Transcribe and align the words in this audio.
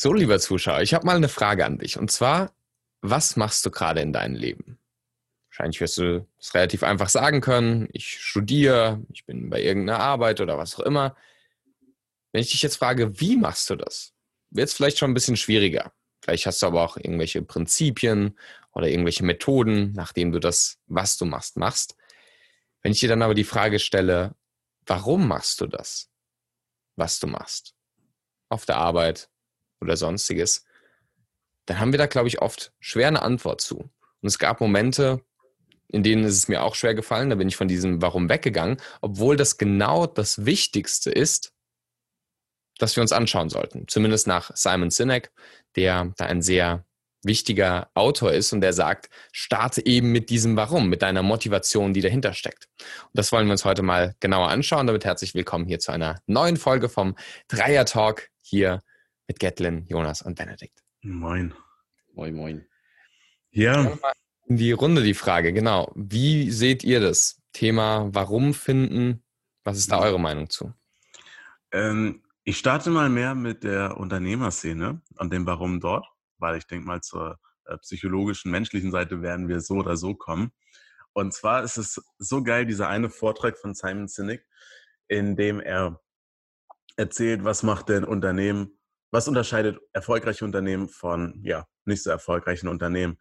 So, 0.00 0.12
lieber 0.12 0.38
Zuschauer, 0.38 0.82
ich 0.82 0.94
habe 0.94 1.06
mal 1.06 1.16
eine 1.16 1.28
Frage 1.28 1.66
an 1.66 1.78
dich. 1.78 1.98
Und 1.98 2.12
zwar, 2.12 2.54
was 3.00 3.34
machst 3.34 3.66
du 3.66 3.72
gerade 3.72 4.00
in 4.00 4.12
deinem 4.12 4.36
Leben? 4.36 4.78
Wahrscheinlich 5.50 5.80
wirst 5.80 5.98
du 5.98 6.24
es 6.38 6.54
relativ 6.54 6.84
einfach 6.84 7.08
sagen 7.08 7.40
können. 7.40 7.88
Ich 7.90 8.20
studiere, 8.20 9.04
ich 9.12 9.26
bin 9.26 9.50
bei 9.50 9.60
irgendeiner 9.60 9.98
Arbeit 9.98 10.40
oder 10.40 10.56
was 10.56 10.76
auch 10.76 10.84
immer. 10.84 11.16
Wenn 12.30 12.42
ich 12.42 12.52
dich 12.52 12.62
jetzt 12.62 12.76
frage, 12.76 13.20
wie 13.20 13.36
machst 13.36 13.70
du 13.70 13.74
das, 13.74 14.12
wird 14.50 14.68
es 14.68 14.74
vielleicht 14.74 14.98
schon 14.98 15.10
ein 15.10 15.14
bisschen 15.14 15.36
schwieriger. 15.36 15.92
Vielleicht 16.22 16.46
hast 16.46 16.62
du 16.62 16.68
aber 16.68 16.84
auch 16.84 16.96
irgendwelche 16.96 17.42
Prinzipien 17.42 18.38
oder 18.70 18.86
irgendwelche 18.86 19.24
Methoden, 19.24 19.94
nachdem 19.94 20.30
du 20.30 20.38
das, 20.38 20.78
was 20.86 21.16
du 21.16 21.24
machst, 21.24 21.56
machst. 21.56 21.96
Wenn 22.82 22.92
ich 22.92 23.00
dir 23.00 23.08
dann 23.08 23.22
aber 23.22 23.34
die 23.34 23.42
Frage 23.42 23.80
stelle, 23.80 24.36
warum 24.86 25.26
machst 25.26 25.60
du 25.60 25.66
das, 25.66 26.08
was 26.94 27.18
du 27.18 27.26
machst, 27.26 27.74
auf 28.48 28.64
der 28.64 28.76
Arbeit, 28.76 29.28
oder 29.80 29.96
sonstiges, 29.96 30.64
dann 31.66 31.78
haben 31.78 31.92
wir 31.92 31.98
da, 31.98 32.06
glaube 32.06 32.28
ich, 32.28 32.40
oft 32.40 32.72
schwer 32.80 33.08
eine 33.08 33.22
Antwort 33.22 33.60
zu. 33.60 33.76
Und 34.20 34.26
es 34.26 34.38
gab 34.38 34.60
Momente, 34.60 35.22
in 35.88 36.02
denen 36.02 36.24
ist 36.24 36.36
es 36.36 36.48
mir 36.48 36.62
auch 36.62 36.74
schwer 36.74 36.94
gefallen, 36.94 37.30
da 37.30 37.36
bin 37.36 37.48
ich 37.48 37.56
von 37.56 37.68
diesem 37.68 38.02
Warum 38.02 38.28
weggegangen, 38.28 38.78
obwohl 39.00 39.36
das 39.36 39.58
genau 39.58 40.06
das 40.06 40.44
Wichtigste 40.44 41.10
ist, 41.10 41.52
das 42.78 42.96
wir 42.96 43.02
uns 43.02 43.12
anschauen 43.12 43.48
sollten. 43.48 43.86
Zumindest 43.88 44.26
nach 44.26 44.50
Simon 44.54 44.90
Sinek, 44.90 45.32
der 45.76 46.12
da 46.16 46.26
ein 46.26 46.42
sehr 46.42 46.84
wichtiger 47.24 47.90
Autor 47.94 48.32
ist 48.32 48.52
und 48.52 48.60
der 48.60 48.72
sagt, 48.72 49.10
starte 49.32 49.84
eben 49.84 50.12
mit 50.12 50.30
diesem 50.30 50.56
Warum, 50.56 50.88
mit 50.88 51.02
deiner 51.02 51.22
Motivation, 51.22 51.92
die 51.92 52.00
dahinter 52.00 52.32
steckt. 52.32 52.68
Und 52.78 53.10
das 53.14 53.32
wollen 53.32 53.46
wir 53.46 53.52
uns 53.52 53.64
heute 53.64 53.82
mal 53.82 54.14
genauer 54.20 54.48
anschauen. 54.48 54.86
Damit 54.86 55.04
herzlich 55.04 55.34
willkommen 55.34 55.66
hier 55.66 55.80
zu 55.80 55.90
einer 55.90 56.20
neuen 56.26 56.56
Folge 56.56 56.88
vom 56.88 57.16
Dreier 57.48 57.84
Talk 57.84 58.28
hier 58.40 58.82
mit 59.28 59.38
Gatlin, 59.38 59.86
Jonas 59.86 60.22
und 60.22 60.36
Benedikt. 60.36 60.82
Moin. 61.02 61.54
Moin, 62.14 62.34
moin. 62.34 62.66
Ja. 63.50 63.96
In 64.46 64.56
die 64.56 64.72
Runde 64.72 65.02
die 65.02 65.14
Frage, 65.14 65.52
genau. 65.52 65.92
Wie 65.94 66.50
seht 66.50 66.82
ihr 66.82 67.00
das 67.00 67.40
Thema 67.52 68.08
Warum 68.12 68.54
finden? 68.54 69.22
Was 69.62 69.78
ist 69.78 69.92
da 69.92 70.00
eure 70.00 70.18
Meinung 70.18 70.48
zu? 70.48 70.72
Ähm, 71.70 72.22
ich 72.44 72.56
starte 72.56 72.88
mal 72.90 73.10
mehr 73.10 73.34
mit 73.34 73.62
der 73.62 73.98
Unternehmerszene 73.98 75.02
und 75.18 75.32
dem 75.32 75.44
Warum 75.44 75.80
dort, 75.80 76.06
weil 76.38 76.56
ich 76.56 76.66
denke 76.66 76.86
mal 76.86 77.02
zur 77.02 77.38
äh, 77.66 77.76
psychologischen, 77.78 78.50
menschlichen 78.50 78.90
Seite 78.90 79.20
werden 79.20 79.48
wir 79.48 79.60
so 79.60 79.74
oder 79.74 79.98
so 79.98 80.14
kommen. 80.14 80.50
Und 81.12 81.34
zwar 81.34 81.62
ist 81.62 81.76
es 81.76 82.02
so 82.18 82.42
geil, 82.42 82.64
dieser 82.64 82.88
eine 82.88 83.10
Vortrag 83.10 83.58
von 83.58 83.74
Simon 83.74 84.08
Sinek, 84.08 84.46
in 85.08 85.36
dem 85.36 85.60
er 85.60 86.00
erzählt, 86.96 87.44
was 87.44 87.62
macht 87.62 87.90
denn 87.90 88.04
Unternehmen 88.04 88.77
was 89.10 89.28
unterscheidet 89.28 89.80
erfolgreiche 89.92 90.44
Unternehmen 90.44 90.88
von 90.88 91.40
ja, 91.42 91.66
nicht 91.84 92.02
so 92.02 92.10
erfolgreichen 92.10 92.68
Unternehmen? 92.68 93.18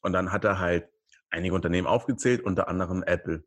Und 0.00 0.12
dann 0.12 0.32
hat 0.32 0.44
er 0.44 0.58
halt 0.58 0.88
einige 1.30 1.54
Unternehmen 1.54 1.86
aufgezählt, 1.86 2.42
unter 2.42 2.68
anderem 2.68 3.02
Apple. 3.02 3.44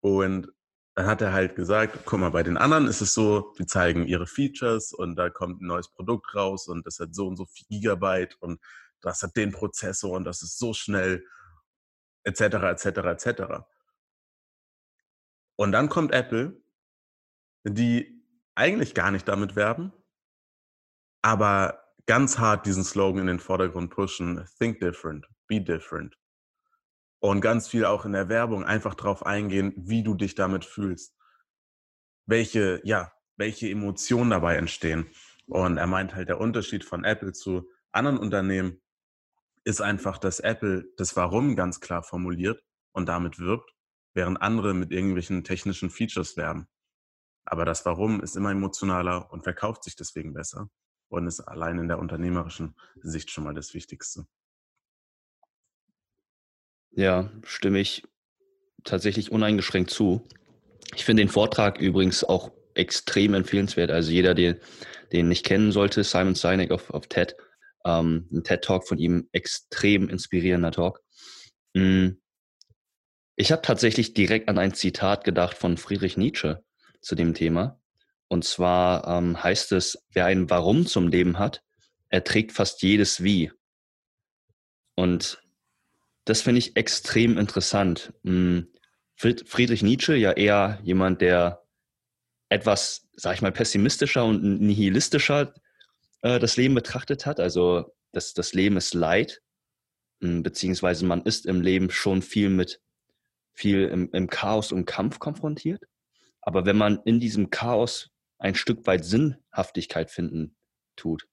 Und 0.00 0.52
dann 0.94 1.06
hat 1.06 1.20
er 1.20 1.32
halt 1.32 1.56
gesagt, 1.56 2.06
guck 2.06 2.20
mal, 2.20 2.30
bei 2.30 2.42
den 2.42 2.56
anderen 2.56 2.86
ist 2.86 3.02
es 3.02 3.12
so, 3.12 3.52
die 3.58 3.66
zeigen 3.66 4.06
ihre 4.06 4.26
Features 4.26 4.92
und 4.92 5.16
da 5.16 5.28
kommt 5.28 5.60
ein 5.60 5.66
neues 5.66 5.88
Produkt 5.88 6.34
raus 6.34 6.68
und 6.68 6.86
das 6.86 6.98
hat 6.98 7.14
so 7.14 7.26
und 7.26 7.36
so 7.36 7.44
viel 7.44 7.66
Gigabyte 7.68 8.36
und 8.40 8.60
das 9.02 9.22
hat 9.22 9.36
den 9.36 9.52
Prozessor 9.52 10.12
und 10.12 10.24
das 10.24 10.42
ist 10.42 10.58
so 10.58 10.72
schnell, 10.72 11.24
etc., 12.24 12.40
etc., 12.40 12.86
etc. 12.86 13.42
Und 15.56 15.72
dann 15.72 15.90
kommt 15.90 16.12
Apple, 16.12 16.62
die 17.64 18.24
eigentlich 18.54 18.94
gar 18.94 19.10
nicht 19.10 19.28
damit 19.28 19.54
werben, 19.54 19.92
aber 21.26 21.82
ganz 22.06 22.38
hart 22.38 22.66
diesen 22.66 22.84
Slogan 22.84 23.22
in 23.22 23.26
den 23.26 23.40
Vordergrund 23.40 23.90
pushen, 23.90 24.48
think 24.60 24.78
different, 24.78 25.26
be 25.48 25.60
different. 25.60 26.16
Und 27.18 27.40
ganz 27.40 27.66
viel 27.66 27.84
auch 27.84 28.04
in 28.04 28.12
der 28.12 28.28
Werbung 28.28 28.62
einfach 28.62 28.94
drauf 28.94 29.26
eingehen, 29.26 29.72
wie 29.76 30.04
du 30.04 30.14
dich 30.14 30.36
damit 30.36 30.64
fühlst. 30.64 31.16
Welche, 32.26 32.80
ja, 32.84 33.12
welche 33.36 33.68
Emotionen 33.68 34.30
dabei 34.30 34.54
entstehen. 34.54 35.10
Und 35.46 35.78
er 35.78 35.88
meint 35.88 36.14
halt, 36.14 36.28
der 36.28 36.40
Unterschied 36.40 36.84
von 36.84 37.02
Apple 37.02 37.32
zu 37.32 37.68
anderen 37.90 38.18
Unternehmen 38.18 38.80
ist 39.64 39.80
einfach, 39.80 40.18
dass 40.18 40.38
Apple 40.38 40.84
das 40.96 41.16
Warum 41.16 41.56
ganz 41.56 41.80
klar 41.80 42.04
formuliert 42.04 42.62
und 42.92 43.08
damit 43.08 43.40
wirbt, 43.40 43.74
während 44.14 44.40
andere 44.40 44.74
mit 44.74 44.92
irgendwelchen 44.92 45.42
technischen 45.42 45.90
Features 45.90 46.36
werben. 46.36 46.68
Aber 47.44 47.64
das 47.64 47.84
Warum 47.84 48.20
ist 48.20 48.36
immer 48.36 48.52
emotionaler 48.52 49.32
und 49.32 49.42
verkauft 49.42 49.82
sich 49.82 49.96
deswegen 49.96 50.32
besser 50.32 50.70
und 51.08 51.26
ist 51.26 51.40
allein 51.40 51.78
in 51.78 51.88
der 51.88 51.98
unternehmerischen 51.98 52.74
Sicht 53.02 53.30
schon 53.30 53.44
mal 53.44 53.54
das 53.54 53.74
Wichtigste. 53.74 54.26
Ja, 56.92 57.30
stimme 57.44 57.78
ich 57.80 58.04
tatsächlich 58.84 59.30
uneingeschränkt 59.30 59.90
zu. 59.90 60.26
Ich 60.94 61.04
finde 61.04 61.22
den 61.22 61.28
Vortrag 61.28 61.78
übrigens 61.78 62.24
auch 62.24 62.52
extrem 62.74 63.34
empfehlenswert. 63.34 63.90
Also 63.90 64.12
jeder, 64.12 64.34
der 64.34 64.58
den 65.12 65.28
nicht 65.28 65.44
kennen 65.44 65.72
sollte, 65.72 66.04
Simon 66.04 66.34
Sinek 66.34 66.70
auf, 66.70 66.90
auf 66.90 67.06
TED, 67.06 67.36
ähm, 67.84 68.28
ein 68.32 68.44
TED-Talk 68.44 68.86
von 68.86 68.98
ihm, 68.98 69.28
extrem 69.32 70.08
inspirierender 70.08 70.72
Talk. 70.72 71.02
Hm. 71.76 72.20
Ich 73.36 73.52
habe 73.52 73.62
tatsächlich 73.62 74.14
direkt 74.14 74.48
an 74.48 74.58
ein 74.58 74.74
Zitat 74.74 75.24
gedacht 75.24 75.56
von 75.56 75.76
Friedrich 75.76 76.16
Nietzsche 76.16 76.64
zu 77.00 77.14
dem 77.14 77.34
Thema. 77.34 77.78
Und 78.28 78.44
zwar 78.44 79.06
ähm, 79.06 79.42
heißt 79.42 79.72
es, 79.72 80.04
wer 80.12 80.26
ein 80.26 80.50
Warum 80.50 80.86
zum 80.86 81.08
Leben 81.08 81.38
hat, 81.38 81.62
erträgt 82.08 82.52
fast 82.52 82.82
jedes 82.82 83.22
Wie. 83.22 83.52
Und 84.94 85.42
das 86.24 86.42
finde 86.42 86.58
ich 86.58 86.76
extrem 86.76 87.38
interessant. 87.38 88.12
Hm, 88.24 88.68
Friedrich 89.14 89.82
Nietzsche, 89.82 90.14
ja 90.14 90.32
eher 90.32 90.78
jemand, 90.82 91.20
der 91.20 91.64
etwas, 92.48 93.08
sag 93.14 93.34
ich 93.34 93.42
mal, 93.42 93.52
pessimistischer 93.52 94.24
und 94.24 94.60
nihilistischer 94.60 95.54
äh, 96.22 96.38
das 96.38 96.56
Leben 96.56 96.74
betrachtet 96.74 97.26
hat. 97.26 97.40
Also 97.40 97.94
das, 98.12 98.34
das 98.34 98.52
Leben 98.52 98.76
ist 98.76 98.94
Leid, 98.94 99.40
hm, 100.20 100.42
beziehungsweise 100.42 101.06
man 101.06 101.22
ist 101.22 101.46
im 101.46 101.60
Leben 101.60 101.90
schon 101.90 102.22
viel 102.22 102.50
mit 102.50 102.80
viel 103.52 103.86
im, 103.86 104.10
im 104.12 104.28
Chaos 104.28 104.70
und 104.70 104.84
Kampf 104.84 105.18
konfrontiert. 105.18 105.82
Aber 106.42 106.66
wenn 106.66 106.76
man 106.76 107.00
in 107.04 107.20
diesem 107.20 107.50
Chaos 107.50 108.10
ein 108.38 108.54
Stück 108.54 108.86
weit 108.86 109.04
Sinnhaftigkeit 109.04 110.10
finden 110.10 110.56
tut, 110.96 111.26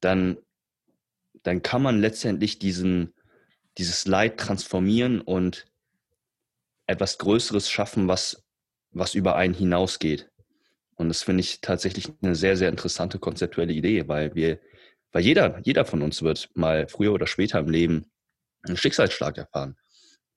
dann, 0.00 0.38
dann 1.42 1.62
kann 1.62 1.82
man 1.82 2.00
letztendlich 2.00 2.58
diesen, 2.58 3.14
dieses 3.78 4.06
Leid 4.06 4.38
transformieren 4.38 5.20
und 5.20 5.66
etwas 6.86 7.18
Größeres 7.18 7.70
schaffen, 7.70 8.08
was, 8.08 8.44
was 8.90 9.14
über 9.14 9.36
einen 9.36 9.54
hinausgeht. 9.54 10.30
Und 10.94 11.08
das 11.08 11.22
finde 11.22 11.40
ich 11.40 11.60
tatsächlich 11.60 12.10
eine 12.22 12.34
sehr, 12.34 12.56
sehr 12.56 12.70
interessante 12.70 13.18
konzeptuelle 13.18 13.72
Idee, 13.72 14.08
weil 14.08 14.34
wir, 14.34 14.60
weil 15.12 15.22
jeder, 15.22 15.60
jeder 15.64 15.84
von 15.84 16.02
uns 16.02 16.22
wird 16.22 16.48
mal 16.54 16.88
früher 16.88 17.12
oder 17.12 17.26
später 17.26 17.58
im 17.58 17.68
Leben 17.68 18.10
einen 18.62 18.76
Schicksalsschlag 18.76 19.36
erfahren. 19.36 19.76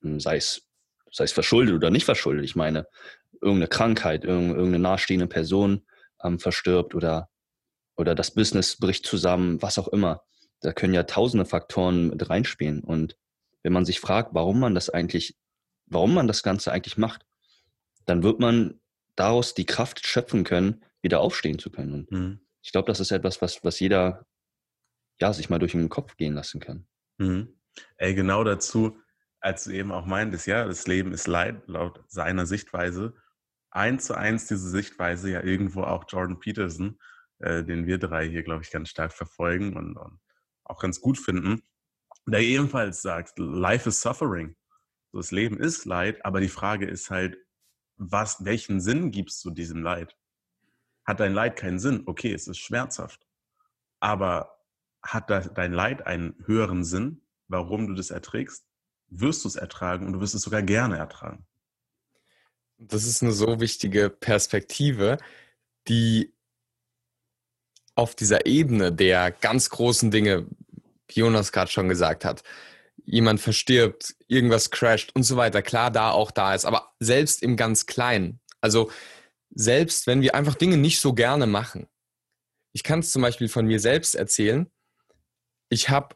Sei 0.02 0.38
es, 0.38 0.64
sei 1.12 1.24
es 1.24 1.32
verschuldet 1.32 1.76
oder 1.76 1.90
nicht 1.90 2.06
verschuldet. 2.06 2.46
Ich 2.46 2.56
meine, 2.56 2.86
irgendeine 3.42 3.68
Krankheit, 3.68 4.24
irgendeine 4.26 4.80
nahestehende 4.80 5.28
Person 5.28 5.86
ähm, 6.24 6.40
verstirbt 6.40 6.96
oder, 6.96 7.30
oder 7.96 8.16
das 8.16 8.32
Business 8.34 8.78
bricht 8.78 9.06
zusammen, 9.06 9.62
was 9.62 9.78
auch 9.78 9.88
immer. 9.88 10.24
Da 10.62 10.74
können 10.74 10.94
ja 10.94 11.04
tausende 11.04 11.46
Faktoren 11.46 12.10
mit 12.10 12.30
reinspielen. 12.30 12.84
Und 12.84 13.18
wenn 13.64 13.74
man 13.74 13.86
sich 13.86 14.00
fragt, 14.00 14.34
warum 14.34 14.60
man 14.60 14.76
das 14.76 14.90
eigentlich, 14.90 15.38
warum 15.86 16.14
man 16.14 16.28
das 16.28 16.44
Ganze 16.44 16.72
eigentlich 16.72 16.98
macht, 16.98 17.26
dann 18.06 18.24
wird 18.24 18.40
man 18.40 18.80
daraus 19.16 19.54
die 19.54 19.66
Kraft 19.66 20.06
schöpfen 20.06 20.44
können, 20.44 20.84
wieder 21.02 21.22
aufstehen 21.22 21.60
zu 21.60 21.70
können. 21.70 21.94
Und 21.94 22.12
mhm. 22.12 22.40
ich 22.62 22.72
glaube, 22.72 22.88
das 22.88 23.00
ist 23.00 23.12
etwas, 23.12 23.42
was, 23.42 23.64
was 23.64 23.80
jeder 23.80 24.26
ja, 25.22 25.34
sich 25.34 25.50
mal 25.50 25.60
durch 25.60 25.74
den 25.74 25.90
Kopf 25.90 26.18
gehen 26.18 26.34
lassen 26.34 26.60
kann. 26.60 26.88
Mhm. 27.18 27.60
Ey, 27.98 28.16
genau 28.16 28.44
dazu, 28.44 28.98
als 29.40 29.66
du 29.66 29.72
eben 29.72 29.92
auch 29.92 30.06
meintest, 30.06 30.48
ja, 30.48 30.66
das 30.66 30.88
Leben 30.88 31.14
ist 31.14 31.28
Leid, 31.28 31.68
laut 31.68 32.04
seiner 32.08 32.46
Sichtweise 32.46 33.14
eins 33.72 34.06
zu 34.06 34.16
eins 34.16 34.48
diese 34.48 34.70
Sichtweise 34.70 35.32
ja 35.32 35.44
irgendwo 35.44 35.84
auch 35.84 36.06
Jordan 36.08 36.40
Peterson, 36.40 37.00
äh, 37.40 37.64
den 37.64 37.86
wir 37.86 37.98
drei 37.98 38.28
hier, 38.28 38.44
glaube 38.44 38.64
ich, 38.64 38.72
ganz 38.72 38.90
stark 38.90 39.14
verfolgen 39.14 39.76
und, 39.76 39.98
und, 39.98 40.20
auch 40.64 40.80
ganz 40.80 41.02
gut 41.02 41.18
finden, 41.18 41.64
der 42.28 42.42
ebenfalls 42.42 43.02
sagt, 43.02 43.40
Life 43.40 43.90
is 43.90 44.02
suffering. 44.02 44.56
Das 45.12 45.32
Leben 45.32 45.60
ist 45.60 45.86
Leid, 45.86 46.24
aber 46.24 46.42
die 46.42 46.48
Frage 46.48 46.86
ist 46.86 47.10
halt, 47.10 47.38
was, 47.98 48.46
welchen 48.46 48.80
Sinn 48.80 49.10
gibst 49.10 49.44
du 49.44 49.50
diesem 49.50 49.82
Leid? 49.82 50.16
Hat 51.06 51.20
dein 51.20 51.34
Leid 51.34 51.56
keinen 51.56 51.80
Sinn? 51.80 52.04
Okay, 52.06 52.32
es 52.32 52.48
ist 52.48 52.60
schmerzhaft. 52.60 53.26
Aber 54.00 54.60
hat 55.02 55.30
dein 55.30 55.74
Leid 55.74 56.06
einen 56.06 56.36
höheren 56.46 56.84
Sinn, 56.84 57.26
warum 57.48 57.88
du 57.88 57.96
das 57.96 58.12
erträgst? 58.12 58.66
Wirst 59.08 59.44
du 59.44 59.48
es 59.48 59.56
ertragen 59.56 60.06
und 60.06 60.14
du 60.14 60.22
wirst 60.22 60.36
es 60.36 60.44
sogar 60.44 60.62
gerne 60.62 60.98
ertragen. 60.98 61.48
Das 62.82 63.06
ist 63.06 63.22
eine 63.22 63.34
so 63.34 63.60
wichtige 63.60 64.10
Perspektive, 64.10 65.18
die 65.90 66.34
auf 67.96 68.16
dieser 68.16 68.46
Ebene 68.46 68.94
der 68.94 69.32
ganz 69.32 69.70
großen 69.70 70.12
Dinge, 70.12 70.48
wie 71.10 71.20
Jonas 71.20 71.52
gerade 71.52 71.70
schon 71.70 71.90
gesagt 71.90 72.24
hat, 72.24 72.44
jemand 73.04 73.42
verstirbt, 73.42 74.16
irgendwas 74.28 74.72
crasht 74.72 75.12
und 75.14 75.24
so 75.24 75.36
weiter, 75.36 75.62
klar 75.62 75.92
da 75.92 76.12
auch 76.12 76.32
da 76.32 76.56
ist, 76.56 76.64
aber 76.64 76.94
selbst 77.00 77.44
im 77.44 77.58
ganz 77.58 77.86
Kleinen, 77.86 78.40
also 78.62 78.90
selbst 79.50 80.08
wenn 80.08 80.22
wir 80.22 80.36
einfach 80.36 80.56
Dinge 80.56 80.78
nicht 80.78 81.02
so 81.02 81.14
gerne 81.14 81.48
machen. 81.48 81.88
Ich 82.72 82.84
kann 82.84 83.00
es 83.00 83.12
zum 83.12 83.24
Beispiel 83.24 83.50
von 83.50 83.66
mir 83.66 83.80
selbst 83.80 84.16
erzählen. 84.16 84.70
Ich 85.70 85.90
habe 85.90 86.16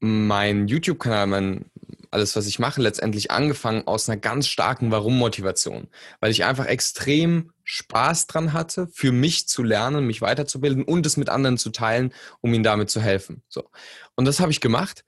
meinen 0.00 0.68
YouTube-Kanal, 0.68 1.26
mein, 1.26 1.70
alles, 2.14 2.36
was 2.36 2.46
ich 2.46 2.58
mache, 2.58 2.80
letztendlich 2.80 3.30
angefangen 3.30 3.86
aus 3.86 4.08
einer 4.08 4.16
ganz 4.16 4.46
starken 4.46 4.90
Warum-Motivation, 4.90 5.88
weil 6.20 6.30
ich 6.30 6.44
einfach 6.44 6.66
extrem 6.66 7.50
Spaß 7.64 8.28
dran 8.28 8.52
hatte, 8.52 8.86
für 8.92 9.12
mich 9.12 9.48
zu 9.48 9.62
lernen, 9.62 10.06
mich 10.06 10.22
weiterzubilden 10.22 10.84
und 10.84 11.04
es 11.04 11.16
mit 11.16 11.28
anderen 11.28 11.58
zu 11.58 11.70
teilen, 11.70 12.14
um 12.40 12.54
ihnen 12.54 12.64
damit 12.64 12.88
zu 12.88 13.00
helfen. 13.00 13.42
So. 13.48 13.68
Und 14.14 14.26
das 14.26 14.38
habe 14.38 14.52
ich 14.52 14.60
gemacht, 14.60 15.04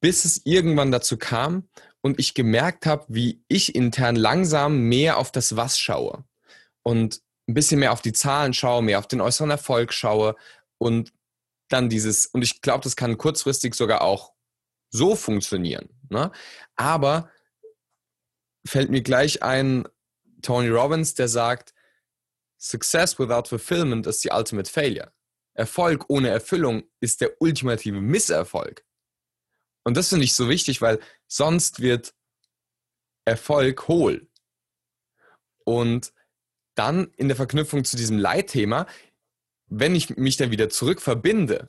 bis 0.00 0.26
es 0.26 0.42
irgendwann 0.44 0.92
dazu 0.92 1.16
kam 1.16 1.66
und 2.02 2.20
ich 2.20 2.34
gemerkt 2.34 2.84
habe, 2.84 3.06
wie 3.08 3.42
ich 3.48 3.74
intern 3.74 4.14
langsam 4.14 4.82
mehr 4.82 5.16
auf 5.16 5.32
das 5.32 5.56
Was 5.56 5.78
schaue 5.78 6.24
und 6.82 7.22
ein 7.48 7.54
bisschen 7.54 7.80
mehr 7.80 7.92
auf 7.92 8.02
die 8.02 8.12
Zahlen 8.12 8.52
schaue, 8.52 8.82
mehr 8.82 8.98
auf 8.98 9.08
den 9.08 9.22
äußeren 9.22 9.50
Erfolg 9.50 9.94
schaue 9.94 10.36
und 10.76 11.14
dann 11.68 11.88
dieses, 11.88 12.26
und 12.26 12.42
ich 12.42 12.60
glaube, 12.60 12.84
das 12.84 12.96
kann 12.96 13.16
kurzfristig 13.16 13.74
sogar 13.74 14.02
auch 14.02 14.33
so 14.94 15.16
funktionieren. 15.16 15.88
Ne? 16.08 16.30
Aber 16.76 17.30
fällt 18.64 18.90
mir 18.90 19.02
gleich 19.02 19.42
ein 19.42 19.88
Tony 20.40 20.68
Robbins, 20.68 21.14
der 21.14 21.28
sagt, 21.28 21.74
Success 22.58 23.18
without 23.18 23.48
fulfillment 23.48 24.06
is 24.06 24.22
the 24.22 24.30
ultimate 24.30 24.70
failure. 24.70 25.12
Erfolg 25.54 26.04
ohne 26.08 26.28
Erfüllung 26.28 26.84
ist 27.00 27.20
der 27.20 27.40
ultimative 27.40 28.00
Misserfolg. 28.00 28.84
Und 29.84 29.96
das 29.96 30.08
finde 30.08 30.24
ich 30.24 30.34
so 30.34 30.48
wichtig, 30.48 30.80
weil 30.80 31.00
sonst 31.26 31.80
wird 31.80 32.14
Erfolg 33.24 33.88
hohl. 33.88 34.28
Und 35.64 36.12
dann 36.74 37.12
in 37.16 37.28
der 37.28 37.36
Verknüpfung 37.36 37.84
zu 37.84 37.96
diesem 37.96 38.18
Leitthema, 38.18 38.86
wenn 39.66 39.94
ich 39.94 40.16
mich 40.16 40.36
dann 40.36 40.50
wieder 40.50 40.68
zurück 40.68 41.00
verbinde, 41.00 41.68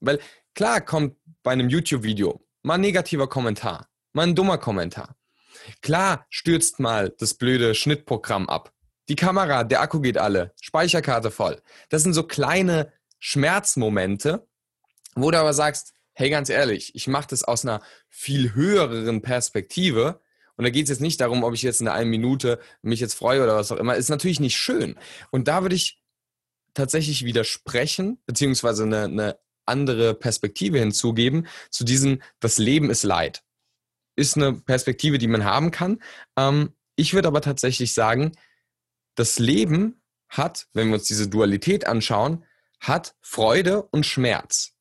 weil 0.00 0.20
klar 0.54 0.80
kommt 0.80 1.16
bei 1.42 1.52
einem 1.52 1.68
YouTube-Video 1.68 2.43
mal 2.64 2.74
ein 2.74 2.80
negativer 2.80 3.28
Kommentar, 3.28 3.88
mal 4.12 4.26
ein 4.26 4.34
dummer 4.34 4.58
Kommentar. 4.58 5.16
Klar 5.82 6.26
stürzt 6.30 6.80
mal 6.80 7.14
das 7.18 7.34
blöde 7.34 7.74
Schnittprogramm 7.74 8.48
ab. 8.48 8.72
Die 9.08 9.16
Kamera, 9.16 9.64
der 9.64 9.82
Akku 9.82 10.00
geht 10.00 10.18
alle, 10.18 10.52
Speicherkarte 10.60 11.30
voll. 11.30 11.60
Das 11.90 12.02
sind 12.02 12.14
so 12.14 12.24
kleine 12.24 12.92
Schmerzmomente, 13.18 14.48
wo 15.14 15.30
du 15.30 15.38
aber 15.38 15.52
sagst, 15.52 15.92
hey, 16.14 16.30
ganz 16.30 16.48
ehrlich, 16.48 16.94
ich 16.94 17.06
mache 17.06 17.28
das 17.28 17.44
aus 17.44 17.64
einer 17.64 17.82
viel 18.08 18.54
höheren 18.54 19.20
Perspektive. 19.20 20.20
Und 20.56 20.64
da 20.64 20.70
geht 20.70 20.84
es 20.84 20.90
jetzt 20.90 21.00
nicht 21.00 21.20
darum, 21.20 21.44
ob 21.44 21.52
ich 21.54 21.62
jetzt 21.62 21.80
in 21.80 21.88
einer 21.88 22.04
Minute 22.04 22.60
mich 22.80 23.00
jetzt 23.00 23.14
freue 23.14 23.42
oder 23.42 23.56
was 23.56 23.72
auch 23.72 23.76
immer. 23.76 23.96
Ist 23.96 24.08
natürlich 24.08 24.40
nicht 24.40 24.56
schön. 24.56 24.96
Und 25.30 25.48
da 25.48 25.62
würde 25.62 25.74
ich 25.74 26.00
tatsächlich 26.72 27.24
widersprechen, 27.24 28.22
beziehungsweise 28.26 28.84
eine, 28.84 29.04
eine 29.04 29.38
andere 29.66 30.14
Perspektive 30.14 30.78
hinzugeben 30.78 31.46
zu 31.70 31.84
diesem, 31.84 32.22
das 32.40 32.58
Leben 32.58 32.90
ist 32.90 33.02
Leid. 33.02 33.42
Ist 34.16 34.36
eine 34.36 34.52
Perspektive, 34.52 35.18
die 35.18 35.26
man 35.26 35.44
haben 35.44 35.70
kann. 35.70 36.02
Ähm, 36.36 36.72
ich 36.96 37.14
würde 37.14 37.28
aber 37.28 37.40
tatsächlich 37.40 37.94
sagen, 37.94 38.32
das 39.14 39.38
Leben 39.38 40.00
hat, 40.28 40.68
wenn 40.72 40.88
wir 40.88 40.94
uns 40.94 41.04
diese 41.04 41.28
Dualität 41.28 41.86
anschauen, 41.86 42.44
hat 42.80 43.14
Freude 43.20 43.82
und 43.82 44.06
Schmerz. 44.06 44.72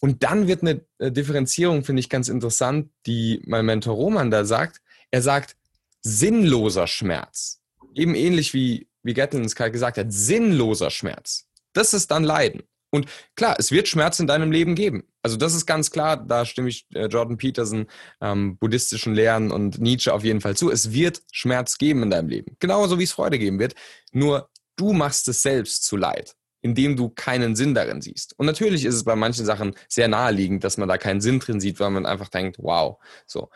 Und 0.00 0.22
dann 0.22 0.46
wird 0.46 0.62
eine 0.62 0.84
äh, 0.98 1.10
Differenzierung, 1.10 1.84
finde 1.84 2.00
ich 2.00 2.08
ganz 2.08 2.28
interessant, 2.28 2.90
die 3.06 3.42
mein 3.46 3.66
Mentor 3.66 3.94
Roman 3.94 4.30
da 4.30 4.44
sagt. 4.44 4.80
Er 5.10 5.22
sagt, 5.22 5.56
sinnloser 6.00 6.86
Schmerz. 6.86 7.60
Eben 7.94 8.14
ähnlich 8.14 8.54
wie, 8.54 8.88
wie 9.02 9.14
Gatlin 9.14 9.46
gerade 9.46 9.72
gesagt 9.72 9.98
hat, 9.98 10.12
sinnloser 10.12 10.90
Schmerz. 10.90 11.46
Das 11.72 11.94
ist 11.94 12.10
dann 12.10 12.24
Leiden. 12.24 12.62
Und 12.94 13.08
klar, 13.34 13.56
es 13.58 13.72
wird 13.72 13.88
Schmerz 13.88 14.20
in 14.20 14.28
deinem 14.28 14.52
Leben 14.52 14.76
geben. 14.76 15.02
Also 15.20 15.36
das 15.36 15.52
ist 15.52 15.66
ganz 15.66 15.90
klar, 15.90 16.16
da 16.16 16.44
stimme 16.44 16.68
ich 16.68 16.86
äh, 16.94 17.06
Jordan 17.06 17.36
Peterson, 17.36 17.88
ähm, 18.20 18.56
buddhistischen 18.56 19.16
Lehren 19.16 19.50
und 19.50 19.80
Nietzsche 19.80 20.14
auf 20.14 20.22
jeden 20.22 20.40
Fall 20.40 20.56
zu. 20.56 20.70
Es 20.70 20.92
wird 20.92 21.20
Schmerz 21.32 21.76
geben 21.76 22.04
in 22.04 22.10
deinem 22.10 22.28
Leben. 22.28 22.56
Genauso 22.60 23.00
wie 23.00 23.02
es 23.02 23.10
Freude 23.10 23.40
geben 23.40 23.58
wird. 23.58 23.74
Nur 24.12 24.48
du 24.76 24.92
machst 24.92 25.26
es 25.26 25.42
selbst 25.42 25.82
zu 25.82 25.96
Leid, 25.96 26.36
indem 26.60 26.94
du 26.94 27.08
keinen 27.08 27.56
Sinn 27.56 27.74
darin 27.74 28.00
siehst. 28.00 28.38
Und 28.38 28.46
natürlich 28.46 28.84
ist 28.84 28.94
es 28.94 29.02
bei 29.02 29.16
manchen 29.16 29.44
Sachen 29.44 29.74
sehr 29.88 30.06
naheliegend, 30.06 30.62
dass 30.62 30.76
man 30.76 30.88
da 30.88 30.96
keinen 30.96 31.20
Sinn 31.20 31.40
drin 31.40 31.58
sieht, 31.58 31.80
weil 31.80 31.90
man 31.90 32.06
einfach 32.06 32.28
denkt, 32.28 32.58
wow, 32.60 33.02
so. 33.26 33.50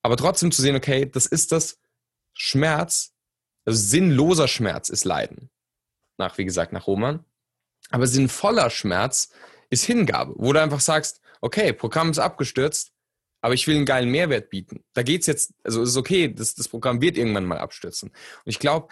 Aber 0.00 0.16
trotzdem 0.16 0.50
zu 0.50 0.62
sehen, 0.62 0.76
okay, 0.76 1.04
das 1.04 1.26
ist 1.26 1.52
das 1.52 1.78
Schmerz, 2.32 3.12
also 3.66 3.78
sinnloser 3.78 4.48
Schmerz 4.48 4.88
ist 4.88 5.04
Leiden. 5.04 5.50
Nach, 6.16 6.38
wie 6.38 6.46
gesagt, 6.46 6.72
nach 6.72 6.86
Roman. 6.86 7.26
Aber 7.92 8.06
sinnvoller 8.06 8.70
Schmerz 8.70 9.30
ist 9.70 9.84
Hingabe, 9.84 10.34
wo 10.36 10.52
du 10.52 10.60
einfach 10.60 10.80
sagst, 10.80 11.20
okay, 11.40 11.72
Programm 11.72 12.10
ist 12.10 12.18
abgestürzt, 12.18 12.92
aber 13.40 13.54
ich 13.54 13.66
will 13.66 13.76
einen 13.76 13.86
geilen 13.86 14.10
Mehrwert 14.10 14.50
bieten. 14.50 14.84
Da 14.94 15.02
geht's 15.02 15.26
jetzt, 15.26 15.52
also 15.64 15.82
ist 15.82 15.96
okay, 15.96 16.32
das, 16.32 16.54
das 16.54 16.68
Programm 16.68 17.00
wird 17.00 17.16
irgendwann 17.16 17.44
mal 17.44 17.58
abstürzen. 17.58 18.08
Und 18.10 18.50
ich 18.50 18.58
glaube, 18.58 18.88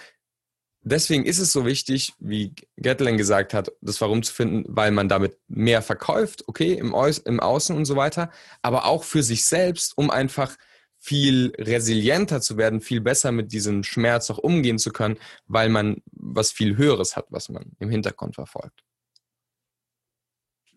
deswegen 0.83 1.25
ist 1.25 1.39
es 1.39 1.53
so 1.53 1.65
wichtig, 1.65 2.13
wie 2.19 2.55
Gatling 2.77 3.17
gesagt 3.17 3.55
hat, 3.55 3.73
das 3.81 4.01
Warum 4.01 4.23
zu 4.23 4.35
finden, 4.35 4.65
weil 4.69 4.91
man 4.91 5.09
damit 5.09 5.39
mehr 5.49 5.83
verkauft, 5.83 6.45
okay, 6.47 6.75
im, 6.75 6.95
Au 6.95 7.07
im 7.25 7.41
Außen 7.41 7.77
und 7.77 7.85
so 7.85 7.97
weiter, 7.97 8.31
aber 8.63 8.87
auch 8.87 9.05
für 9.05 9.23
sich 9.23 9.45
selbst, 9.45 9.97
um 9.97 10.11
einfach 10.11 10.57
viel 10.99 11.53
resilienter 11.57 12.41
zu 12.43 12.59
werden, 12.59 12.81
viel 12.81 13.01
besser 13.01 13.33
mit 13.33 13.53
diesem 13.53 13.83
Schmerz 13.85 14.31
auch 14.31 14.39
umgehen 14.39 14.79
zu 14.79 14.91
können, 14.91 15.17
weil 15.47 15.71
man 15.71 16.03
was 16.13 16.53
viel 16.53 16.77
Höheres 16.77 17.17
hat, 17.17 17.27
was 17.31 17.49
man 17.49 17.73
im 17.79 17.89
Hintergrund 17.89 18.35
verfolgt. 18.35 18.83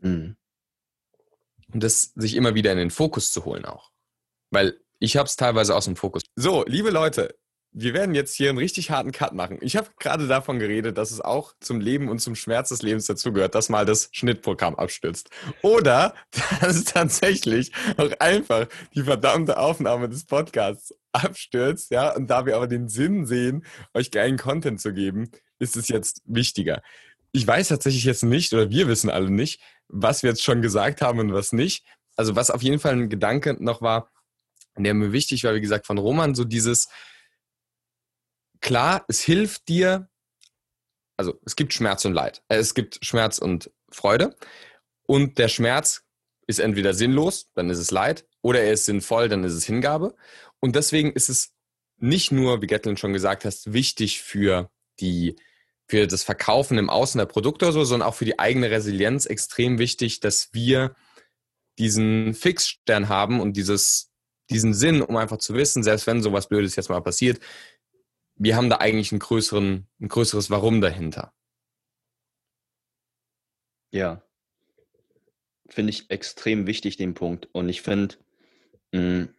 Mhm. 0.04 0.36
Und 1.74 1.84
das 1.84 2.14
sich 2.16 2.36
immer 2.36 2.56
wieder 2.56 2.72
in 2.72 2.78
den 2.78 2.92
Fokus 2.92 3.32
zu 3.32 3.46
holen 3.46 3.66
auch. 3.66 3.92
Weil 4.52 4.80
ich 5.00 5.18
habe 5.18 5.28
es 5.28 5.36
teilweise 5.36 5.76
aus 5.76 5.86
dem 5.86 5.96
Fokus. 5.96 6.24
So, 6.36 6.64
liebe 6.66 6.92
Leute, 6.92 7.36
wir 7.74 7.96
werden 7.96 8.14
jetzt 8.14 8.36
hier 8.36 8.50
einen 8.50 8.60
richtig 8.60 8.92
harten 8.92 9.12
Cut 9.12 9.34
machen. 9.34 9.58
Ich 9.62 9.76
habe 9.76 9.90
gerade 10.00 10.28
davon 10.28 10.60
geredet, 10.60 10.98
dass 10.98 11.12
es 11.12 11.20
auch 11.20 11.54
zum 11.60 11.80
Leben 11.80 12.08
und 12.08 12.20
zum 12.20 12.36
Schmerz 12.36 12.70
des 12.70 12.84
Lebens 12.84 13.08
dazugehört, 13.08 13.56
dass 13.56 13.70
mal 13.70 13.86
das 13.86 14.10
Schnittprogramm 14.12 14.76
abstürzt. 14.76 15.32
Oder 15.64 16.14
dass 16.62 16.76
es 16.76 16.86
tatsächlich 16.86 17.72
auch 17.98 18.12
einfach 18.20 18.68
die 18.94 19.02
verdammte 19.02 19.58
Aufnahme 19.58 20.08
des 20.08 20.26
Podcasts 20.26 20.94
abstürzt, 21.12 21.92
ja, 21.92 22.16
und 22.16 22.28
da 22.28 22.46
wir 22.46 22.56
aber 22.56 22.68
den 22.68 22.90
Sinn 22.90 23.26
sehen, 23.26 23.66
euch 23.94 24.12
geilen 24.12 24.38
Content 24.38 24.80
zu 24.80 24.94
geben, 24.94 25.32
ist 25.60 25.76
es 25.76 25.88
jetzt 25.88 26.22
wichtiger. 26.26 26.82
Ich 27.34 27.46
weiß 27.46 27.70
tatsächlich 27.70 28.04
jetzt 28.04 28.24
nicht, 28.24 28.54
oder 28.54 28.70
wir 28.70 28.88
wissen 28.88 29.10
alle 29.10 29.30
nicht, 29.30 29.60
was 29.88 30.24
wir 30.24 30.30
jetzt 30.30 30.44
schon 30.44 30.62
gesagt 30.62 31.02
haben 31.02 31.20
und 31.20 31.34
was 31.34 31.52
nicht. 31.52 31.86
Also 32.16 32.36
was 32.36 32.52
auf 32.52 32.62
jeden 32.62 32.80
Fall 32.80 32.94
ein 32.94 33.10
Gedanke 33.10 33.58
noch 33.60 33.82
war, 33.82 34.12
der 34.78 34.94
mir 34.94 35.12
wichtig 35.12 35.44
war, 35.44 35.56
wie 35.56 35.62
gesagt, 35.62 35.88
von 35.88 35.98
Roman, 35.98 36.36
so 36.36 36.44
dieses, 36.44 36.90
klar, 38.62 39.04
es 39.08 39.22
hilft 39.22 39.68
dir, 39.68 40.10
also 41.18 41.40
es 41.46 41.56
gibt 41.56 41.74
Schmerz 41.74 42.06
und 42.06 42.14
Leid. 42.14 42.44
Äh, 42.48 42.58
es 42.58 42.74
gibt 42.74 43.04
Schmerz 43.04 43.40
und 43.40 43.72
Freude. 43.92 44.36
Und 45.06 45.38
der 45.38 45.48
Schmerz 45.48 46.04
ist 46.48 46.60
entweder 46.60 46.94
sinnlos, 46.94 47.50
dann 47.56 47.70
ist 47.70 47.78
es 47.78 47.92
Leid, 47.92 48.28
oder 48.42 48.62
er 48.62 48.74
ist 48.74 48.86
sinnvoll, 48.86 49.30
dann 49.30 49.44
ist 49.44 49.54
es 49.54 49.66
Hingabe. 49.66 50.16
Und 50.60 50.76
deswegen 50.76 51.14
ist 51.14 51.30
es 51.30 51.54
nicht 51.98 52.32
nur, 52.32 52.62
wie 52.62 52.68
Gatlin 52.68 52.98
schon 52.98 53.14
gesagt 53.14 53.46
hast, 53.46 53.74
wichtig 53.74 54.22
für 54.22 54.70
die 55.00 55.36
für 55.88 56.08
das 56.08 56.24
Verkaufen 56.24 56.78
im 56.78 56.90
Außen 56.90 57.18
der 57.20 57.26
Produkte 57.26 57.66
oder 57.66 57.74
so, 57.74 57.84
sondern 57.84 58.08
auch 58.08 58.16
für 58.16 58.26
die 58.26 58.40
eigene 58.40 58.72
Resilienz 58.72 59.26
extrem 59.26 59.80
wichtig, 59.80 60.20
dass 60.20 60.54
wir 60.54 60.96
diesen 61.78 62.34
Fixstern 62.34 63.10
haben 63.10 63.40
und 63.40 63.58
dieses, 63.58 64.12
diesen 64.50 64.74
Sinn, 64.74 65.02
um 65.02 65.18
einfach 65.18 65.38
zu 65.38 65.54
wissen, 65.56 65.84
selbst 65.84 66.08
wenn 66.08 66.22
sowas 66.22 66.48
Blödes 66.48 66.76
jetzt 66.76 66.90
mal 66.90 67.02
passiert, 67.02 67.40
wir 68.36 68.56
haben 68.56 68.70
da 68.70 68.78
eigentlich 68.78 69.12
einen 69.12 69.20
größeren, 69.20 69.88
ein 70.00 70.08
größeres 70.08 70.50
Warum 70.50 70.82
dahinter. 70.82 71.34
Ja, 73.92 74.24
finde 75.70 75.92
ich 75.92 76.10
extrem 76.10 76.66
wichtig, 76.66 76.98
den 76.98 77.14
Punkt. 77.14 77.48
Und 77.52 77.70
ich 77.70 77.82
finde, 77.82 78.16
hm, 78.92 79.30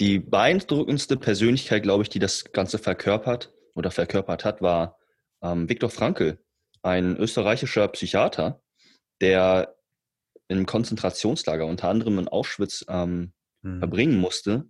die 0.00 0.18
beeindruckendste 0.18 1.16
Persönlichkeit, 1.16 1.82
glaube 1.82 2.02
ich, 2.02 2.08
die 2.08 2.18
das 2.18 2.52
Ganze 2.52 2.78
verkörpert 2.78 3.52
oder 3.74 3.90
verkörpert 3.90 4.44
hat, 4.44 4.62
war 4.62 4.97
ähm, 5.42 5.68
Viktor 5.68 5.90
Frankl, 5.90 6.38
ein 6.82 7.16
österreichischer 7.16 7.88
Psychiater, 7.88 8.62
der 9.20 9.76
im 10.48 10.66
Konzentrationslager, 10.66 11.66
unter 11.66 11.88
anderem 11.88 12.18
in 12.18 12.28
Auschwitz, 12.28 12.84
ähm, 12.88 13.32
mhm. 13.62 13.78
verbringen 13.78 14.18
musste. 14.18 14.68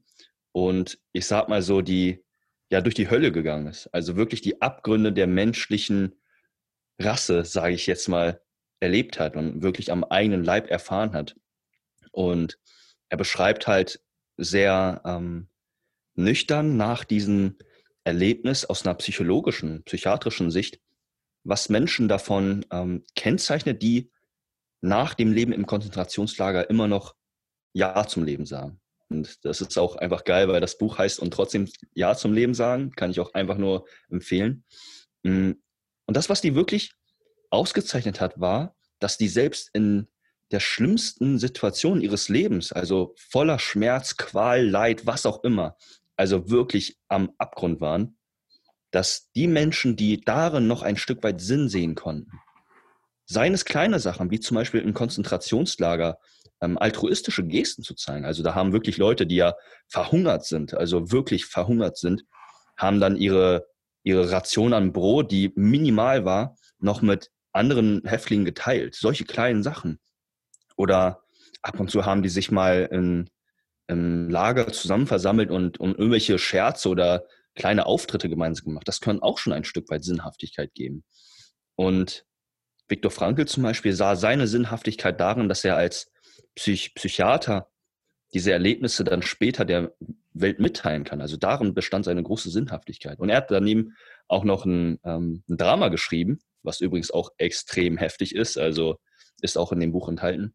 Und 0.53 0.99
ich 1.13 1.27
sag 1.27 1.49
mal 1.49 1.63
so, 1.63 1.83
die 1.83 2.25
ja 2.71 2.81
durch 2.81 2.95
die 2.95 3.11
Hölle 3.11 3.33
gegangen 3.33 3.67
ist. 3.67 3.87
Also 3.89 4.17
wirklich 4.17 4.41
die 4.41 4.61
Abgründe 4.61 5.13
der 5.13 5.27
menschlichen 5.27 6.21
Rasse, 7.01 7.45
sage 7.45 7.75
ich 7.75 7.87
jetzt 7.87 8.09
mal, 8.09 8.41
erlebt 8.81 9.19
hat 9.19 9.37
und 9.37 9.63
wirklich 9.63 9.91
am 9.91 10.05
eigenen 10.05 10.45
Leib 10.45 10.71
erfahren 10.71 11.13
hat. 11.13 11.37
Und 12.13 12.59
er 13.09 13.17
beschreibt 13.17 13.67
halt 13.67 14.01
sehr 14.37 15.01
ähm, 15.05 15.49
nüchtern 16.15 16.77
nach 16.77 17.05
diesem 17.05 17.57
Erlebnis 18.09 18.65
aus 18.65 18.85
einer 18.85 18.95
psychologischen, 18.95 19.85
psychiatrischen 19.85 20.51
Sicht, 20.51 20.81
was 21.45 21.69
Menschen 21.69 22.09
davon 22.09 22.65
ähm, 22.73 23.05
kennzeichnet, 23.15 23.83
die 23.83 24.11
nach 24.81 25.13
dem 25.13 25.33
Leben 25.33 25.53
im 25.53 25.67
Konzentrationslager 25.67 26.71
immer 26.71 26.89
noch 26.89 27.15
Ja 27.75 28.07
zum 28.07 28.25
Leben 28.25 28.47
sagen. 28.47 28.81
Und 29.11 29.45
das 29.45 29.61
ist 29.61 29.79
auch 29.79 29.97
einfach 29.97 30.25
geil, 30.25 30.49
weil 30.49 30.61
das 30.61 30.79
Buch 30.79 30.97
heißt 30.97 31.21
und 31.21 31.33
trotzdem 31.33 31.69
Ja 31.95 32.15
zum 32.15 32.33
Leben 32.33 32.55
sagen, 32.55 32.93
kann 32.93 33.11
ich 33.11 33.21
auch 33.21 33.35
einfach 33.35 33.59
nur 33.59 33.87
empfehlen. 34.09 34.65
Mm, 35.23 35.53
und 36.07 36.17
das, 36.17 36.31
was 36.31 36.41
die 36.41 36.55
wirklich 36.55 36.95
ausgezeichnet 37.51 38.21
hat, 38.21 38.41
war, 38.41 38.75
dass 39.01 39.19
die 39.19 39.29
selbst 39.29 39.71
in 39.75 40.09
der 40.51 40.61
schlimmsten 40.61 41.39
Situation 41.39 42.01
ihres 42.01 42.31
Lebens, 42.31 42.73
also 42.73 43.15
voller 43.17 43.59
Schmerz, 43.59 44.17
Qual, 44.17 44.67
Leid, 44.67 45.07
was 45.07 45.27
auch 45.27 45.45
immer, 45.45 45.77
also 46.19 46.51
wirklich 46.51 46.99
am 47.09 47.31
Abgrund 47.39 47.81
waren, 47.81 48.19
dass 48.91 49.31
die 49.35 49.47
Menschen, 49.47 49.97
die 49.97 50.21
darin 50.21 50.67
noch 50.67 50.83
ein 50.83 50.97
Stück 50.97 51.23
weit 51.23 51.41
Sinn 51.41 51.69
sehen 51.69 51.95
konnten, 51.95 52.41
seien 53.25 53.55
es 53.55 53.65
kleine 53.65 54.01
Sachen, 54.01 54.31
wie 54.31 54.41
zum 54.41 54.57
Beispiel 54.57 54.81
im 54.81 54.95
Konzentrationslager, 54.95 56.19
ähm, 56.61 56.77
altruistische 56.77 57.45
Gesten 57.45 57.83
zu 57.83 57.95
zeigen. 57.95 58.25
Also 58.25 58.43
da 58.43 58.55
haben 58.55 58.73
wirklich 58.73 58.97
Leute, 58.97 59.27
die 59.27 59.37
ja 59.37 59.55
verhungert 59.87 60.45
sind, 60.45 60.75
also 60.75 61.13
wirklich 61.13 61.47
verhungert 61.47 61.97
sind, 61.99 62.25
haben 62.77 63.01
dann 63.01 63.17
ihre, 63.17 63.67
ihre 64.03 64.33
Ration 64.33 64.73
an 64.73 64.93
Brot, 64.93 65.31
die 65.31 65.53
minimal 65.55 66.25
war, 66.25 66.57
noch 66.81 67.01
mit 67.01 67.31
anderen 67.53 68.03
Häftlingen 68.05 68.45
geteilt. 68.45 68.97
Solche 68.97 69.25
kleinen 69.25 69.63
Sachen. 69.63 70.01
Oder 70.77 71.23
ab 71.63 71.79
und 71.79 71.91
zu 71.91 72.07
haben 72.07 72.23
die 72.23 72.29
sich 72.29 72.51
mal 72.51 72.89
in, 72.91 73.31
im 73.89 74.29
Lager 74.29 74.73
zusammen 74.73 75.07
versammelt 75.07 75.51
und 75.51 75.81
um 75.81 75.95
irgendwelche 75.95 76.39
Scherze 76.39 76.89
oder 76.89 77.25
kleine 77.55 77.87
Auftritte 77.87 78.29
gemeinsam 78.29 78.67
gemacht. 78.67 78.87
Das 78.87 79.01
können 79.01 79.21
auch 79.21 79.39
schon 79.39 79.53
ein 79.53 79.65
Stück 79.65 79.91
weit 79.91 80.05
Sinnhaftigkeit 80.05 80.75
geben. 80.75 81.05
Und 81.75 82.25
Viktor 82.89 83.11
Frankl 83.11 83.47
zum 83.47 83.63
Beispiel 83.63 83.93
sah 83.93 84.17
seine 84.17 84.47
Sinnhaftigkeit 84.47 85.19
darin, 85.21 85.49
dass 85.49 85.65
er 85.65 85.77
als 85.77 86.11
Psych 86.55 86.95
Psychiater 86.95 87.69
diese 88.35 88.53
Erlebnisse 88.53 89.05
dann 89.05 89.23
später 89.23 89.65
der 89.65 89.95
Welt 90.33 90.61
mitteilen 90.61 91.05
kann. 91.05 91.21
Also 91.21 91.37
darin 91.37 91.75
bestand 91.75 92.05
seine 92.05 92.23
große 92.23 92.51
Sinnhaftigkeit. 92.51 93.19
Und 93.19 93.31
er 93.31 93.39
hat 93.39 93.51
daneben 93.51 93.97
auch 94.29 94.45
noch 94.45 94.65
ein, 94.65 94.99
ähm, 95.05 95.43
ein 95.49 95.57
Drama 95.57 95.89
geschrieben, 95.89 96.41
was 96.63 96.81
übrigens 96.81 97.11
auch 97.11 97.31
extrem 97.39 97.97
heftig 97.97 98.35
ist, 98.35 98.59
also 98.59 98.99
ist 99.41 99.57
auch 99.57 99.73
in 99.73 99.81
dem 99.81 99.93
Buch 99.93 100.09
enthalten. 100.09 100.55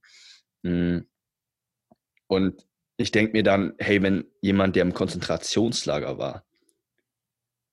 Mm. 0.62 1.00
Und 2.28 2.66
ich 2.98 3.12
denke 3.12 3.34
mir 3.34 3.44
dann, 3.44 3.74
hey, 3.80 4.02
wenn 4.02 4.26
jemand, 4.42 4.76
der 4.76 4.84
im 4.84 4.94
Konzentrationslager 4.94 6.18
war 6.18 6.46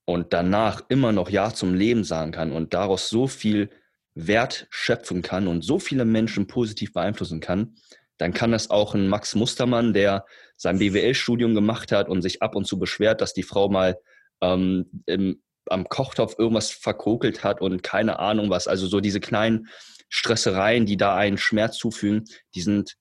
und 0.05 0.33
danach 0.33 0.83
immer 0.89 1.12
noch 1.12 1.31
Ja 1.31 1.53
zum 1.53 1.75
Leben 1.75 2.05
sagen 2.05 2.33
kann 2.33 2.53
und 2.53 2.75
daraus 2.75 3.09
so 3.09 3.27
viel 3.27 3.71
Wert 4.15 4.67
schöpfen 4.71 5.23
kann 5.23 5.47
und 5.47 5.62
so 5.62 5.79
viele 5.79 6.05
Menschen 6.05 6.47
positiv 6.47 6.93
beeinflussen 6.93 7.41
kann, 7.41 7.77
dann 8.19 8.35
kann 8.35 8.53
das 8.53 8.71
auch 8.71 8.95
ein 8.95 9.09
Max 9.09 9.35
Mustermann, 9.35 9.93
der 9.95 10.27
sein 10.57 10.79
BWL-Studium 10.79 11.55
gemacht 11.55 11.93
hat 11.93 12.09
und 12.09 12.23
sich 12.23 12.43
ab 12.43 12.55
und 12.55 12.67
zu 12.67 12.79
beschwert, 12.79 13.21
dass 13.21 13.33
die 13.33 13.43
Frau 13.43 13.69
mal 13.69 13.99
ähm, 14.43 15.03
im, 15.07 15.43
am 15.67 15.89
Kochtopf 15.89 16.35
irgendwas 16.39 16.71
verkokelt 16.71 17.45
hat 17.45 17.61
und 17.61 17.83
keine 17.83 18.19
Ahnung 18.19 18.50
was. 18.50 18.69
Also 18.69 18.87
so 18.87 19.00
diese 19.00 19.21
kleinen 19.21 19.69
Stressereien, 20.09 20.87
die 20.87 20.97
da 20.97 21.17
einen 21.17 21.39
Schmerz 21.39 21.79
zufügen, 21.79 22.25
die 22.55 22.61
sind 22.61 22.97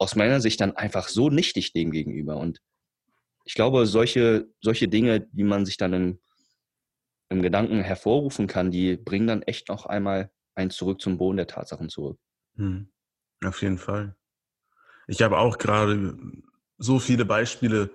aus 0.00 0.16
meiner 0.16 0.40
Sicht 0.40 0.60
dann 0.60 0.74
einfach 0.74 1.08
so 1.08 1.28
nichtig 1.28 1.72
dem 1.74 1.90
gegenüber. 1.90 2.38
Und 2.38 2.60
ich 3.44 3.54
glaube, 3.54 3.86
solche, 3.86 4.48
solche 4.62 4.88
Dinge, 4.88 5.20
die 5.20 5.44
man 5.44 5.66
sich 5.66 5.76
dann 5.76 5.92
im, 5.92 6.20
im 7.28 7.42
Gedanken 7.42 7.82
hervorrufen 7.82 8.46
kann, 8.46 8.70
die 8.70 8.96
bringen 8.96 9.26
dann 9.26 9.42
echt 9.42 9.68
noch 9.68 9.84
einmal 9.84 10.32
einen 10.54 10.70
zurück 10.70 11.02
zum 11.02 11.18
Boden 11.18 11.36
der 11.36 11.46
Tatsachen 11.46 11.90
zurück. 11.90 12.18
Hm. 12.56 12.90
Auf 13.44 13.60
jeden 13.60 13.78
Fall. 13.78 14.16
Ich 15.06 15.20
habe 15.22 15.38
auch 15.38 15.58
gerade 15.58 16.18
so 16.78 16.98
viele 16.98 17.26
Beispiele 17.26 17.90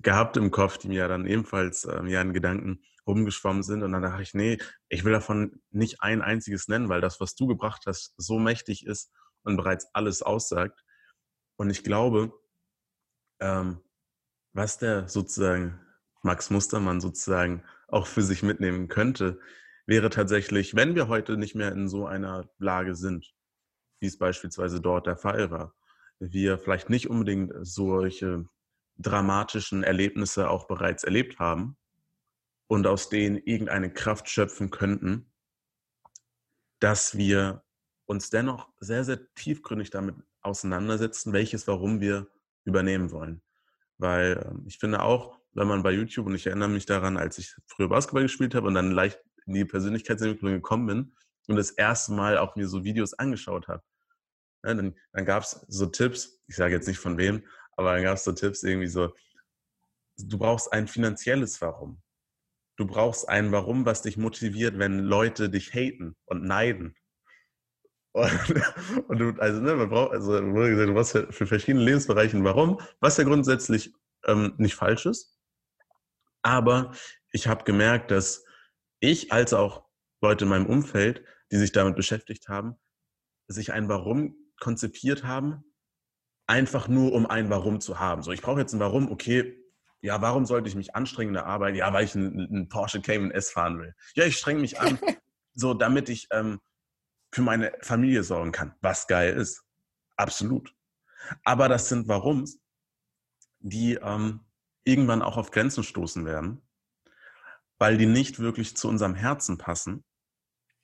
gehabt 0.00 0.38
im 0.38 0.50
Kopf, 0.50 0.78
die 0.78 0.88
mir 0.88 1.06
dann 1.06 1.26
ebenfalls 1.26 1.84
ähm, 1.84 2.06
ja 2.06 2.22
in 2.22 2.32
Gedanken 2.32 2.82
rumgeschwommen 3.06 3.62
sind. 3.62 3.82
Und 3.82 3.92
dann 3.92 4.02
dachte 4.02 4.22
ich, 4.22 4.32
nee, 4.32 4.56
ich 4.88 5.04
will 5.04 5.12
davon 5.12 5.60
nicht 5.70 6.00
ein 6.00 6.22
einziges 6.22 6.68
nennen, 6.68 6.88
weil 6.88 7.02
das, 7.02 7.20
was 7.20 7.34
du 7.34 7.46
gebracht 7.46 7.82
hast, 7.86 8.14
so 8.16 8.38
mächtig 8.38 8.86
ist 8.86 9.12
und 9.42 9.56
bereits 9.58 9.86
alles 9.92 10.22
aussagt. 10.22 10.82
Und 11.56 11.70
ich 11.70 11.84
glaube, 11.84 12.32
ähm, 13.40 13.80
was 14.52 14.78
der 14.78 15.08
sozusagen 15.08 15.80
Max 16.22 16.50
Mustermann 16.50 17.00
sozusagen 17.00 17.64
auch 17.88 18.06
für 18.06 18.22
sich 18.22 18.42
mitnehmen 18.42 18.88
könnte, 18.88 19.40
wäre 19.86 20.10
tatsächlich, 20.10 20.74
wenn 20.74 20.94
wir 20.94 21.08
heute 21.08 21.36
nicht 21.36 21.54
mehr 21.54 21.72
in 21.72 21.88
so 21.88 22.06
einer 22.06 22.48
Lage 22.58 22.94
sind, 22.94 23.34
wie 24.00 24.06
es 24.06 24.18
beispielsweise 24.18 24.80
dort 24.80 25.06
der 25.06 25.16
Fall 25.16 25.50
war, 25.50 25.74
wir 26.18 26.58
vielleicht 26.58 26.88
nicht 26.88 27.10
unbedingt 27.10 27.52
solche 27.62 28.48
dramatischen 28.96 29.82
Erlebnisse 29.82 30.48
auch 30.48 30.66
bereits 30.66 31.04
erlebt 31.04 31.38
haben 31.38 31.76
und 32.68 32.86
aus 32.86 33.08
denen 33.08 33.36
irgendeine 33.38 33.92
Kraft 33.92 34.28
schöpfen 34.28 34.70
könnten, 34.70 35.32
dass 36.78 37.16
wir 37.16 37.64
uns 38.06 38.30
dennoch 38.30 38.68
sehr, 38.78 39.04
sehr 39.04 39.32
tiefgründig 39.34 39.90
damit 39.90 40.16
auseinandersetzen, 40.42 41.32
welches 41.32 41.66
Warum 41.66 42.00
wir 42.00 42.28
übernehmen 42.64 43.10
wollen. 43.10 43.42
Weil 43.98 44.44
ähm, 44.48 44.64
ich 44.66 44.78
finde 44.78 45.02
auch, 45.02 45.38
wenn 45.52 45.68
man 45.68 45.82
bei 45.82 45.92
YouTube, 45.92 46.26
und 46.26 46.34
ich 46.34 46.46
erinnere 46.46 46.68
mich 46.68 46.86
daran, 46.86 47.16
als 47.16 47.38
ich 47.38 47.54
früher 47.66 47.88
Basketball 47.88 48.22
gespielt 48.22 48.54
habe 48.54 48.66
und 48.66 48.74
dann 48.74 48.90
leicht 48.90 49.20
in 49.46 49.54
die 49.54 49.64
Persönlichkeitsentwicklung 49.64 50.52
gekommen 50.52 50.86
bin 50.86 51.16
und 51.48 51.56
das 51.56 51.70
erste 51.70 52.12
Mal 52.12 52.38
auch 52.38 52.56
mir 52.56 52.68
so 52.68 52.84
Videos 52.84 53.14
angeschaut 53.14 53.68
habe, 53.68 53.82
ja, 54.64 54.74
dann, 54.74 54.94
dann 55.12 55.24
gab 55.24 55.42
es 55.42 55.64
so 55.68 55.86
Tipps, 55.86 56.40
ich 56.46 56.56
sage 56.56 56.74
jetzt 56.74 56.86
nicht 56.86 56.98
von 56.98 57.18
wem, 57.18 57.42
aber 57.76 57.94
dann 57.94 58.02
gab 58.02 58.16
es 58.16 58.24
so 58.24 58.32
Tipps 58.32 58.62
irgendwie 58.62 58.88
so, 58.88 59.12
du 60.16 60.38
brauchst 60.38 60.72
ein 60.72 60.88
finanzielles 60.88 61.60
Warum. 61.60 62.00
Du 62.76 62.86
brauchst 62.86 63.28
ein 63.28 63.52
Warum, 63.52 63.84
was 63.84 64.02
dich 64.02 64.16
motiviert, 64.16 64.78
wenn 64.78 65.00
Leute 65.00 65.50
dich 65.50 65.74
haten 65.74 66.16
und 66.24 66.44
neiden. 66.44 66.94
Und, 68.12 68.30
und 69.08 69.18
du, 69.18 69.30
also, 69.40 69.60
ne, 69.60 69.74
man 69.74 69.88
braucht, 69.88 70.12
also, 70.12 70.38
du 70.38 70.94
brauchst 70.94 71.12
für, 71.12 71.32
für 71.32 71.46
verschiedene 71.46 71.84
Lebensbereiche 71.84 72.36
ein 72.36 72.44
Warum, 72.44 72.80
was 73.00 73.16
ja 73.16 73.24
grundsätzlich 73.24 73.94
ähm, 74.26 74.54
nicht 74.58 74.74
falsch 74.74 75.06
ist. 75.06 75.38
Aber 76.42 76.92
ich 77.30 77.46
habe 77.46 77.64
gemerkt, 77.64 78.10
dass 78.10 78.44
ich 79.00 79.32
als 79.32 79.54
auch 79.54 79.88
Leute 80.20 80.44
in 80.44 80.50
meinem 80.50 80.66
Umfeld, 80.66 81.24
die 81.50 81.56
sich 81.56 81.72
damit 81.72 81.96
beschäftigt 81.96 82.48
haben, 82.48 82.76
sich 83.48 83.72
ein 83.72 83.88
Warum 83.88 84.36
konzipiert 84.60 85.24
haben, 85.24 85.64
einfach 86.46 86.88
nur 86.88 87.12
um 87.12 87.26
ein 87.26 87.50
Warum 87.50 87.80
zu 87.80 87.98
haben. 87.98 88.22
So, 88.22 88.32
ich 88.32 88.42
brauche 88.42 88.60
jetzt 88.60 88.72
ein 88.72 88.80
Warum, 88.80 89.10
okay, 89.10 89.58
ja, 90.00 90.20
warum 90.20 90.46
sollte 90.46 90.68
ich 90.68 90.74
mich 90.74 90.94
anstrengen 90.94 91.28
in 91.28 91.34
der 91.34 91.46
Arbeit? 91.46 91.76
Ja, 91.76 91.92
weil 91.92 92.04
ich 92.04 92.14
einen, 92.14 92.40
einen 92.40 92.68
Porsche 92.68 93.00
Cayman 93.00 93.30
S 93.30 93.50
fahren 93.50 93.78
will. 93.78 93.94
Ja, 94.14 94.24
ich 94.24 94.36
strenge 94.36 94.60
mich 94.60 94.80
an, 94.80 94.98
so 95.54 95.74
damit 95.74 96.08
ich 96.08 96.28
ähm, 96.32 96.60
für 97.32 97.42
meine 97.42 97.72
Familie 97.80 98.22
sorgen 98.22 98.52
kann, 98.52 98.74
was 98.80 99.06
geil 99.06 99.34
ist. 99.34 99.64
Absolut. 100.16 100.74
Aber 101.44 101.68
das 101.68 101.88
sind 101.88 102.06
Warums, 102.06 102.60
die 103.60 103.94
ähm, 103.94 104.40
irgendwann 104.84 105.22
auch 105.22 105.36
auf 105.36 105.50
Grenzen 105.50 105.82
stoßen 105.82 106.26
werden, 106.26 106.62
weil 107.78 107.96
die 107.96 108.06
nicht 108.06 108.38
wirklich 108.38 108.76
zu 108.76 108.88
unserem 108.88 109.14
Herzen 109.14 109.56
passen 109.56 110.04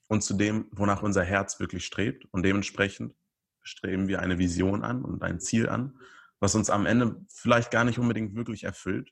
und 0.07 0.23
zu 0.23 0.33
dem, 0.33 0.67
wonach 0.71 1.03
unser 1.03 1.23
Herz 1.23 1.59
wirklich 1.59 1.85
strebt. 1.85 2.25
Und 2.31 2.43
dementsprechend 2.43 3.15
streben 3.61 4.07
wir 4.07 4.19
eine 4.19 4.39
Vision 4.39 4.83
an 4.83 5.05
und 5.05 5.21
ein 5.21 5.39
Ziel 5.39 5.69
an, 5.69 5.99
was 6.39 6.55
uns 6.55 6.69
am 6.69 6.85
Ende 6.87 7.23
vielleicht 7.29 7.69
gar 7.69 7.83
nicht 7.83 7.99
unbedingt 7.99 8.33
wirklich 8.33 8.63
erfüllt. 8.63 9.11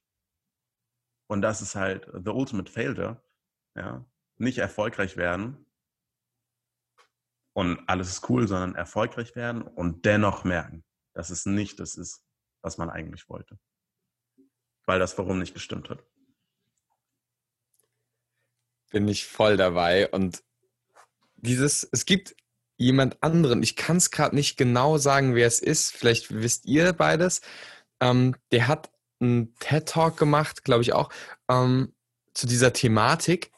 Und 1.27 1.41
das 1.41 1.62
ist 1.62 1.75
halt 1.75 2.10
the 2.13 2.32
ultimate 2.32 2.72
failure. 2.72 3.22
Ja? 3.75 4.06
Nicht 4.38 4.58
erfolgreich 4.58 5.17
werden 5.17 5.66
und 7.57 7.79
alles 7.89 8.09
ist 8.09 8.29
cool, 8.29 8.47
sondern 8.47 8.75
erfolgreich 8.75 9.35
werden 9.35 9.63
und 9.63 10.05
dennoch 10.05 10.43
merken, 10.43 10.83
dass 11.15 11.31
es 11.31 11.47
nicht 11.47 11.79
das 11.79 11.95
ist, 11.95 12.21
was 12.61 12.77
man 12.77 12.91
eigentlich 12.91 13.29
wollte. 13.29 13.57
Weil 14.85 14.99
das 14.99 15.17
Warum 15.17 15.39
nicht 15.39 15.55
gestimmt 15.55 15.89
hat. 15.89 16.03
Bin 18.91 19.07
ich 19.07 19.25
voll 19.25 19.57
dabei 19.57 20.07
und 20.07 20.43
dieses, 21.35 21.83
es 21.91 22.05
gibt 22.05 22.35
jemand 22.77 23.23
anderen, 23.23 23.63
ich 23.63 23.75
kann 23.75 23.97
es 23.97 24.11
gerade 24.11 24.35
nicht 24.35 24.57
genau 24.57 24.99
sagen, 24.99 25.33
wer 25.33 25.47
es 25.47 25.59
ist, 25.59 25.89
vielleicht 25.89 26.31
wisst 26.31 26.67
ihr 26.67 26.93
beides, 26.93 27.41
ähm, 27.99 28.35
der 28.51 28.67
hat 28.67 28.91
einen 29.19 29.55
TED-Talk 29.55 30.15
gemacht, 30.15 30.63
glaube 30.63 30.83
ich 30.83 30.93
auch, 30.93 31.09
ähm, 31.49 31.95
zu 32.35 32.45
dieser 32.45 32.71
Thematik. 32.71 33.51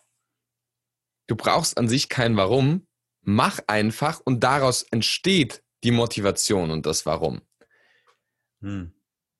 Du 1.27 1.35
brauchst 1.35 1.77
an 1.77 1.89
sich 1.89 2.07
kein 2.07 2.37
Warum, 2.37 2.87
mach 3.29 3.59
einfach 3.67 4.21
und 4.25 4.43
daraus 4.43 4.83
entsteht 4.83 5.63
die 5.83 5.91
Motivation 5.91 6.71
und 6.71 6.85
das 6.85 7.05
Warum. 7.05 7.41
Hm. 8.61 8.91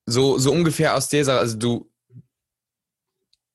So, 0.06 0.38
so 0.38 0.52
ungefähr 0.52 0.96
aus 0.96 1.08
dieser, 1.08 1.38
also 1.38 1.58
du, 1.58 1.90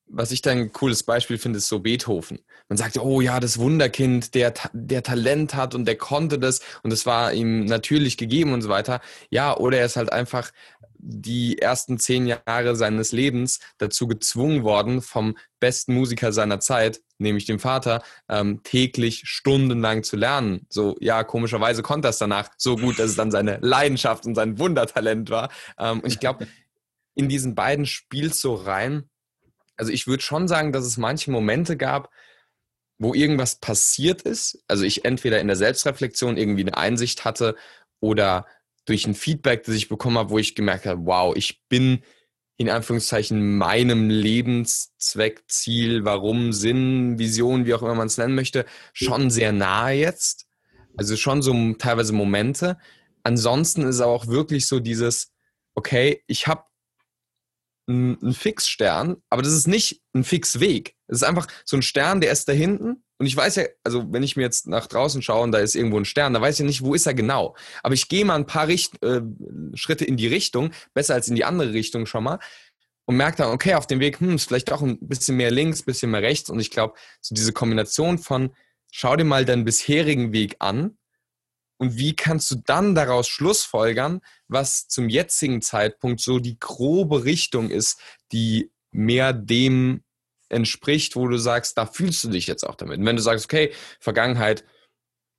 was 0.08 0.30
ich 0.30 0.40
dann 0.40 0.58
ein 0.58 0.72
cooles 0.72 1.02
Beispiel 1.02 1.36
finde, 1.36 1.58
ist 1.58 1.68
so 1.68 1.80
Beethoven. 1.80 2.38
Man 2.68 2.76
sagt, 2.76 2.98
oh 2.98 3.20
ja, 3.20 3.40
das 3.40 3.58
Wunderkind, 3.58 4.34
der, 4.34 4.54
der 4.72 5.02
Talent 5.02 5.54
hat 5.54 5.74
und 5.74 5.84
der 5.84 5.96
konnte 5.96 6.38
das 6.38 6.60
und 6.82 6.92
es 6.92 7.06
war 7.06 7.32
ihm 7.32 7.64
natürlich 7.64 8.16
gegeben 8.16 8.52
und 8.52 8.62
so 8.62 8.68
weiter. 8.68 9.00
Ja, 9.30 9.56
oder 9.56 9.78
er 9.78 9.86
ist 9.86 9.96
halt 9.96 10.12
einfach 10.12 10.52
die 10.98 11.58
ersten 11.58 11.98
zehn 11.98 12.26
Jahre 12.26 12.76
seines 12.76 13.12
Lebens 13.12 13.60
dazu 13.78 14.06
gezwungen 14.06 14.62
worden, 14.62 15.02
vom 15.02 15.36
besten 15.60 15.94
Musiker 15.94 16.32
seiner 16.32 16.60
Zeit, 16.60 17.00
nämlich 17.18 17.44
dem 17.46 17.58
Vater, 17.58 18.02
ähm, 18.28 18.62
täglich 18.62 19.22
stundenlang 19.24 20.02
zu 20.02 20.16
lernen. 20.16 20.66
So, 20.68 20.96
ja, 21.00 21.24
komischerweise 21.24 21.82
konnte 21.82 22.08
er 22.08 22.10
es 22.10 22.18
danach 22.18 22.50
so 22.56 22.76
gut, 22.76 22.98
dass 22.98 23.10
es 23.10 23.16
dann 23.16 23.30
seine 23.30 23.58
Leidenschaft 23.62 24.26
und 24.26 24.34
sein 24.34 24.58
Wundertalent 24.58 25.30
war. 25.30 25.50
Ähm, 25.78 26.00
und 26.00 26.12
ich 26.12 26.20
glaube, 26.20 26.46
in 27.14 27.28
diesen 27.28 27.54
beiden 27.54 27.86
spielst 27.86 28.40
so 28.40 28.54
rein. 28.54 29.08
Also 29.76 29.92
ich 29.92 30.06
würde 30.06 30.22
schon 30.22 30.48
sagen, 30.48 30.72
dass 30.72 30.84
es 30.84 30.96
manche 30.96 31.30
Momente 31.30 31.76
gab, 31.76 32.10
wo 32.98 33.14
irgendwas 33.14 33.56
passiert 33.56 34.22
ist. 34.22 34.62
Also 34.68 34.84
ich 34.84 35.04
entweder 35.04 35.40
in 35.40 35.48
der 35.48 35.56
Selbstreflexion 35.56 36.36
irgendwie 36.36 36.62
eine 36.62 36.76
Einsicht 36.76 37.24
hatte 37.24 37.56
oder 38.00 38.46
durch 38.86 39.06
ein 39.06 39.14
Feedback, 39.14 39.64
das 39.64 39.74
ich 39.74 39.88
bekommen 39.88 40.16
habe, 40.16 40.30
wo 40.30 40.38
ich 40.38 40.54
gemerkt 40.54 40.86
habe, 40.86 41.04
wow, 41.04 41.36
ich 41.36 41.62
bin 41.68 42.02
in 42.56 42.70
Anführungszeichen 42.70 43.58
meinem 43.58 44.08
Lebenszweck, 44.08 45.44
Ziel, 45.48 46.04
Warum, 46.04 46.52
Sinn, 46.52 47.18
Vision, 47.18 47.66
wie 47.66 47.74
auch 47.74 47.82
immer 47.82 47.94
man 47.94 48.06
es 48.06 48.16
nennen 48.16 48.34
möchte, 48.34 48.64
schon 48.94 49.30
sehr 49.30 49.52
nahe 49.52 49.94
jetzt. 49.94 50.46
Also 50.96 51.16
schon 51.16 51.42
so 51.42 51.74
teilweise 51.74 52.14
Momente. 52.14 52.78
Ansonsten 53.24 53.82
ist 53.82 54.00
aber 54.00 54.12
auch 54.12 54.28
wirklich 54.28 54.66
so 54.66 54.80
dieses, 54.80 55.34
okay, 55.74 56.22
ich 56.26 56.46
habe 56.46 56.64
einen 57.88 58.32
Fixstern, 58.32 59.16
aber 59.28 59.42
das 59.42 59.52
ist 59.52 59.68
nicht 59.68 60.02
ein 60.14 60.24
Fixweg. 60.24 60.96
Es 61.08 61.18
ist 61.18 61.22
einfach 61.24 61.46
so 61.64 61.76
ein 61.76 61.82
Stern, 61.82 62.20
der 62.20 62.32
ist 62.32 62.48
da 62.48 62.52
hinten 62.52 63.04
und 63.18 63.26
ich 63.26 63.36
weiß 63.36 63.56
ja, 63.56 63.64
also 63.82 64.12
wenn 64.12 64.22
ich 64.22 64.36
mir 64.36 64.42
jetzt 64.42 64.66
nach 64.66 64.86
draußen 64.86 65.22
schaue 65.22 65.42
und 65.42 65.52
da 65.52 65.58
ist 65.58 65.74
irgendwo 65.74 65.98
ein 65.98 66.04
Stern, 66.04 66.34
da 66.34 66.40
weiß 66.40 66.56
ich 66.56 66.60
ja 66.60 66.66
nicht, 66.66 66.82
wo 66.82 66.94
ist 66.94 67.06
er 67.06 67.14
genau. 67.14 67.56
Aber 67.82 67.94
ich 67.94 68.08
gehe 68.08 68.24
mal 68.24 68.34
ein 68.34 68.46
paar 68.46 68.68
Richt 68.68 69.02
äh, 69.02 69.22
Schritte 69.74 70.04
in 70.04 70.16
die 70.16 70.26
Richtung, 70.26 70.72
besser 70.92 71.14
als 71.14 71.28
in 71.28 71.34
die 71.34 71.44
andere 71.44 71.72
Richtung 71.72 72.06
schon 72.06 72.24
mal. 72.24 72.38
Und 73.06 73.16
merke 73.16 73.38
dann, 73.38 73.52
okay, 73.52 73.74
auf 73.74 73.86
dem 73.86 74.00
Weg, 74.00 74.20
hm, 74.20 74.34
ist 74.34 74.48
vielleicht 74.48 74.70
doch 74.70 74.82
ein 74.82 74.98
bisschen 75.00 75.36
mehr 75.36 75.50
links, 75.50 75.82
bisschen 75.82 76.10
mehr 76.10 76.22
rechts. 76.22 76.50
Und 76.50 76.58
ich 76.60 76.70
glaube, 76.70 76.94
so 77.20 77.34
diese 77.34 77.52
Kombination 77.52 78.18
von, 78.18 78.54
schau 78.90 79.16
dir 79.16 79.24
mal 79.24 79.44
deinen 79.44 79.64
bisherigen 79.64 80.32
Weg 80.32 80.56
an 80.58 80.98
und 81.78 81.98
wie 81.98 82.16
kannst 82.16 82.50
du 82.50 82.56
dann 82.64 82.94
daraus 82.94 83.28
schlussfolgern, 83.28 84.20
was 84.48 84.88
zum 84.88 85.08
jetzigen 85.08 85.62
Zeitpunkt 85.62 86.20
so 86.20 86.38
die 86.38 86.58
grobe 86.58 87.24
Richtung 87.24 87.70
ist, 87.70 88.00
die 88.32 88.70
mehr 88.90 89.32
dem 89.32 90.02
entspricht, 90.48 91.16
wo 91.16 91.26
du 91.28 91.38
sagst, 91.38 91.76
da 91.78 91.86
fühlst 91.86 92.24
du 92.24 92.28
dich 92.28 92.46
jetzt 92.46 92.64
auch 92.64 92.74
damit. 92.74 92.98
Und 92.98 93.06
wenn 93.06 93.16
du 93.16 93.22
sagst, 93.22 93.46
okay, 93.46 93.72
Vergangenheit, 94.00 94.64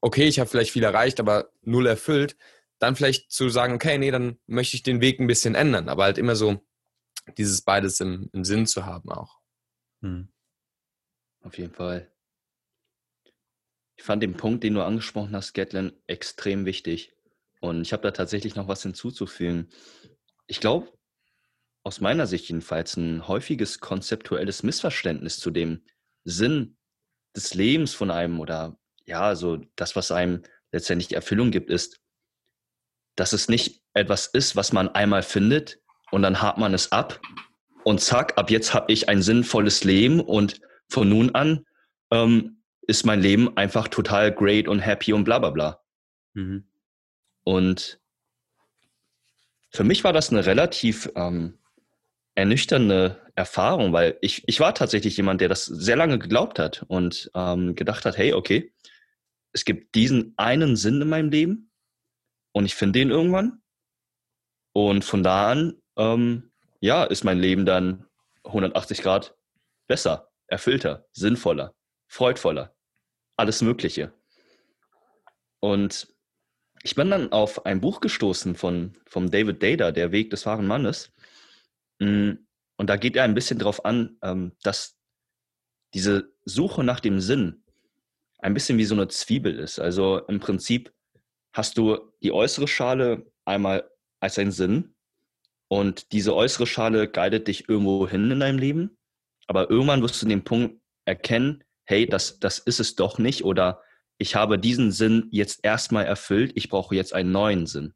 okay, 0.01 0.27
ich 0.27 0.39
habe 0.39 0.49
vielleicht 0.49 0.71
viel 0.71 0.83
erreicht, 0.83 1.19
aber 1.19 1.51
null 1.61 1.87
erfüllt, 1.87 2.35
dann 2.79 2.95
vielleicht 2.95 3.31
zu 3.31 3.49
sagen, 3.49 3.73
okay, 3.73 3.97
nee, 3.97 4.11
dann 4.11 4.39
möchte 4.45 4.75
ich 4.75 4.83
den 4.83 5.01
Weg 5.01 5.19
ein 5.19 5.27
bisschen 5.27 5.55
ändern, 5.55 5.89
aber 5.89 6.03
halt 6.03 6.17
immer 6.17 6.35
so 6.35 6.61
dieses 7.37 7.61
beides 7.61 7.99
im, 7.99 8.29
im 8.33 8.43
Sinn 8.43 8.67
zu 8.67 8.85
haben 8.85 9.09
auch. 9.09 9.39
Hm. 10.01 10.29
Auf 11.41 11.57
jeden 11.57 11.73
Fall. 11.73 12.11
Ich 13.95 14.03
fand 14.03 14.21
den 14.21 14.37
Punkt, 14.37 14.63
den 14.63 14.75
du 14.75 14.83
angesprochen 14.83 15.35
hast, 15.35 15.53
Gatlin, 15.53 15.91
extrem 16.05 16.65
wichtig. 16.65 17.13
Und 17.59 17.81
ich 17.81 17.93
habe 17.93 18.03
da 18.03 18.11
tatsächlich 18.11 18.55
noch 18.55 18.67
was 18.67 18.83
hinzuzufügen. 18.83 19.69
Ich 20.45 20.59
glaube, 20.59 20.96
aus 21.87 22.01
meiner 22.01 22.27
Sicht 22.27 22.49
jedenfalls 22.49 22.97
ein 22.97 23.29
häufiges 23.29 23.79
konzeptuelles 23.79 24.61
Missverständnis 24.61 25.39
zu 25.39 25.51
dem 25.51 25.83
Sinn 26.25 26.75
des 27.33 27.53
Lebens 27.53 27.93
von 27.93 28.11
einem 28.11 28.41
oder 28.41 28.77
ja, 29.05 29.35
so 29.35 29.61
das, 29.77 29.95
was 29.95 30.11
einem 30.11 30.43
letztendlich 30.73 31.07
die 31.07 31.15
Erfüllung 31.15 31.49
gibt, 31.49 31.69
ist, 31.69 32.01
dass 33.15 33.31
es 33.31 33.47
nicht 33.47 33.83
etwas 33.93 34.27
ist, 34.27 34.57
was 34.57 34.73
man 34.73 34.89
einmal 34.89 35.23
findet 35.23 35.79
und 36.11 36.23
dann 36.23 36.41
hakt 36.41 36.57
man 36.57 36.73
es 36.73 36.91
ab 36.91 37.21
und 37.85 38.01
zack, 38.01 38.37
ab 38.37 38.51
jetzt 38.51 38.73
habe 38.73 38.91
ich 38.91 39.07
ein 39.07 39.21
sinnvolles 39.21 39.85
Leben 39.85 40.19
und 40.19 40.59
von 40.89 41.07
nun 41.07 41.35
an 41.35 41.65
ähm, 42.11 42.61
ist 42.81 43.05
mein 43.05 43.21
Leben 43.21 43.55
einfach 43.55 43.87
total 43.87 44.33
great 44.33 44.67
und 44.67 44.79
happy 44.79 45.13
und 45.13 45.23
bla 45.23 45.39
bla 45.39 45.51
bla. 45.51 45.81
Mhm. 46.33 46.67
Und 47.45 48.01
für 49.69 49.85
mich 49.85 50.03
war 50.03 50.11
das 50.11 50.31
eine 50.31 50.45
relativ 50.45 51.09
ähm, 51.15 51.57
ernüchternde 52.37 53.19
Erfahrung, 53.33 53.93
weil 53.93 54.15
ich, 54.21 54.43
ich 54.47 54.59
war 54.59 54.75
tatsächlich 54.75 55.17
jemand, 55.17 55.41
der 55.41 55.49
das 55.49 55.65
sehr 55.65 55.95
lange 55.95 56.19
geglaubt 56.19 56.59
hat 56.59 56.85
und 56.87 57.31
ähm, 57.33 57.75
gedacht 57.75 58.05
hat, 58.05 58.15
hey, 58.15 58.33
okay, 58.33 58.71
es 59.53 59.65
gibt 59.65 59.95
diesen 59.95 60.35
einen 60.37 60.75
Sinn 60.75 61.01
in 61.01 61.09
meinem 61.09 61.31
Leben 61.31 61.71
und 62.51 62.65
ich 62.65 62.75
finde 62.75 62.99
den 62.99 63.09
irgendwann. 63.09 63.63
Und 64.71 65.03
von 65.03 65.23
da 65.23 65.49
an, 65.51 65.81
ähm, 65.97 66.51
ja, 66.79 67.05
ist 67.05 67.23
mein 67.23 67.39
Leben 67.39 67.65
dann 67.65 68.05
180 68.43 69.01
Grad 69.01 69.35
besser, 69.87 70.29
erfüllter, 70.45 71.07
sinnvoller, 71.13 71.73
freudvoller, 72.07 72.75
alles 73.35 73.63
Mögliche. 73.63 74.13
Und 75.59 76.07
ich 76.83 76.93
bin 76.93 77.09
dann 77.09 77.31
auf 77.31 77.65
ein 77.65 77.81
Buch 77.81 77.99
gestoßen 77.99 78.53
von, 78.53 78.95
von 79.07 79.31
David 79.31 79.63
Data, 79.63 79.91
Der 79.91 80.11
Weg 80.11 80.29
des 80.29 80.45
wahren 80.45 80.67
Mannes. 80.67 81.11
Mm, 81.99 82.31
und 82.77 82.89
da 82.89 82.95
geht 82.95 83.15
er 83.15 83.23
ein 83.23 83.33
bisschen 83.33 83.59
darauf 83.59 83.85
an, 83.85 84.17
ähm, 84.21 84.53
dass 84.63 84.97
diese 85.93 86.31
Suche 86.45 86.83
nach 86.83 86.99
dem 86.99 87.19
Sinn 87.19 87.63
ein 88.39 88.53
bisschen 88.53 88.77
wie 88.77 88.85
so 88.85 88.95
eine 88.95 89.07
Zwiebel 89.07 89.57
ist. 89.57 89.79
Also 89.79 90.19
im 90.27 90.39
Prinzip 90.39 90.93
hast 91.53 91.77
du 91.77 92.13
die 92.21 92.31
äußere 92.31 92.67
Schale 92.67 93.31
einmal 93.45 93.89
als 94.19 94.37
ein 94.37 94.51
Sinn 94.51 94.95
und 95.69 96.11
diese 96.11 96.35
äußere 96.35 96.67
Schale 96.67 97.09
guidet 97.09 97.47
dich 97.47 97.67
irgendwo 97.67 98.07
hin 98.07 98.29
in 98.29 98.39
deinem 98.39 98.59
Leben, 98.59 98.97
aber 99.47 99.69
irgendwann 99.69 100.01
wirst 100.01 100.21
du 100.21 100.27
den 100.27 100.43
Punkt 100.43 100.79
erkennen, 101.05 101.63
hey, 101.85 102.05
das, 102.05 102.39
das 102.39 102.59
ist 102.59 102.79
es 102.79 102.95
doch 102.95 103.17
nicht 103.17 103.43
oder 103.43 103.81
ich 104.17 104.35
habe 104.35 104.59
diesen 104.59 104.91
Sinn 104.91 105.27
jetzt 105.31 105.59
erstmal 105.63 106.05
erfüllt, 106.05 106.51
ich 106.55 106.69
brauche 106.69 106.95
jetzt 106.95 107.13
einen 107.13 107.31
neuen 107.31 107.65
Sinn. 107.65 107.93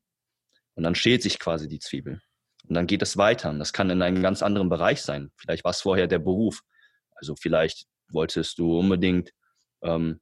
Und 0.75 0.83
dann 0.83 0.95
schält 0.95 1.21
sich 1.23 1.39
quasi 1.39 1.67
die 1.67 1.79
Zwiebel. 1.79 2.21
Und 2.71 2.75
dann 2.75 2.87
geht 2.87 3.01
es 3.01 3.17
weiter. 3.17 3.49
Und 3.49 3.59
das 3.59 3.73
kann 3.73 3.89
in 3.89 4.01
einem 4.01 4.21
ganz 4.23 4.41
anderen 4.41 4.69
Bereich 4.69 5.01
sein. 5.01 5.29
Vielleicht 5.35 5.65
war 5.65 5.71
es 5.71 5.81
vorher 5.81 6.07
der 6.07 6.19
Beruf. 6.19 6.61
Also 7.15 7.35
vielleicht 7.35 7.85
wolltest 8.07 8.59
du 8.59 8.79
unbedingt 8.79 9.33
ähm, 9.81 10.21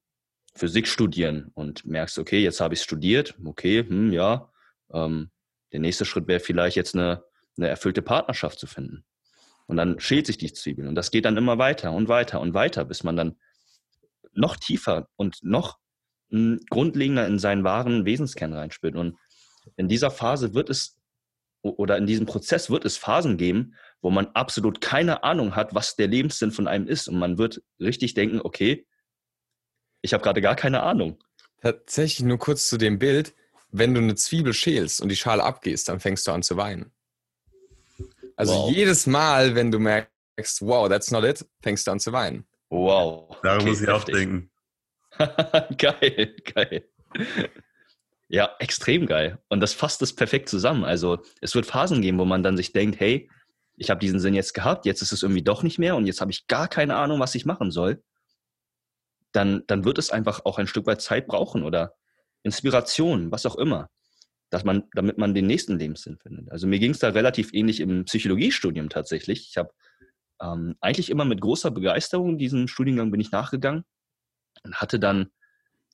Physik 0.56 0.88
studieren 0.88 1.52
und 1.54 1.86
merkst, 1.86 2.18
okay, 2.18 2.42
jetzt 2.42 2.60
habe 2.60 2.74
ich 2.74 2.82
studiert, 2.82 3.36
okay, 3.46 3.86
hm, 3.88 4.12
ja. 4.12 4.52
Ähm, 4.92 5.30
der 5.72 5.80
nächste 5.80 6.06
Schritt 6.06 6.28
wäre 6.28 6.40
vielleicht 6.40 6.76
jetzt 6.76 6.96
eine, 6.96 7.24
eine 7.56 7.68
erfüllte 7.68 8.02
Partnerschaft 8.02 8.58
zu 8.58 8.66
finden. 8.66 9.06
Und 9.68 9.78
dann 9.78 10.00
schält 10.00 10.26
sich 10.26 10.40
die 10.40 10.52
Zwiebel. 10.52 10.88
Und 10.88 10.96
das 10.96 11.12
geht 11.12 11.26
dann 11.26 11.38
immer 11.38 11.60
weiter 11.60 11.92
und 11.92 12.08
weiter 12.08 12.42
und 12.42 12.56
weiter, 12.56 12.84
bis 12.84 13.04
man 13.04 13.16
dann 13.16 13.38
noch 14.34 14.56
tiefer 14.56 15.08
und 15.18 15.38
noch 15.44 15.78
hm, 16.32 16.62
grundlegender 16.72 17.28
in 17.28 17.38
seinen 17.38 17.64
wahren 17.64 18.06
Wesenskern 18.06 18.54
reinspürt. 18.54 18.96
Und 18.96 19.20
in 19.76 19.88
dieser 19.88 20.10
Phase 20.10 20.56
wird 20.56 20.72
es 20.72 20.99
oder 21.62 21.98
in 21.98 22.08
diesem 22.08 22.26
Prozess 22.26 22.70
wird 22.70 22.86
es 22.86 22.98
Phasen 22.98 23.38
geben, 23.38 23.76
wo 24.02 24.10
man 24.10 24.28
absolut 24.28 24.82
keine 24.82 25.24
Ahnung 25.24 25.56
hat, 25.56 25.76
was 25.76 25.96
der 25.96 26.08
Lebenssinn 26.08 26.52
von 26.52 26.68
einem 26.68 26.88
ist. 26.88 27.08
Und 27.08 27.20
man 27.20 27.38
wird 27.38 27.62
richtig 27.80 28.14
denken, 28.14 28.40
okay, 28.42 28.88
ich 30.02 30.14
habe 30.14 30.24
gerade 30.24 30.42
gar 30.42 30.56
keine 30.56 30.84
Ahnung. 30.84 31.22
Tatsächlich 31.62 32.26
nur 32.26 32.38
kurz 32.38 32.70
zu 32.70 32.78
dem 32.78 33.00
Bild, 33.00 33.34
wenn 33.72 33.94
du 33.94 34.00
eine 34.00 34.16
Zwiebel 34.16 34.54
schälst 34.54 35.02
und 35.02 35.10
die 35.10 35.18
Schale 35.18 35.44
abgehst, 35.44 35.90
dann 35.90 36.00
fängst 36.00 36.26
du 36.28 36.32
an 36.32 36.44
zu 36.44 36.56
weinen. 36.56 36.92
Also 38.38 38.54
wow. 38.54 38.72
jedes 38.72 39.06
Mal, 39.06 39.56
wenn 39.56 39.70
du 39.70 39.80
merkst, 39.80 40.62
wow, 40.62 40.88
that's 40.88 41.12
not 41.12 41.26
it, 41.26 41.46
fängst 41.62 41.86
du 41.86 41.92
an 41.92 42.00
zu 42.00 42.14
weinen. 42.14 42.48
Wow. 42.70 43.38
Daran 43.44 43.62
okay, 43.62 43.70
muss 43.70 43.82
ich 43.82 43.90
auch 43.90 44.06
denken. 44.06 44.50
geil, 45.78 46.36
geil. 46.54 46.90
Ja, 48.32 48.56
extrem 48.60 49.08
geil. 49.08 49.40
Und 49.50 49.60
das 49.60 49.74
fasst 49.74 50.04
es 50.04 50.16
perfekt 50.16 50.50
zusammen. 50.50 50.86
Also 50.86 51.24
es 51.42 51.56
wird 51.56 51.66
Phasen 51.66 52.02
geben, 52.02 52.20
wo 52.20 52.26
man 52.26 52.44
dann 52.44 52.58
sich 52.58 52.72
denkt, 52.72 53.00
hey, 53.00 53.28
ich 53.76 53.90
habe 53.90 54.00
diesen 54.00 54.20
Sinn 54.20 54.36
jetzt 54.36 54.54
gehabt, 54.54 54.86
jetzt 54.86 55.02
ist 55.02 55.12
es 55.12 55.24
irgendwie 55.24 55.42
doch 55.42 55.64
nicht 55.64 55.80
mehr 55.80 55.96
und 55.96 56.06
jetzt 56.06 56.22
habe 56.22 56.32
ich 56.32 56.46
gar 56.46 56.68
keine 56.68 56.96
Ahnung, 56.96 57.20
was 57.20 57.34
ich 57.34 57.46
machen 57.46 57.72
soll. 57.72 58.04
Dann, 59.32 59.64
dann 59.68 59.84
wird 59.84 59.98
es 59.98 60.12
einfach 60.12 60.46
auch 60.46 60.60
ein 60.60 60.68
Stück 60.68 60.86
weit 60.86 61.02
Zeit 61.02 61.28
brauchen 61.28 61.64
oder 61.64 61.96
Inspiration, 62.44 63.32
was 63.32 63.48
auch 63.48 63.56
immer, 63.56 63.90
dass 64.52 64.64
man, 64.64 64.84
damit 64.94 65.18
man 65.18 65.34
den 65.34 65.48
nächsten 65.48 65.80
Lebenssinn 65.80 66.18
findet. 66.18 66.52
Also 66.52 66.68
mir 66.68 66.80
ging 66.80 66.92
es 66.92 67.00
da 67.00 67.10
relativ 67.10 67.52
ähnlich 67.54 67.80
im 67.80 68.06
Psychologiestudium 68.06 68.90
tatsächlich. 68.90 69.48
Ich 69.50 69.58
habe 69.58 69.72
ähm, 70.40 70.76
eigentlich 70.82 71.10
immer 71.10 71.26
mit 71.26 71.42
großer 71.42 71.72
Begeisterung 71.72 72.38
diesem 72.38 72.68
Studiengang 72.68 73.10
bin 73.10 73.22
ich 73.22 73.32
nachgegangen 73.32 73.86
und 74.64 74.76
hatte 74.76 75.00
dann 75.00 75.32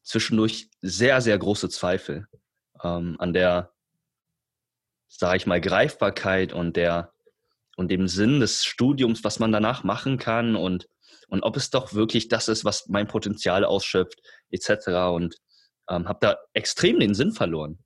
zwischendurch 0.05 0.69
sehr, 0.81 1.19
sehr 1.19 1.37
große 1.37 1.69
Zweifel 1.69 2.27
ähm, 2.83 3.17
an 3.19 3.33
der, 3.33 3.73
sage 5.07 5.37
ich 5.37 5.47
mal, 5.47 5.59
Greifbarkeit 5.59 6.53
und 6.53 6.77
der 6.77 7.11
und 7.75 7.89
dem 7.89 8.07
Sinn 8.07 8.39
des 8.39 8.63
Studiums, 8.63 9.25
was 9.25 9.39
man 9.39 9.51
danach 9.51 9.83
machen 9.83 10.17
kann 10.17 10.55
und, 10.55 10.87
und 11.27 11.43
ob 11.43 11.57
es 11.57 11.71
doch 11.71 11.93
wirklich 11.93 12.29
das 12.29 12.47
ist, 12.47 12.63
was 12.63 12.87
mein 12.87 13.07
Potenzial 13.07 13.65
ausschöpft, 13.65 14.21
etc. 14.49 14.87
Und 15.13 15.35
ähm, 15.89 16.07
habe 16.07 16.19
da 16.21 16.37
extrem 16.53 17.01
den 17.01 17.13
Sinn 17.13 17.33
verloren. 17.33 17.79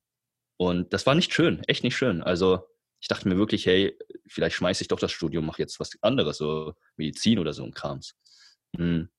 Und 0.58 0.94
das 0.94 1.08
war 1.08 1.16
nicht 1.16 1.34
schön, 1.34 1.64
echt 1.64 1.84
nicht 1.84 1.98
schön. 1.98 2.22
Also 2.22 2.68
ich 3.00 3.08
dachte 3.08 3.28
mir 3.28 3.38
wirklich, 3.38 3.66
hey, 3.66 3.98
vielleicht 4.28 4.58
schmeiße 4.58 4.84
ich 4.84 4.90
doch 4.90 5.00
das 5.00 5.12
Studium, 5.12 5.46
mache 5.46 5.62
jetzt 5.62 5.80
was 5.80 5.92
anderes, 6.02 6.38
so 6.38 6.74
Medizin 6.98 7.40
oder 7.40 7.54
so 7.54 7.64
ein 7.64 7.74
Krams. 7.74 8.16
Mhm. 8.78 9.10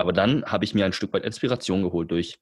Aber 0.00 0.14
dann 0.14 0.46
habe 0.46 0.64
ich 0.64 0.72
mir 0.72 0.86
ein 0.86 0.94
Stück 0.94 1.12
weit 1.12 1.26
Inspiration 1.26 1.82
geholt 1.82 2.10
durch, 2.10 2.40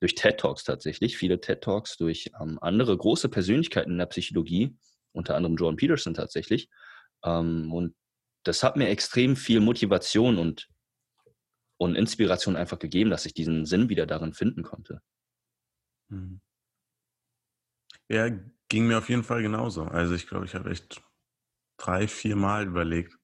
durch 0.00 0.14
TED 0.14 0.38
Talks 0.38 0.64
tatsächlich, 0.64 1.16
viele 1.16 1.40
TED 1.40 1.62
Talks, 1.62 1.96
durch 1.96 2.30
ähm, 2.38 2.58
andere 2.60 2.94
große 2.94 3.30
Persönlichkeiten 3.30 3.92
in 3.92 3.98
der 3.98 4.04
Psychologie, 4.04 4.76
unter 5.12 5.34
anderem 5.34 5.56
Jordan 5.56 5.78
Peterson 5.78 6.12
tatsächlich. 6.12 6.68
Ähm, 7.24 7.72
und 7.72 7.94
das 8.42 8.62
hat 8.62 8.76
mir 8.76 8.88
extrem 8.88 9.34
viel 9.34 9.60
Motivation 9.60 10.36
und, 10.36 10.68
und 11.78 11.94
Inspiration 11.94 12.54
einfach 12.54 12.78
gegeben, 12.78 13.08
dass 13.08 13.24
ich 13.24 13.32
diesen 13.32 13.64
Sinn 13.64 13.88
wieder 13.88 14.04
darin 14.04 14.34
finden 14.34 14.62
konnte. 14.62 15.00
Mhm. 16.10 16.42
Ja, 18.10 18.28
ging 18.68 18.88
mir 18.88 18.98
auf 18.98 19.08
jeden 19.08 19.24
Fall 19.24 19.40
genauso. 19.40 19.84
Also 19.84 20.14
ich 20.14 20.26
glaube, 20.26 20.44
ich 20.44 20.54
habe 20.54 20.68
echt 20.68 21.00
drei, 21.78 22.06
vier 22.06 22.36
Mal 22.36 22.66
überlegt, 22.66 23.16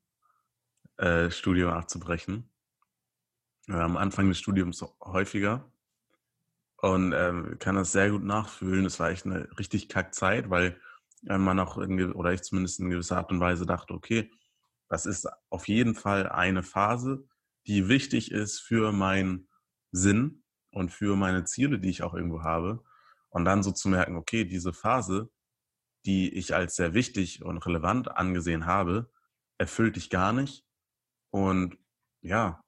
äh, 0.97 1.31
Studium 1.31 1.73
abzubrechen. 1.73 2.51
Am 3.69 3.97
Anfang 3.97 4.29
des 4.29 4.39
Studiums 4.39 4.85
häufiger. 5.01 5.71
Und 6.79 7.13
ähm, 7.13 7.57
kann 7.59 7.75
das 7.75 7.93
sehr 7.93 8.11
gut 8.11 8.23
nachfühlen. 8.23 8.85
Es 8.85 9.01
war 9.01 9.11
echt 9.11 9.25
eine 9.25 9.49
richtig 9.59 9.89
kack 9.89 10.15
Zeit, 10.15 10.51
weil 10.51 10.79
äh, 11.27 11.39
man 11.39 11.59
auch, 11.59 11.79
in, 11.79 12.13
oder 12.13 12.33
ich 12.33 12.43
zumindest 12.43 12.81
in 12.81 12.91
gewisser 12.91 13.17
Art 13.17 13.31
und 13.31 13.41
Weise 13.41 13.67
dachte, 13.67 13.95
okay, 13.95 14.31
das 14.89 15.07
ist 15.07 15.29
auf 15.51 15.69
jeden 15.69 15.95
Fall 15.95 16.29
eine 16.29 16.63
Phase, 16.63 17.27
die 17.67 17.89
wichtig 17.89 18.31
ist 18.31 18.61
für 18.61 18.93
meinen 18.93 19.49
Sinn 19.91 20.45
und 20.71 20.93
für 20.93 21.17
meine 21.17 21.45
Ziele, 21.45 21.79
die 21.79 21.91
ich 21.91 22.03
auch 22.03 22.15
irgendwo 22.15 22.43
habe. 22.43 22.85
Und 23.31 23.45
dann 23.45 23.63
so 23.63 23.73
zu 23.73 23.89
merken, 23.89 24.17
okay, 24.17 24.45
diese 24.45 24.73
Phase, 24.73 25.31
die 26.05 26.33
ich 26.33 26.55
als 26.55 26.77
sehr 26.77 26.95
wichtig 26.95 27.43
und 27.43 27.59
relevant 27.67 28.17
angesehen 28.17 28.67
habe, 28.67 29.11
erfüllt 29.59 29.97
dich 29.97 30.11
gar 30.11 30.33
nicht. 30.33 30.65
Und 31.31 31.77
ja, 32.21 32.63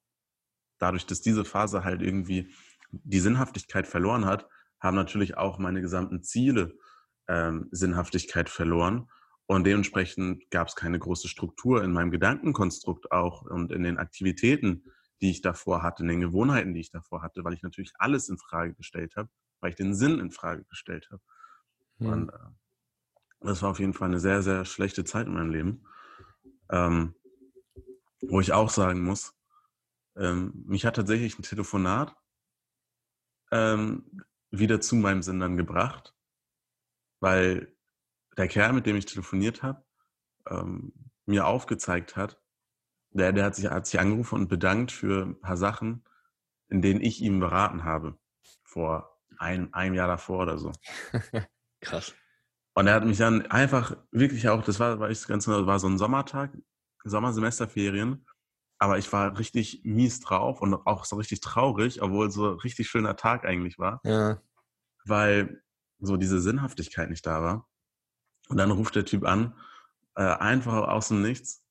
dadurch, 0.79 1.07
dass 1.07 1.21
diese 1.21 1.45
Phase 1.45 1.85
halt 1.85 2.03
irgendwie 2.03 2.53
die 2.91 3.21
Sinnhaftigkeit 3.21 3.87
verloren 3.87 4.25
hat, 4.25 4.49
haben 4.81 4.97
natürlich 4.97 5.37
auch 5.37 5.59
meine 5.59 5.81
gesamten 5.81 6.23
Ziele 6.23 6.77
ähm, 7.29 7.69
Sinnhaftigkeit 7.71 8.49
verloren. 8.49 9.09
Und 9.47 9.64
dementsprechend 9.64 10.51
gab 10.51 10.69
es 10.69 10.77
keine 10.77 10.99
große 10.99 11.29
Struktur 11.29 11.83
in 11.83 11.93
meinem 11.93 12.11
Gedankenkonstrukt 12.11 13.12
auch 13.12 13.43
und 13.43 13.73
in 13.73 13.83
den 13.83 13.99
Aktivitäten, 13.99 14.85
die 15.21 15.31
ich 15.31 15.41
davor 15.41 15.83
hatte, 15.83 16.03
in 16.03 16.09
den 16.09 16.21
Gewohnheiten, 16.21 16.75
die 16.75 16.81
ich 16.81 16.91
davor 16.91 17.23
hatte, 17.23 17.45
weil 17.45 17.55
ich 17.55 17.62
natürlich 17.62 17.93
alles 17.99 18.29
in 18.29 18.38
Frage 18.38 18.75
gestellt 18.75 19.17
habe, 19.17 19.31
weil 19.61 19.71
ich 19.71 19.77
den 19.77 19.95
Sinn 19.95 20.19
in 20.21 20.31
Frage 20.31 20.64
gestellt 20.64 21.09
habe. 21.11 21.23
Hm. 21.99 22.07
Und 22.07 22.29
äh, 22.29 22.38
das 23.41 23.62
war 23.62 23.71
auf 23.71 23.81
jeden 23.81 23.95
Fall 23.95 24.09
eine 24.09 24.21
sehr, 24.21 24.43
sehr 24.43 24.64
schlechte 24.64 25.05
Zeit 25.05 25.27
in 25.27 25.35
meinem 25.35 25.51
Leben. 25.51 25.85
Ähm, 26.71 27.14
wo 28.21 28.41
ich 28.41 28.53
auch 28.53 28.69
sagen 28.69 29.03
muss, 29.03 29.35
ähm, 30.18 30.64
mich 30.66 30.85
hat 30.85 30.96
tatsächlich 30.96 31.38
ein 31.38 31.42
Telefonat 31.42 32.16
ähm, 33.50 34.24
wieder 34.50 34.81
zu 34.81 34.96
meinem 34.96 35.22
Sinn 35.22 35.40
dann 35.40 35.57
gebracht, 35.57 36.14
weil 37.20 37.74
der 38.37 38.48
Kerl, 38.48 38.72
mit 38.72 38.87
dem 38.87 38.96
ich 38.96 39.07
telefoniert 39.07 39.62
habe, 39.62 39.85
ähm, 40.48 40.92
mir 41.26 41.46
aufgezeigt 41.46 42.16
hat, 42.16 42.40
der, 43.11 43.33
der 43.33 43.46
hat 43.46 43.54
sich, 43.54 43.66
hat 43.66 43.87
sich 43.87 44.00
angerufen 44.00 44.37
und 44.37 44.48
bedankt 44.48 44.92
für 44.92 45.26
ein 45.26 45.40
paar 45.40 45.57
Sachen, 45.57 46.04
in 46.68 46.83
denen 46.83 47.00
ich 47.00 47.20
ihm 47.22 47.40
beraten 47.40 47.85
habe, 47.85 48.18
vor 48.62 49.18
ein, 49.38 49.72
einem 49.72 49.94
Jahr 49.94 50.09
davor 50.09 50.42
oder 50.42 50.59
so. 50.59 50.72
Krass. 51.81 52.14
Und 52.74 52.87
er 52.87 52.94
hat 52.94 53.04
mich 53.04 53.18
dann 53.18 53.46
einfach 53.46 53.96
wirklich 54.11 54.48
auch, 54.48 54.62
das 54.62 54.78
war, 54.78 55.00
war 55.00 55.11
ich 55.11 55.26
ganz 55.26 55.46
genau, 55.46 55.66
war 55.66 55.78
so 55.78 55.88
ein 55.88 55.98
Sommertag, 55.98 56.57
Sommersemesterferien, 57.04 58.26
aber 58.79 58.99
ich 58.99 59.12
war 59.12 59.38
richtig 59.38 59.83
mies 59.85 60.21
drauf 60.21 60.61
und 60.61 60.75
auch 60.75 61.05
so 61.05 61.17
richtig 61.17 61.41
traurig, 61.41 62.01
obwohl 62.01 62.31
so 62.31 62.53
ein 62.53 62.59
richtig 62.59 62.88
schöner 62.88 63.17
Tag 63.17 63.45
eigentlich 63.45 63.79
war. 63.79 64.01
Ja. 64.05 64.41
Weil 65.05 65.62
so 65.99 66.17
diese 66.17 66.41
Sinnhaftigkeit 66.41 67.11
nicht 67.11 67.27
da 67.27 67.43
war. 67.43 67.69
Und 68.49 68.57
dann 68.57 68.71
ruft 68.71 68.95
der 68.95 69.05
Typ 69.05 69.25
an, 69.25 69.55
äh, 70.14 70.23
einfach 70.23 70.88
aus 70.88 71.09
dem 71.09 71.23
Nichts 71.23 71.64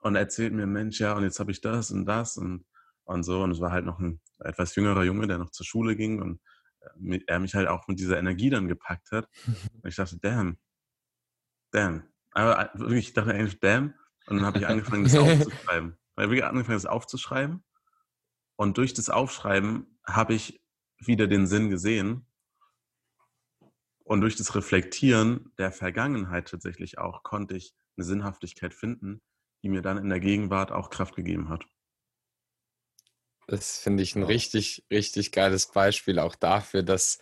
und 0.00 0.16
erzählt 0.16 0.54
mir, 0.54 0.66
Mensch, 0.66 1.00
ja, 1.00 1.14
und 1.14 1.22
jetzt 1.22 1.38
habe 1.38 1.50
ich 1.50 1.60
das 1.60 1.90
und 1.90 2.06
das 2.06 2.38
und, 2.38 2.64
und 3.04 3.22
so. 3.22 3.42
Und 3.42 3.50
es 3.50 3.60
war 3.60 3.70
halt 3.70 3.84
noch 3.84 3.98
ein 3.98 4.20
etwas 4.40 4.74
jüngerer 4.74 5.04
Junge, 5.04 5.26
der 5.26 5.38
noch 5.38 5.50
zur 5.50 5.66
Schule 5.66 5.96
ging 5.96 6.22
und 6.22 6.40
äh, 6.80 7.20
er 7.26 7.40
mich 7.40 7.54
halt 7.54 7.68
auch 7.68 7.86
mit 7.88 7.98
dieser 7.98 8.18
Energie 8.18 8.48
dann 8.50 8.68
gepackt 8.68 9.10
hat. 9.12 9.28
Und 9.82 9.88
ich 9.88 9.96
dachte, 9.96 10.18
damn, 10.18 10.58
damn. 11.72 12.04
Aber 12.32 12.74
äh, 12.74 12.78
wirklich, 12.78 13.08
ich 13.08 13.12
dachte 13.14 13.32
eigentlich, 13.32 13.60
damn. 13.60 13.94
Und 14.26 14.36
dann 14.36 14.46
habe 14.46 14.58
ich 14.58 14.66
angefangen, 14.66 15.04
das 15.04 15.14
aufzuschreiben. 15.16 15.96
Ich 16.16 16.22
habe 16.22 16.30
wirklich 16.30 16.44
angefangen, 16.44 16.76
das 16.76 16.86
aufzuschreiben. 16.86 17.62
Und 18.56 18.78
durch 18.78 18.94
das 18.94 19.10
Aufschreiben 19.10 19.98
habe 20.06 20.34
ich 20.34 20.62
wieder 20.98 21.26
den 21.26 21.46
Sinn 21.46 21.68
gesehen 21.68 22.26
und 24.04 24.22
durch 24.22 24.36
das 24.36 24.54
Reflektieren 24.54 25.52
der 25.58 25.72
Vergangenheit 25.72 26.48
tatsächlich 26.48 26.96
auch 26.96 27.22
konnte 27.22 27.54
ich 27.54 27.74
eine 27.96 28.06
Sinnhaftigkeit 28.06 28.72
finden, 28.72 29.20
die 29.62 29.68
mir 29.68 29.82
dann 29.82 29.98
in 29.98 30.08
der 30.08 30.20
Gegenwart 30.20 30.72
auch 30.72 30.88
Kraft 30.88 31.16
gegeben 31.16 31.50
hat. 31.50 31.66
Das 33.46 33.78
finde 33.78 34.02
ich 34.02 34.16
ein 34.16 34.22
richtig, 34.22 34.86
richtig 34.90 35.32
geiles 35.32 35.70
Beispiel 35.70 36.18
auch 36.18 36.34
dafür, 36.34 36.82
dass 36.82 37.18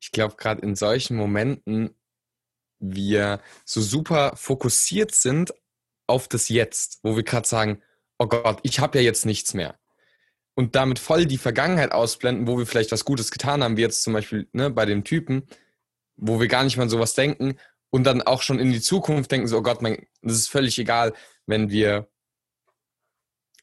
ich 0.00 0.10
glaube, 0.10 0.34
gerade 0.36 0.62
in 0.62 0.74
solchen 0.74 1.16
Momenten 1.16 1.96
wir 2.80 3.40
so 3.64 3.80
super 3.80 4.34
fokussiert 4.36 5.14
sind 5.14 5.54
auf 6.08 6.26
das 6.26 6.48
Jetzt, 6.48 6.98
wo 7.04 7.14
wir 7.14 7.22
gerade 7.22 7.46
sagen, 7.46 7.82
oh 8.22 8.26
Gott, 8.28 8.60
ich 8.62 8.78
habe 8.78 8.98
ja 8.98 9.04
jetzt 9.04 9.26
nichts 9.26 9.52
mehr. 9.52 9.74
Und 10.54 10.76
damit 10.76 10.98
voll 10.98 11.26
die 11.26 11.38
Vergangenheit 11.38 11.92
ausblenden, 11.92 12.46
wo 12.46 12.56
wir 12.56 12.66
vielleicht 12.66 12.92
was 12.92 13.04
Gutes 13.04 13.30
getan 13.32 13.64
haben, 13.64 13.76
wie 13.76 13.80
jetzt 13.80 14.02
zum 14.02 14.12
Beispiel 14.12 14.48
ne, 14.52 14.70
bei 14.70 14.86
dem 14.86 15.02
Typen, 15.02 15.48
wo 16.16 16.38
wir 16.40 16.46
gar 16.46 16.62
nicht 16.62 16.76
mal 16.76 16.84
an 16.84 16.88
sowas 16.88 17.14
denken 17.14 17.56
und 17.90 18.04
dann 18.04 18.22
auch 18.22 18.42
schon 18.42 18.60
in 18.60 18.70
die 18.70 18.80
Zukunft 18.80 19.32
denken, 19.32 19.48
so, 19.48 19.58
oh 19.58 19.62
Gott, 19.62 19.82
mein, 19.82 20.06
das 20.20 20.34
ist 20.34 20.48
völlig 20.48 20.78
egal, 20.78 21.14
wenn 21.46 21.70
wir 21.70 22.08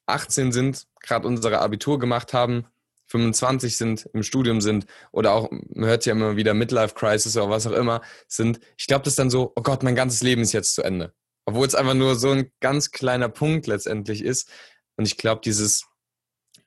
18 0.08 0.52
sind, 0.52 0.88
gerade 1.00 1.28
unsere 1.28 1.60
Abitur 1.60 1.98
gemacht 1.98 2.34
haben, 2.34 2.65
25 3.08 3.78
sind, 3.78 4.10
im 4.13 4.24
Studium 4.24 4.60
sind 4.60 4.88
oder 5.12 5.34
auch, 5.34 5.50
man 5.52 5.89
hört 5.89 6.06
ja 6.06 6.12
immer 6.12 6.36
wieder 6.36 6.54
Midlife 6.54 6.95
Crisis 6.95 7.38
oder 7.38 7.50
was 7.50 7.65
auch 7.65 7.72
immer, 7.72 8.02
sind, 8.28 8.60
ich 8.78 8.88
glaube, 8.88 9.04
das 9.04 9.13
ist 9.13 9.19
dann 9.19 9.30
so, 9.30 9.54
oh 9.56 9.62
Gott, 9.62 9.84
mein 9.84 9.95
ganzes 9.95 10.22
Leben 10.22 10.41
ist 10.41 10.52
jetzt 10.52 10.76
zu 10.76 10.84
Ende. 10.84 11.13
Obwohl 11.50 11.66
es 11.66 11.74
einfach 11.74 11.96
nur 11.96 12.16
so 12.16 12.30
ein 12.30 12.52
ganz 12.60 12.92
kleiner 12.92 13.28
Punkt 13.28 13.66
letztendlich 13.66 14.24
ist. 14.24 14.52
Und 14.98 15.08
ich 15.08 15.18
glaube, 15.18 15.42
dieses 15.44 15.88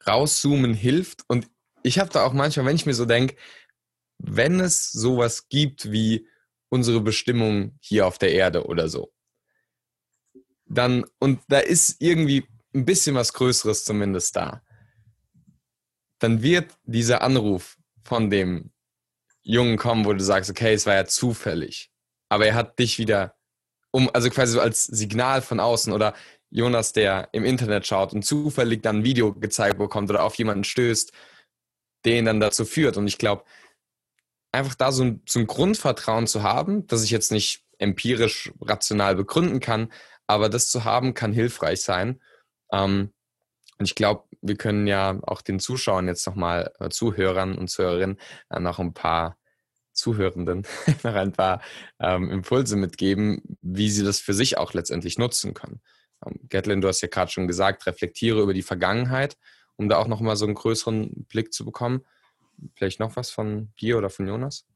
Rauszoomen 0.05 0.75
hilft. 0.75 1.23
Und 1.29 1.49
ich 1.85 2.01
habe 2.01 2.11
da 2.11 2.25
auch 2.25 2.33
manchmal, 2.33 2.67
wenn 2.67 2.75
ich 2.75 2.85
mir 2.85 2.95
so 2.95 3.05
denke, 3.05 3.37
wenn 4.19 4.59
es 4.59 4.91
sowas 4.91 5.49
gibt 5.49 5.93
wie 5.93 6.27
unsere 6.69 7.01
Bestimmung 7.01 7.79
hier 7.81 8.09
auf 8.09 8.19
der 8.19 8.33
Erde 8.33 8.67
oder 8.67 8.89
so, 8.89 9.13
dann, 10.67 11.05
und 11.21 11.41
da 11.47 11.61
ist 11.61 12.01
irgendwie 12.01 12.45
ein 12.75 12.85
bisschen 12.85 13.15
was 13.15 13.33
Größeres 13.35 13.85
zumindest 13.85 14.35
da, 14.35 14.65
dann 16.19 16.43
wird 16.43 16.77
dieser 16.83 17.23
Anruf 17.23 17.79
von 18.03 18.31
dem 18.31 18.73
Jungen 19.43 19.77
kommen, 19.77 20.05
wo 20.07 20.13
du 20.13 20.25
sagst, 20.25 20.51
okay, 20.51 20.75
es 20.75 20.87
war 20.87 20.95
ja 20.95 21.07
zufällig, 21.07 21.93
aber 22.29 22.47
er 22.47 22.55
hat 22.57 22.81
dich 22.81 22.99
wieder 22.99 23.37
um, 23.93 24.11
also 24.13 24.29
quasi 24.31 24.55
so 24.55 24.61
als 24.61 24.85
Signal 24.85 25.43
von 25.43 25.61
außen 25.61 25.93
oder 25.93 26.15
Jonas, 26.51 26.93
der 26.93 27.29
im 27.33 27.45
Internet 27.45 27.87
schaut 27.87 28.13
und 28.13 28.25
zufällig 28.25 28.83
dann 28.83 28.99
ein 28.99 29.05
Video 29.05 29.33
gezeigt 29.33 29.79
bekommt 29.79 30.11
oder 30.11 30.25
auf 30.25 30.35
jemanden 30.35 30.65
stößt, 30.65 31.13
den 32.05 32.25
dann 32.25 32.41
dazu 32.41 32.65
führt. 32.65 32.97
Und 32.97 33.07
ich 33.07 33.19
glaube, 33.19 33.45
einfach 34.51 34.75
da 34.75 34.93
so 34.93 35.05
ein, 35.05 35.23
so 35.27 35.39
ein 35.39 35.47
Grundvertrauen 35.47 36.27
zu 36.27 36.43
haben, 36.43 36.87
das 36.89 37.05
ich 37.05 37.11
jetzt 37.11 37.33
nicht 37.33 37.65
empirisch 37.79 38.53
rational 38.61 39.15
begründen 39.15 39.61
kann, 39.61 39.93
aber 40.27 40.49
das 40.49 40.69
zu 40.69 40.85
haben 40.85 41.15
kann 41.15 41.33
hilfreich 41.33 41.81
sein. 41.81 42.21
Ähm, 42.73 43.13
und 43.79 43.87
ich 43.87 43.95
glaube, 43.95 44.25
wir 44.41 44.57
können 44.57 44.87
ja 44.87 45.19
auch 45.23 45.43
den 45.43 45.59
Zuschauern 45.59 46.07
jetzt 46.07 46.27
nochmal, 46.27 46.73
äh, 46.81 46.89
Zuhörern 46.91 47.57
und 47.57 47.69
Zuhörerinnen, 47.69 48.19
äh, 48.51 48.61
noch 48.61 48.79
ein 48.79 48.95
paar 48.95 49.37
Zuhörenden 49.93 50.67
noch 51.03 51.15
ein 51.15 51.33
paar 51.33 51.63
ähm, 51.99 52.31
Impulse 52.31 52.77
mitgeben, 52.77 53.43
wie 53.61 53.91
sie 53.91 54.05
das 54.05 54.21
für 54.21 54.35
sich 54.35 54.59
auch 54.59 54.75
letztendlich 54.75 55.19
nutzen 55.19 55.55
können. 55.55 55.81
Ähm, 56.25 56.41
Gatlin, 56.49 56.81
du 56.81 56.89
hast 56.89 57.01
ja 57.01 57.09
gerade 57.09 57.31
schon 57.31 57.47
gesagt, 57.47 57.87
reflektiere 57.87 58.41
über 58.43 58.55
die 58.55 58.63
Vergangenheit, 58.63 59.37
um 59.77 59.89
da 59.89 59.99
auch 59.99 60.09
nochmal 60.09 60.37
so 60.37 60.45
einen 60.45 60.55
größeren 60.55 61.27
Blick 61.29 61.53
zu 61.53 61.65
bekommen. 61.65 62.05
vielleicht 62.77 63.01
noch 63.01 63.17
was 63.17 63.31
von 63.31 63.73
dir 63.81 63.99
oder 63.99 64.11
von 64.11 64.27
Jonas? 64.27 64.67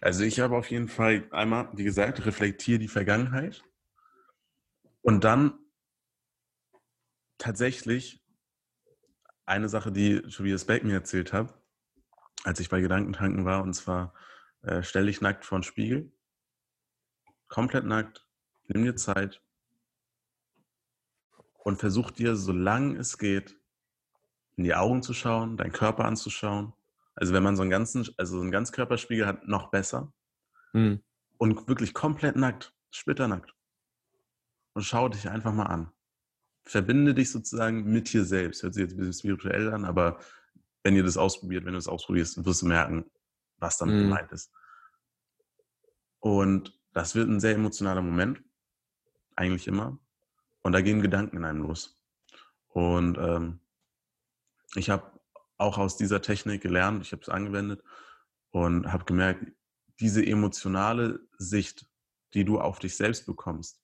Also 0.00 0.24
ich 0.24 0.40
habe 0.40 0.56
auf 0.56 0.70
jeden 0.70 0.88
Fall 0.88 1.26
einmal, 1.30 1.70
wie 1.74 1.84
gesagt, 1.84 2.26
reflektiere 2.26 2.78
die 2.78 2.88
Vergangenheit 2.88 3.62
und 5.00 5.24
dann 5.24 5.58
tatsächlich 7.38 8.22
eine 9.46 9.68
Sache, 9.68 9.92
die 9.92 10.20
Tobias 10.22 10.64
Beck 10.64 10.84
mir 10.84 10.94
erzählt 10.94 11.32
hat, 11.32 11.54
als 12.44 12.60
ich 12.60 12.68
bei 12.68 12.80
Gedankentanken 12.80 13.44
war, 13.44 13.62
und 13.62 13.74
zwar 13.74 14.14
äh, 14.62 14.82
stell 14.82 15.06
dich 15.06 15.20
nackt 15.20 15.44
vor 15.44 15.58
den 15.58 15.64
Spiegel, 15.64 16.12
komplett 17.48 17.84
nackt, 17.84 18.26
nimm 18.66 18.84
dir 18.84 18.96
Zeit 18.96 19.42
und 21.66 21.78
versuch 21.78 22.10
dir, 22.10 22.36
solange 22.36 22.98
es 22.98 23.18
geht, 23.18 23.58
in 24.56 24.64
die 24.64 24.74
Augen 24.74 25.02
zu 25.02 25.12
schauen, 25.14 25.56
deinen 25.56 25.72
Körper 25.72 26.04
anzuschauen. 26.04 26.72
Also 27.14 27.32
wenn 27.32 27.42
man 27.42 27.56
so 27.56 27.62
einen 27.62 27.70
ganzen, 27.70 28.08
also 28.16 28.36
so 28.36 28.42
einen 28.42 28.50
Ganzkörperspiegel 28.50 29.26
hat, 29.26 29.48
noch 29.48 29.70
besser. 29.70 30.12
Hm. 30.72 31.02
Und 31.38 31.68
wirklich 31.68 31.92
komplett 31.92 32.36
nackt, 32.36 32.74
splitternackt. 32.90 33.54
Und 34.74 34.82
schau 34.82 35.08
dich 35.08 35.28
einfach 35.28 35.52
mal 35.52 35.66
an. 35.66 35.90
Verbinde 36.64 37.14
dich 37.14 37.30
sozusagen 37.30 37.84
mit 37.84 38.12
dir 38.12 38.24
selbst. 38.24 38.62
Hört 38.62 38.74
sich 38.74 38.82
jetzt 38.82 38.92
ein 38.92 38.98
bisschen 38.98 39.12
spirituell 39.14 39.72
an, 39.72 39.84
aber 39.84 40.20
wenn 40.86 40.94
ihr 40.94 41.02
das 41.02 41.16
ausprobiert, 41.16 41.64
wenn 41.64 41.72
du 41.72 41.78
es 41.78 41.88
ausprobierst, 41.88 42.44
wirst 42.44 42.62
du 42.62 42.66
merken, 42.66 43.10
was 43.56 43.76
damit 43.76 43.96
hm. 43.96 44.02
gemeint 44.02 44.30
ist. 44.30 44.52
Und 46.20 46.80
das 46.92 47.16
wird 47.16 47.28
ein 47.28 47.40
sehr 47.40 47.56
emotionaler 47.56 48.02
Moment. 48.02 48.40
Eigentlich 49.34 49.66
immer. 49.66 49.98
Und 50.62 50.70
da 50.74 50.80
gehen 50.82 51.02
Gedanken 51.02 51.38
in 51.38 51.44
einem 51.44 51.62
los. 51.62 52.00
Und 52.68 53.18
ähm, 53.18 53.58
ich 54.76 54.88
habe 54.88 55.18
auch 55.56 55.76
aus 55.76 55.96
dieser 55.96 56.22
Technik 56.22 56.62
gelernt, 56.62 57.02
ich 57.02 57.10
habe 57.10 57.22
es 57.22 57.28
angewendet 57.28 57.82
und 58.52 58.92
habe 58.92 59.06
gemerkt, 59.06 59.44
diese 59.98 60.24
emotionale 60.24 61.18
Sicht, 61.36 61.90
die 62.32 62.44
du 62.44 62.60
auf 62.60 62.78
dich 62.78 62.96
selbst 62.96 63.26
bekommst, 63.26 63.82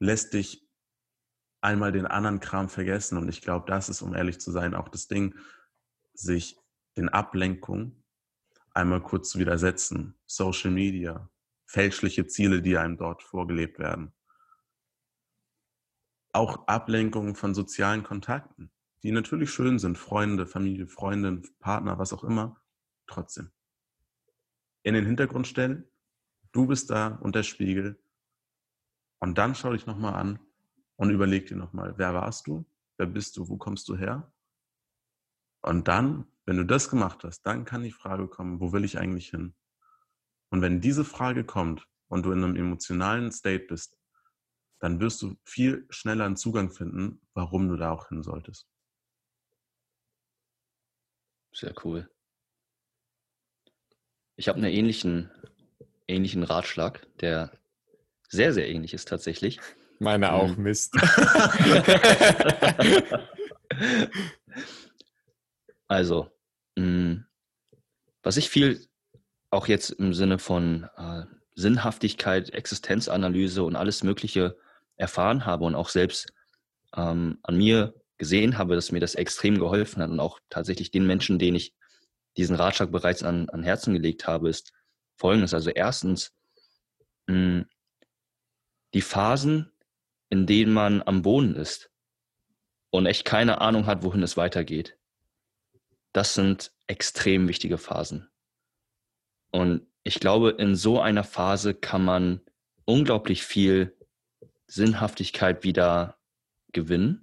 lässt 0.00 0.34
dich 0.34 0.68
einmal 1.60 1.92
den 1.92 2.06
anderen 2.06 2.40
Kram 2.40 2.68
vergessen. 2.68 3.18
Und 3.18 3.28
ich 3.28 3.40
glaube, 3.40 3.66
das 3.70 3.88
ist, 3.88 4.02
um 4.02 4.16
ehrlich 4.16 4.40
zu 4.40 4.50
sein, 4.50 4.74
auch 4.74 4.88
das 4.88 5.06
Ding, 5.06 5.36
sich 6.20 6.56
den 6.96 7.08
Ablenkungen 7.08 8.04
einmal 8.72 9.02
kurz 9.02 9.36
widersetzen. 9.36 10.18
Social 10.26 10.70
Media, 10.70 11.28
fälschliche 11.66 12.26
Ziele, 12.26 12.62
die 12.62 12.76
einem 12.76 12.96
dort 12.96 13.22
vorgelebt 13.22 13.78
werden. 13.78 14.12
Auch 16.32 16.66
Ablenkungen 16.68 17.34
von 17.34 17.54
sozialen 17.54 18.02
Kontakten 18.02 18.70
die 19.02 19.12
natürlich 19.12 19.50
schön 19.50 19.78
sind, 19.78 19.96
Freunde, 19.96 20.46
Familie, 20.46 20.86
Freundin, 20.86 21.46
Partner, 21.58 21.98
was 21.98 22.12
auch 22.12 22.24
immer, 22.24 22.60
trotzdem. 23.06 23.50
In 24.82 24.94
den 24.94 25.06
Hintergrund 25.06 25.46
stellen, 25.46 25.84
du 26.52 26.66
bist 26.66 26.90
da 26.90 27.18
und 27.22 27.34
der 27.34 27.42
Spiegel. 27.42 28.02
Und 29.18 29.38
dann 29.38 29.54
schau 29.54 29.72
dich 29.72 29.86
nochmal 29.86 30.14
an 30.14 30.38
und 30.96 31.10
überleg 31.10 31.46
dir 31.46 31.56
nochmal, 31.56 31.94
wer 31.96 32.14
warst 32.14 32.46
du, 32.46 32.64
wer 32.96 33.06
bist 33.06 33.36
du, 33.36 33.48
wo 33.48 33.56
kommst 33.56 33.88
du 33.88 33.96
her? 33.96 34.32
Und 35.62 35.88
dann, 35.88 36.26
wenn 36.46 36.56
du 36.56 36.64
das 36.64 36.88
gemacht 36.88 37.22
hast, 37.24 37.42
dann 37.42 37.64
kann 37.64 37.82
die 37.82 37.92
Frage 37.92 38.28
kommen, 38.28 38.60
wo 38.60 38.72
will 38.72 38.84
ich 38.84 38.98
eigentlich 38.98 39.28
hin? 39.28 39.54
Und 40.50 40.62
wenn 40.62 40.80
diese 40.80 41.04
Frage 41.04 41.44
kommt 41.44 41.86
und 42.08 42.24
du 42.24 42.32
in 42.32 42.42
einem 42.42 42.56
emotionalen 42.56 43.30
State 43.30 43.66
bist, 43.66 43.96
dann 44.80 45.00
wirst 45.00 45.20
du 45.22 45.36
viel 45.44 45.86
schneller 45.90 46.24
einen 46.24 46.36
Zugang 46.36 46.70
finden, 46.70 47.20
warum 47.34 47.68
du 47.68 47.76
da 47.76 47.92
auch 47.92 48.08
hin 48.08 48.22
solltest. 48.22 48.66
Sehr 51.52 51.74
cool. 51.84 52.08
Ich 54.36 54.48
habe 54.48 54.56
einen 54.56 54.72
ähnlichen, 54.72 55.30
ähnlichen 56.08 56.42
Ratschlag, 56.42 57.06
der 57.20 57.52
sehr, 58.28 58.54
sehr 58.54 58.68
ähnlich 58.68 58.94
ist 58.94 59.08
tatsächlich. 59.08 59.60
Meine 59.98 60.32
auch, 60.32 60.56
hm. 60.56 60.62
Mist. 60.62 60.94
also, 65.90 66.30
mh, 66.76 66.84
hm, 66.84 67.26
was 68.22 68.36
ich 68.36 68.48
viel 68.48 68.86
auch 69.50 69.66
jetzt 69.66 69.90
im 69.90 70.14
Sinne 70.14 70.38
von 70.38 70.88
äh, 70.96 71.24
Sinnhaftigkeit, 71.56 72.50
Existenzanalyse 72.50 73.64
und 73.64 73.74
alles 73.74 74.04
Mögliche 74.04 74.56
erfahren 74.94 75.46
habe 75.46 75.64
und 75.64 75.74
auch 75.74 75.88
selbst 75.88 76.32
ähm, 76.94 77.40
an 77.42 77.56
mir 77.56 77.92
gesehen 78.18 78.56
habe, 78.56 78.76
dass 78.76 78.92
mir 78.92 79.00
das 79.00 79.16
extrem 79.16 79.58
geholfen 79.58 80.00
hat 80.00 80.10
und 80.10 80.20
auch 80.20 80.38
tatsächlich 80.48 80.92
den 80.92 81.08
Menschen, 81.08 81.40
denen 81.40 81.56
ich 81.56 81.74
diesen 82.36 82.54
Ratschlag 82.54 82.92
bereits 82.92 83.24
an, 83.24 83.48
an 83.48 83.64
Herzen 83.64 83.92
gelegt 83.92 84.28
habe, 84.28 84.48
ist 84.48 84.72
folgendes. 85.16 85.54
Also 85.54 85.70
erstens, 85.70 86.32
mh, 87.26 87.34
hm, 87.34 87.66
die 88.94 89.02
Phasen, 89.02 89.72
in 90.28 90.46
denen 90.46 90.72
man 90.72 91.02
am 91.02 91.22
Boden 91.22 91.56
ist 91.56 91.90
und 92.90 93.06
echt 93.06 93.24
keine 93.24 93.60
Ahnung 93.60 93.86
hat, 93.86 94.04
wohin 94.04 94.22
es 94.22 94.36
weitergeht, 94.36 94.99
das 96.12 96.34
sind 96.34 96.72
extrem 96.86 97.48
wichtige 97.48 97.78
Phasen. 97.78 98.28
Und 99.52 99.86
ich 100.02 100.20
glaube, 100.20 100.50
in 100.50 100.74
so 100.74 101.00
einer 101.00 101.24
Phase 101.24 101.74
kann 101.74 102.04
man 102.04 102.40
unglaublich 102.84 103.42
viel 103.42 103.96
Sinnhaftigkeit 104.66 105.64
wieder 105.64 106.18
gewinnen 106.72 107.20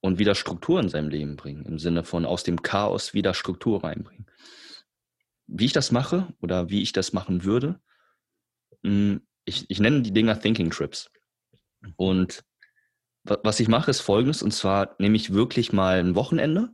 und 0.00 0.18
wieder 0.18 0.34
Struktur 0.34 0.80
in 0.80 0.88
seinem 0.88 1.08
Leben 1.08 1.36
bringen, 1.36 1.64
im 1.66 1.78
Sinne 1.78 2.04
von 2.04 2.26
aus 2.26 2.42
dem 2.42 2.62
Chaos 2.62 3.14
wieder 3.14 3.34
Struktur 3.34 3.84
reinbringen. 3.84 4.26
Wie 5.46 5.66
ich 5.66 5.72
das 5.72 5.92
mache 5.92 6.28
oder 6.40 6.70
wie 6.70 6.82
ich 6.82 6.92
das 6.92 7.12
machen 7.12 7.44
würde, 7.44 7.80
hm, 8.82 9.26
ich, 9.44 9.66
ich 9.68 9.80
nenne 9.80 10.02
die 10.02 10.12
Dinger 10.12 10.38
Thinking 10.40 10.70
Trips. 10.70 11.10
Und 11.96 12.44
was 13.24 13.60
ich 13.60 13.68
mache, 13.68 13.90
ist 13.90 14.00
folgendes, 14.00 14.42
und 14.42 14.52
zwar 14.52 14.94
nehme 14.98 15.16
ich 15.16 15.32
wirklich 15.32 15.72
mal 15.72 15.98
ein 15.98 16.14
Wochenende, 16.14 16.70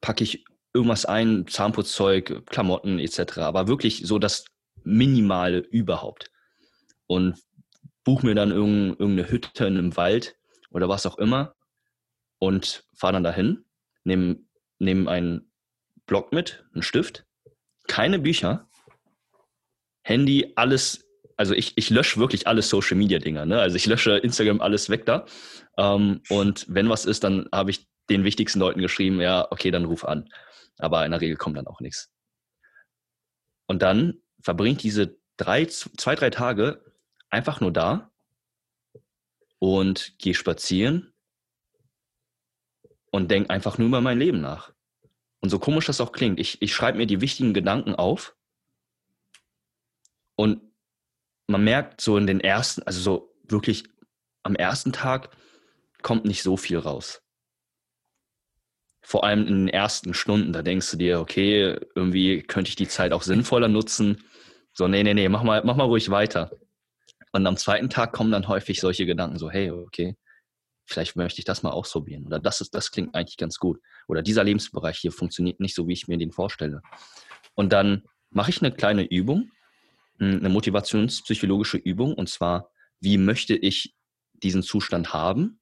packe 0.00 0.24
ich 0.24 0.44
irgendwas 0.72 1.04
ein, 1.04 1.46
Zahnputzzeug, 1.46 2.46
Klamotten 2.46 2.98
etc., 2.98 3.38
aber 3.38 3.68
wirklich 3.68 4.02
so 4.04 4.18
das 4.18 4.44
Minimale 4.82 5.58
überhaupt. 5.58 6.30
Und 7.06 7.38
buche 8.04 8.24
mir 8.26 8.34
dann 8.34 8.50
irgendeine 8.50 9.30
Hütte 9.30 9.66
in 9.66 9.76
einem 9.76 9.96
Wald, 9.96 10.36
oder 10.70 10.88
was 10.88 11.06
auch 11.06 11.18
immer 11.18 11.54
und 12.38 12.84
fahre 12.94 13.14
dann 13.14 13.24
dahin, 13.24 13.64
nehme 14.04 14.40
nehm 14.78 15.08
einen 15.08 15.52
Block 16.06 16.32
mit, 16.32 16.64
einen 16.72 16.82
Stift, 16.82 17.26
keine 17.86 18.18
Bücher, 18.18 18.68
Handy, 20.02 20.52
alles, 20.56 21.06
also 21.36 21.54
ich, 21.54 21.76
ich 21.76 21.90
lösche 21.90 22.18
wirklich 22.18 22.46
alle 22.46 22.62
Social 22.62 22.96
Media 22.96 23.18
Dinger, 23.18 23.44
ne? 23.44 23.60
Also 23.60 23.76
ich 23.76 23.86
lösche 23.86 24.16
Instagram 24.16 24.60
alles 24.60 24.88
weg 24.88 25.04
da. 25.04 25.26
Ähm, 25.76 26.22
und 26.30 26.64
wenn 26.68 26.88
was 26.88 27.04
ist, 27.04 27.24
dann 27.24 27.48
habe 27.52 27.70
ich 27.70 27.86
den 28.10 28.24
wichtigsten 28.24 28.58
Leuten 28.58 28.80
geschrieben, 28.80 29.20
ja, 29.20 29.46
okay, 29.50 29.70
dann 29.70 29.84
ruf 29.84 30.04
an. 30.04 30.28
Aber 30.78 31.04
in 31.04 31.12
der 31.12 31.20
Regel 31.20 31.36
kommt 31.36 31.56
dann 31.56 31.66
auch 31.66 31.80
nichts. 31.80 32.10
Und 33.66 33.82
dann 33.82 34.20
verbringt 34.42 34.82
diese 34.82 35.16
drei, 35.36 35.66
zwei, 35.66 36.14
drei 36.14 36.30
Tage 36.30 36.84
einfach 37.30 37.60
nur 37.60 37.72
da 37.72 38.10
und 39.58 40.18
gehe 40.18 40.34
spazieren 40.34 41.12
und 43.10 43.30
denke 43.30 43.50
einfach 43.50 43.78
nur 43.78 43.88
über 43.88 44.00
mein 44.00 44.18
Leben 44.18 44.40
nach. 44.40 44.72
Und 45.40 45.50
so 45.50 45.58
komisch 45.58 45.86
das 45.86 46.00
auch 46.00 46.12
klingt, 46.12 46.38
ich, 46.38 46.60
ich 46.60 46.74
schreibe 46.74 46.98
mir 46.98 47.06
die 47.06 47.20
wichtigen 47.20 47.54
Gedanken 47.54 47.94
auf 47.94 48.36
und 50.36 50.62
man 51.46 51.64
merkt 51.64 52.00
so 52.00 52.16
in 52.16 52.26
den 52.26 52.40
ersten, 52.40 52.82
also 52.82 53.00
so 53.00 53.34
wirklich 53.44 53.84
am 54.42 54.54
ersten 54.54 54.92
Tag 54.92 55.36
kommt 56.02 56.24
nicht 56.24 56.42
so 56.42 56.56
viel 56.56 56.78
raus. 56.78 57.22
Vor 59.02 59.24
allem 59.24 59.46
in 59.46 59.66
den 59.66 59.68
ersten 59.68 60.14
Stunden, 60.14 60.52
da 60.52 60.62
denkst 60.62 60.90
du 60.90 60.96
dir, 60.96 61.20
okay, 61.20 61.78
irgendwie 61.94 62.42
könnte 62.42 62.68
ich 62.68 62.76
die 62.76 62.88
Zeit 62.88 63.12
auch 63.12 63.22
sinnvoller 63.22 63.68
nutzen. 63.68 64.24
So, 64.72 64.88
nee, 64.88 65.02
nee, 65.02 65.14
nee, 65.14 65.28
mach 65.28 65.42
mal, 65.42 65.62
mach 65.64 65.76
mal 65.76 65.84
ruhig 65.84 66.10
weiter. 66.10 66.50
Und 67.32 67.46
am 67.46 67.56
zweiten 67.56 67.90
Tag 67.90 68.12
kommen 68.12 68.32
dann 68.32 68.48
häufig 68.48 68.80
solche 68.80 69.06
Gedanken, 69.06 69.38
so, 69.38 69.50
hey, 69.50 69.70
okay, 69.70 70.16
vielleicht 70.84 71.16
möchte 71.16 71.38
ich 71.38 71.44
das 71.44 71.62
mal 71.62 71.70
ausprobieren. 71.70 72.26
Oder 72.26 72.38
das 72.38 72.60
ist, 72.60 72.74
das 72.74 72.90
klingt 72.90 73.14
eigentlich 73.14 73.36
ganz 73.36 73.58
gut. 73.58 73.80
Oder 74.08 74.22
dieser 74.22 74.44
Lebensbereich 74.44 74.98
hier 74.98 75.12
funktioniert 75.12 75.60
nicht 75.60 75.74
so, 75.74 75.86
wie 75.88 75.92
ich 75.92 76.08
mir 76.08 76.18
den 76.18 76.32
vorstelle. 76.32 76.82
Und 77.54 77.72
dann 77.72 78.02
mache 78.30 78.50
ich 78.50 78.60
eine 78.60 78.72
kleine 78.72 79.04
Übung, 79.04 79.50
hm, 80.18 80.38
eine 80.38 80.48
motivationspsychologische 80.48 81.78
Übung, 81.78 82.14
und 82.14 82.28
zwar, 82.28 82.70
wie 83.00 83.18
möchte 83.18 83.54
ich 83.56 83.94
diesen 84.42 84.62
Zustand 84.62 85.12
haben? 85.12 85.59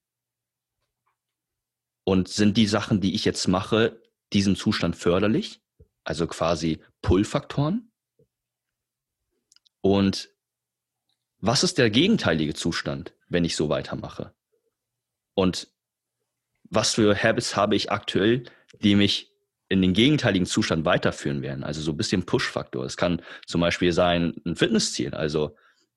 Und 2.09 2.29
sind 2.29 2.57
die 2.57 2.66
Sachen, 2.66 3.03
die 3.03 3.14
ich 3.14 3.27
jetzt 3.27 3.49
mache, 3.49 4.01
diesem 4.33 4.57
Zustand 4.57 4.97
förderlich? 4.97 5.61
Also 6.05 6.27
quasi 6.27 6.81
Pull-Faktoren? 7.03 7.92
Und 9.83 10.31
was 11.38 11.64
ist 11.64 11.77
der 11.77 11.90
gegenteilige 11.90 12.55
Zustand, 12.55 13.12
wenn 13.29 13.44
ich 13.44 13.57
so 13.57 13.68
weitermache? 13.68 14.35
Und 15.35 15.68
was 16.62 16.94
für 16.94 17.14
Habits 17.23 17.57
habe 17.57 17.77
ich 17.77 17.92
aktuell, 17.92 18.44
die 18.81 18.94
mich 18.94 19.31
in 19.68 19.83
den 19.83 19.92
gegenteiligen 19.92 20.47
Zustand 20.47 20.87
weiterführen 20.87 21.42
werden. 21.42 21.62
Also 21.62 21.83
so 21.83 21.92
ein 21.92 21.99
bisschen 21.99 22.25
Push-Faktor. 22.25 22.87
Es 22.87 22.97
kann 22.97 23.21
zum 23.47 23.61
Beispiel 23.61 23.92
sein 23.92 24.33
ein 24.47 24.57
Fitnessziel, 24.57 25.12
also 25.12 25.57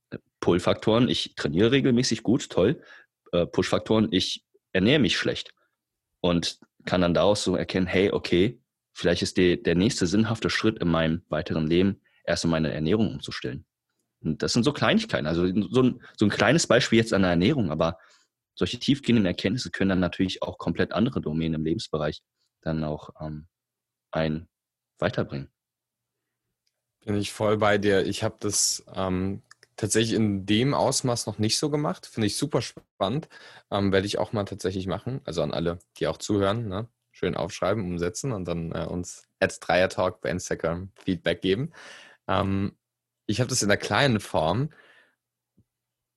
äh, 0.10 0.18
Pull-Faktoren, 0.42 1.08
ich 1.08 1.36
trainiere 1.36 1.72
regelmäßig 1.72 2.22
gut, 2.22 2.50
toll. 2.50 2.84
Äh, 3.32 3.46
Push-Faktoren, 3.46 4.10
ich 4.12 4.44
ernähre 4.74 5.00
mich 5.00 5.18
schlecht. 5.18 5.54
Und 6.22 6.60
kann 6.86 7.02
dann 7.02 7.14
daraus 7.14 7.44
so 7.44 7.56
erkennen, 7.56 7.88
hey, 7.88 8.12
okay, 8.12 8.60
vielleicht 8.94 9.22
ist 9.22 9.38
die, 9.38 9.62
der 9.62 9.76
nächste 9.76 10.08
sinnhafte 10.08 10.50
Schritt 10.50 10.80
in 10.80 10.88
meinem 10.88 11.24
weiteren 11.30 11.68
Leben, 11.68 12.02
erst 12.24 12.46
meine 12.46 12.72
Ernährung 12.72 13.14
umzustellen. 13.14 13.66
Und 14.24 14.44
das 14.44 14.54
sind 14.54 14.64
so 14.64 14.74
Kleinigkeiten. 14.74 15.28
Also 15.28 15.48
so 15.70 15.82
ein, 15.82 16.02
so 16.16 16.26
ein 16.26 16.30
kleines 16.30 16.68
Beispiel 16.68 17.00
jetzt 17.00 17.14
an 17.14 17.24
der 17.24 17.32
Ernährung, 17.32 17.72
aber 17.72 17.98
solche 18.56 18.80
tiefgehenden 18.80 19.26
Erkenntnisse 19.26 19.72
können 19.72 19.90
dann 19.90 20.00
natürlich 20.00 20.44
auch 20.44 20.58
komplett 20.58 20.92
andere 20.92 21.22
Domänen 21.22 21.56
im 21.56 21.66
Lebensbereich 21.66 22.22
dann 22.62 22.84
auch 22.84 23.10
ähm, 23.20 23.48
ein 24.12 24.48
weiterbringen. 25.00 25.50
Bin 27.04 27.16
ich 27.16 27.32
voll 27.32 27.58
bei 27.58 27.80
dir. 27.80 28.06
Ich 28.06 28.22
habe 28.24 28.36
das 28.40 28.84
ähm, 28.94 29.42
tatsächlich 29.82 30.14
in 30.14 30.46
dem 30.46 30.76
Ausmaß 30.76 31.26
noch 31.26 31.40
nicht 31.40 31.58
so 31.58 31.72
gemacht. 31.72 32.06
Finde 32.06 32.28
ich 32.28 32.38
super 32.38 32.62
spannend. 32.62 33.28
Ähm, 33.72 33.92
Werde 33.92 34.06
ich 34.06 34.20
auch 34.20 34.32
mal 34.32 34.46
tatsächlich 34.46 34.86
machen. 34.86 35.22
Also 35.26 35.42
an 35.42 35.52
alle, 35.52 35.80
die 35.98 36.08
auch 36.08 36.18
zuhören, 36.18 36.68
ne? 36.68 36.88
schön 37.12 37.36
aufschreiben, 37.36 37.84
umsetzen 37.84 38.32
und 38.32 38.46
dann 38.48 38.72
äh, 38.72 38.86
uns 38.86 39.28
at 39.40 39.58
Dreiertalk 39.60 40.22
bei 40.22 40.30
Instagram 40.30 40.92
Feedback 41.04 41.42
geben. 41.42 41.72
Ähm, 42.28 42.78
ich 43.26 43.40
habe 43.40 43.50
das 43.50 43.64
in 43.64 43.70
der 43.70 43.78
kleinen 43.78 44.20
Form. 44.20 44.70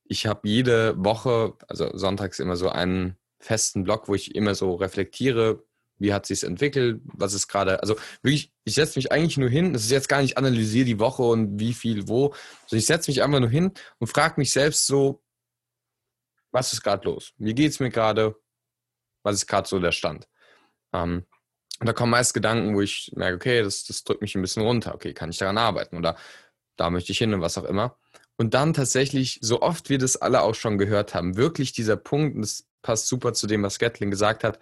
Ich 0.04 0.26
habe 0.26 0.46
jede 0.46 0.94
Woche, 1.02 1.54
also 1.66 1.96
sonntags 1.96 2.40
immer 2.40 2.56
so 2.56 2.68
einen 2.68 3.16
festen 3.40 3.84
Blog, 3.84 4.08
wo 4.08 4.14
ich 4.14 4.34
immer 4.34 4.54
so 4.54 4.74
reflektiere, 4.74 5.64
wie 5.98 6.12
hat 6.12 6.26
sich 6.26 6.42
entwickelt, 6.42 7.00
was 7.04 7.34
ist 7.34 7.48
gerade, 7.48 7.80
also 7.80 7.96
wirklich, 8.22 8.52
ich 8.64 8.74
setze 8.74 8.98
mich 8.98 9.12
eigentlich 9.12 9.36
nur 9.36 9.48
hin, 9.48 9.72
das 9.72 9.84
ist 9.84 9.90
jetzt 9.90 10.08
gar 10.08 10.22
nicht 10.22 10.36
analysiere 10.36 10.84
die 10.84 10.98
Woche 10.98 11.22
und 11.22 11.58
wie 11.60 11.74
viel 11.74 12.08
wo, 12.08 12.34
sondern 12.66 12.80
ich 12.80 12.86
setze 12.86 13.10
mich 13.10 13.22
einfach 13.22 13.40
nur 13.40 13.50
hin 13.50 13.72
und 13.98 14.08
frage 14.08 14.34
mich 14.38 14.52
selbst 14.52 14.86
so, 14.86 15.22
was 16.50 16.72
ist 16.72 16.82
gerade 16.82 17.04
los? 17.04 17.32
Wie 17.36 17.54
geht 17.54 17.72
es 17.72 17.80
mir 17.80 17.90
gerade? 17.90 18.36
Was 19.22 19.36
ist 19.36 19.46
gerade 19.46 19.68
so 19.68 19.78
der 19.80 19.92
Stand? 19.92 20.28
Ähm, 20.92 21.24
und 21.80 21.86
da 21.86 21.92
kommen 21.92 22.10
meist 22.10 22.34
Gedanken, 22.34 22.74
wo 22.74 22.80
ich 22.80 23.10
merke, 23.16 23.36
okay, 23.36 23.62
das, 23.62 23.84
das 23.84 24.04
drückt 24.04 24.22
mich 24.22 24.34
ein 24.34 24.42
bisschen 24.42 24.62
runter, 24.62 24.94
okay, 24.94 25.12
kann 25.12 25.30
ich 25.30 25.38
daran 25.38 25.58
arbeiten 25.58 25.96
oder 25.96 26.16
da 26.76 26.90
möchte 26.90 27.12
ich 27.12 27.18
hin 27.18 27.34
und 27.34 27.40
was 27.40 27.58
auch 27.58 27.64
immer. 27.64 27.98
Und 28.36 28.54
dann 28.54 28.74
tatsächlich, 28.74 29.38
so 29.42 29.62
oft 29.62 29.90
wir 29.90 29.98
das 29.98 30.16
alle 30.16 30.42
auch 30.42 30.54
schon 30.54 30.78
gehört 30.78 31.14
haben, 31.14 31.36
wirklich 31.36 31.72
dieser 31.72 31.96
Punkt, 31.96 32.36
und 32.36 32.42
das 32.42 32.66
passt 32.82 33.06
super 33.06 33.32
zu 33.32 33.46
dem, 33.46 33.62
was 33.62 33.78
Gatling 33.78 34.10
gesagt 34.10 34.44
hat, 34.44 34.58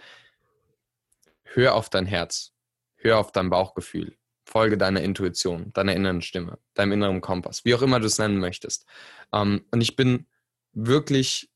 hör 1.54 1.74
auf 1.74 1.90
dein 1.90 2.06
Herz, 2.06 2.52
hör 2.96 3.18
auf 3.18 3.32
dein 3.32 3.50
Bauchgefühl, 3.50 4.16
folge 4.44 4.78
deiner 4.78 5.02
Intuition, 5.02 5.72
deiner 5.72 5.94
inneren 5.94 6.22
Stimme, 6.22 6.58
deinem 6.74 6.92
inneren 6.92 7.20
Kompass, 7.20 7.64
wie 7.64 7.74
auch 7.74 7.82
immer 7.82 8.00
du 8.00 8.06
es 8.06 8.18
nennen 8.18 8.38
möchtest. 8.38 8.86
Ähm, 9.32 9.64
und 9.70 9.80
ich 9.80 9.96
bin 9.96 10.26
wirklich 10.72 11.50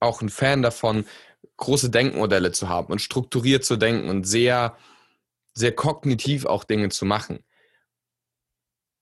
auch 0.00 0.22
ein 0.22 0.28
Fan 0.28 0.62
davon, 0.62 1.06
große 1.56 1.90
Denkmodelle 1.90 2.52
zu 2.52 2.68
haben 2.68 2.92
und 2.92 3.00
strukturiert 3.00 3.64
zu 3.64 3.76
denken 3.76 4.08
und 4.08 4.24
sehr, 4.24 4.76
sehr 5.54 5.72
kognitiv 5.72 6.46
auch 6.46 6.64
Dinge 6.64 6.88
zu 6.90 7.04
machen. 7.04 7.44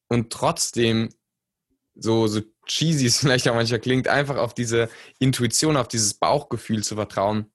Und 0.08 0.32
trotzdem, 0.32 1.10
so, 1.94 2.26
so 2.26 2.40
cheesy 2.66 3.06
es 3.06 3.18
vielleicht 3.20 3.48
auch 3.48 3.54
manchmal 3.54 3.80
klingt, 3.80 4.08
einfach 4.08 4.36
auf 4.36 4.54
diese 4.54 4.88
Intuition, 5.18 5.76
auf 5.76 5.88
dieses 5.88 6.14
Bauchgefühl 6.14 6.82
zu 6.82 6.94
vertrauen, 6.94 7.52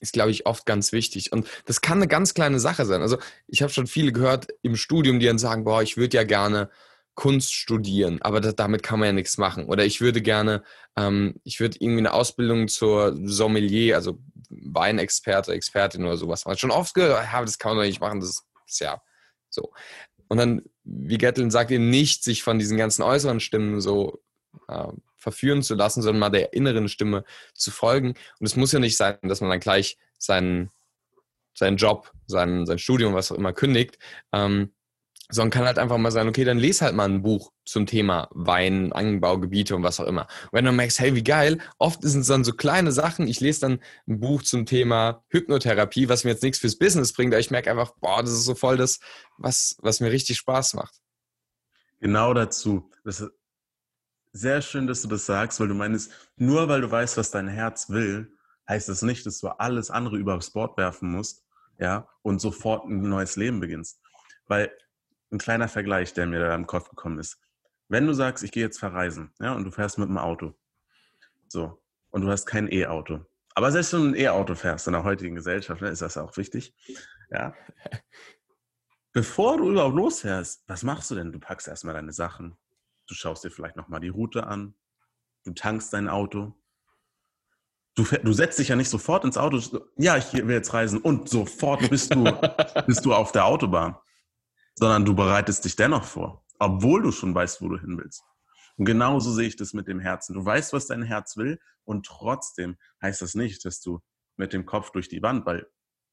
ist, 0.00 0.12
glaube 0.12 0.30
ich, 0.30 0.46
oft 0.46 0.66
ganz 0.66 0.92
wichtig. 0.92 1.32
Und 1.32 1.46
das 1.66 1.80
kann 1.80 1.98
eine 1.98 2.08
ganz 2.08 2.34
kleine 2.34 2.58
Sache 2.58 2.84
sein. 2.86 3.02
Also 3.02 3.18
ich 3.46 3.62
habe 3.62 3.72
schon 3.72 3.86
viele 3.86 4.12
gehört 4.12 4.48
im 4.62 4.76
Studium, 4.76 5.20
die 5.20 5.26
dann 5.26 5.38
sagen, 5.38 5.64
boah, 5.64 5.82
ich 5.82 5.96
würde 5.96 6.16
ja 6.16 6.24
gerne 6.24 6.70
Kunst 7.14 7.52
studieren, 7.52 8.22
aber 8.22 8.40
das, 8.40 8.56
damit 8.56 8.82
kann 8.82 8.98
man 8.98 9.08
ja 9.08 9.12
nichts 9.12 9.36
machen. 9.36 9.66
Oder 9.66 9.84
ich 9.84 10.00
würde 10.00 10.22
gerne, 10.22 10.62
ähm, 10.96 11.34
ich 11.44 11.60
würde 11.60 11.76
irgendwie 11.78 11.98
eine 11.98 12.14
Ausbildung 12.14 12.68
zur 12.68 13.14
Sommelier, 13.24 13.96
also 13.96 14.18
Weinexperte, 14.48 15.52
Expertin 15.52 16.04
oder 16.04 16.16
sowas 16.16 16.44
machen. 16.44 16.58
Schon 16.58 16.70
oft 16.70 16.94
gehört, 16.94 17.24
ja, 17.30 17.44
das 17.44 17.58
kann 17.58 17.72
man 17.72 17.78
doch 17.78 17.88
nicht 17.88 18.00
machen, 18.00 18.20
das 18.20 18.44
ist 18.66 18.80
ja 18.80 19.02
so. 19.50 19.72
Und 20.28 20.38
dann, 20.38 20.62
wie 20.84 21.18
Getteln 21.18 21.50
sagt, 21.50 21.72
eben 21.72 21.90
nicht 21.90 22.24
sich 22.24 22.42
von 22.42 22.58
diesen 22.58 22.78
ganzen 22.78 23.02
äußeren 23.02 23.40
Stimmen 23.40 23.80
so 23.80 24.22
äh, 24.68 24.88
verführen 25.20 25.62
zu 25.62 25.74
lassen, 25.74 26.02
sondern 26.02 26.18
mal 26.20 26.30
der 26.30 26.52
inneren 26.52 26.88
Stimme 26.88 27.24
zu 27.54 27.70
folgen. 27.70 28.14
Und 28.38 28.46
es 28.46 28.56
muss 28.56 28.72
ja 28.72 28.80
nicht 28.80 28.96
sein, 28.96 29.18
dass 29.22 29.40
man 29.40 29.50
dann 29.50 29.60
gleich 29.60 29.98
seinen, 30.18 30.70
seinen 31.54 31.76
Job, 31.76 32.12
sein, 32.26 32.66
sein 32.66 32.78
Studium, 32.78 33.14
was 33.14 33.30
auch 33.30 33.36
immer 33.36 33.52
kündigt, 33.52 33.98
ähm, 34.32 34.72
sondern 35.30 35.50
kann 35.50 35.66
halt 35.66 35.78
einfach 35.78 35.96
mal 35.96 36.10
sagen, 36.10 36.28
okay, 36.28 36.44
dann 36.44 36.58
lese 36.58 36.84
halt 36.84 36.94
mal 36.94 37.08
ein 37.08 37.22
Buch 37.22 37.52
zum 37.64 37.86
Thema 37.86 38.28
Wein, 38.32 38.92
Anbaugebiete 38.92 39.76
und 39.76 39.82
was 39.82 40.00
auch 40.00 40.06
immer. 40.06 40.22
Und 40.22 40.52
wenn 40.52 40.64
du 40.64 40.72
merkst, 40.72 40.98
hey, 40.98 41.14
wie 41.14 41.22
geil, 41.22 41.58
oft 41.78 42.02
sind 42.02 42.22
es 42.22 42.26
dann 42.26 42.44
so 42.44 42.52
kleine 42.52 42.92
Sachen. 42.92 43.28
Ich 43.28 43.40
lese 43.40 43.60
dann 43.60 43.80
ein 44.08 44.20
Buch 44.20 44.42
zum 44.42 44.66
Thema 44.66 45.22
Hypnotherapie, 45.28 46.08
was 46.08 46.24
mir 46.24 46.30
jetzt 46.30 46.42
nichts 46.42 46.58
fürs 46.58 46.78
Business 46.78 47.12
bringt, 47.12 47.32
aber 47.32 47.40
ich 47.40 47.50
merke 47.50 47.70
einfach, 47.70 47.92
boah, 48.00 48.22
das 48.22 48.32
ist 48.32 48.44
so 48.44 48.54
voll 48.54 48.76
das, 48.76 48.98
was, 49.38 49.76
was 49.80 50.00
mir 50.00 50.10
richtig 50.10 50.38
Spaß 50.38 50.74
macht. 50.74 50.94
Genau 52.00 52.34
dazu. 52.34 52.90
Das 53.04 53.24
sehr 54.32 54.62
schön, 54.62 54.86
dass 54.86 55.02
du 55.02 55.08
das 55.08 55.26
sagst, 55.26 55.60
weil 55.60 55.68
du 55.68 55.74
meinst, 55.74 56.12
nur 56.36 56.68
weil 56.68 56.80
du 56.80 56.90
weißt, 56.90 57.16
was 57.16 57.30
dein 57.30 57.48
Herz 57.48 57.90
will, 57.90 58.36
heißt 58.68 58.88
das 58.88 59.02
nicht, 59.02 59.26
dass 59.26 59.40
du 59.40 59.48
alles 59.48 59.90
andere 59.90 60.16
übers 60.16 60.50
Bord 60.50 60.76
werfen 60.78 61.10
musst, 61.10 61.44
ja, 61.78 62.08
und 62.22 62.40
sofort 62.40 62.86
ein 62.86 63.02
neues 63.02 63.36
Leben 63.36 63.60
beginnst. 63.60 64.00
Weil 64.46 64.70
ein 65.32 65.38
kleiner 65.38 65.68
Vergleich, 65.68 66.12
der 66.12 66.26
mir 66.26 66.40
da 66.40 66.54
im 66.54 66.66
Kopf 66.66 66.88
gekommen 66.88 67.18
ist. 67.18 67.38
Wenn 67.88 68.06
du 68.06 68.12
sagst, 68.12 68.44
ich 68.44 68.52
gehe 68.52 68.62
jetzt 68.62 68.78
verreisen, 68.78 69.32
ja, 69.40 69.54
und 69.54 69.64
du 69.64 69.70
fährst 69.70 69.98
mit 69.98 70.08
dem 70.08 70.18
Auto, 70.18 70.54
so, 71.48 71.82
und 72.10 72.22
du 72.22 72.30
hast 72.30 72.46
kein 72.46 72.70
E-Auto. 72.70 73.24
Aber 73.54 73.72
selbst 73.72 73.92
wenn 73.92 74.00
du 74.00 74.08
ein 74.10 74.14
E-Auto 74.14 74.54
fährst 74.54 74.86
in 74.86 74.92
der 74.92 75.04
heutigen 75.04 75.34
Gesellschaft, 75.34 75.82
ne, 75.82 75.88
ist 75.88 76.02
das 76.02 76.16
auch 76.16 76.36
wichtig, 76.36 76.74
ja. 77.30 77.54
Bevor 79.12 79.56
du 79.56 79.72
überhaupt 79.72 79.96
losfährst, 79.96 80.62
was 80.68 80.84
machst 80.84 81.10
du 81.10 81.16
denn? 81.16 81.32
Du 81.32 81.40
packst 81.40 81.66
erstmal 81.66 81.94
deine 81.94 82.12
Sachen, 82.12 82.56
du 83.10 83.14
schaust 83.14 83.44
dir 83.44 83.50
vielleicht 83.50 83.76
nochmal 83.76 84.00
die 84.00 84.08
Route 84.08 84.46
an, 84.46 84.74
du 85.44 85.52
tankst 85.52 85.92
dein 85.92 86.08
Auto. 86.08 86.54
Du, 87.96 88.04
du 88.04 88.32
setzt 88.32 88.58
dich 88.60 88.68
ja 88.68 88.76
nicht 88.76 88.88
sofort 88.88 89.24
ins 89.24 89.36
Auto, 89.36 89.60
ja, 89.96 90.16
ich 90.16 90.32
will 90.32 90.54
jetzt 90.54 90.72
reisen 90.72 91.00
und 91.00 91.28
sofort 91.28 91.90
bist 91.90 92.14
du, 92.14 92.24
bist 92.86 93.04
du 93.04 93.12
auf 93.12 93.32
der 93.32 93.46
Autobahn, 93.46 93.96
sondern 94.76 95.04
du 95.04 95.14
bereitest 95.14 95.64
dich 95.64 95.74
dennoch 95.74 96.04
vor, 96.04 96.46
obwohl 96.60 97.02
du 97.02 97.10
schon 97.10 97.34
weißt, 97.34 97.60
wo 97.60 97.68
du 97.68 97.78
hin 97.78 97.98
willst. 97.98 98.22
Und 98.76 98.84
genauso 98.84 99.32
sehe 99.32 99.48
ich 99.48 99.56
das 99.56 99.74
mit 99.74 99.88
dem 99.88 99.98
Herzen. 99.98 100.34
Du 100.34 100.44
weißt, 100.44 100.72
was 100.72 100.86
dein 100.86 101.02
Herz 101.02 101.36
will 101.36 101.60
und 101.84 102.06
trotzdem 102.06 102.78
heißt 103.02 103.20
das 103.20 103.34
nicht, 103.34 103.64
dass 103.64 103.80
du 103.80 104.00
mit 104.36 104.52
dem 104.52 104.64
Kopf 104.64 104.92
durch 104.92 105.08
die 105.08 105.20
Wand, 105.20 105.44
weil 105.44 105.66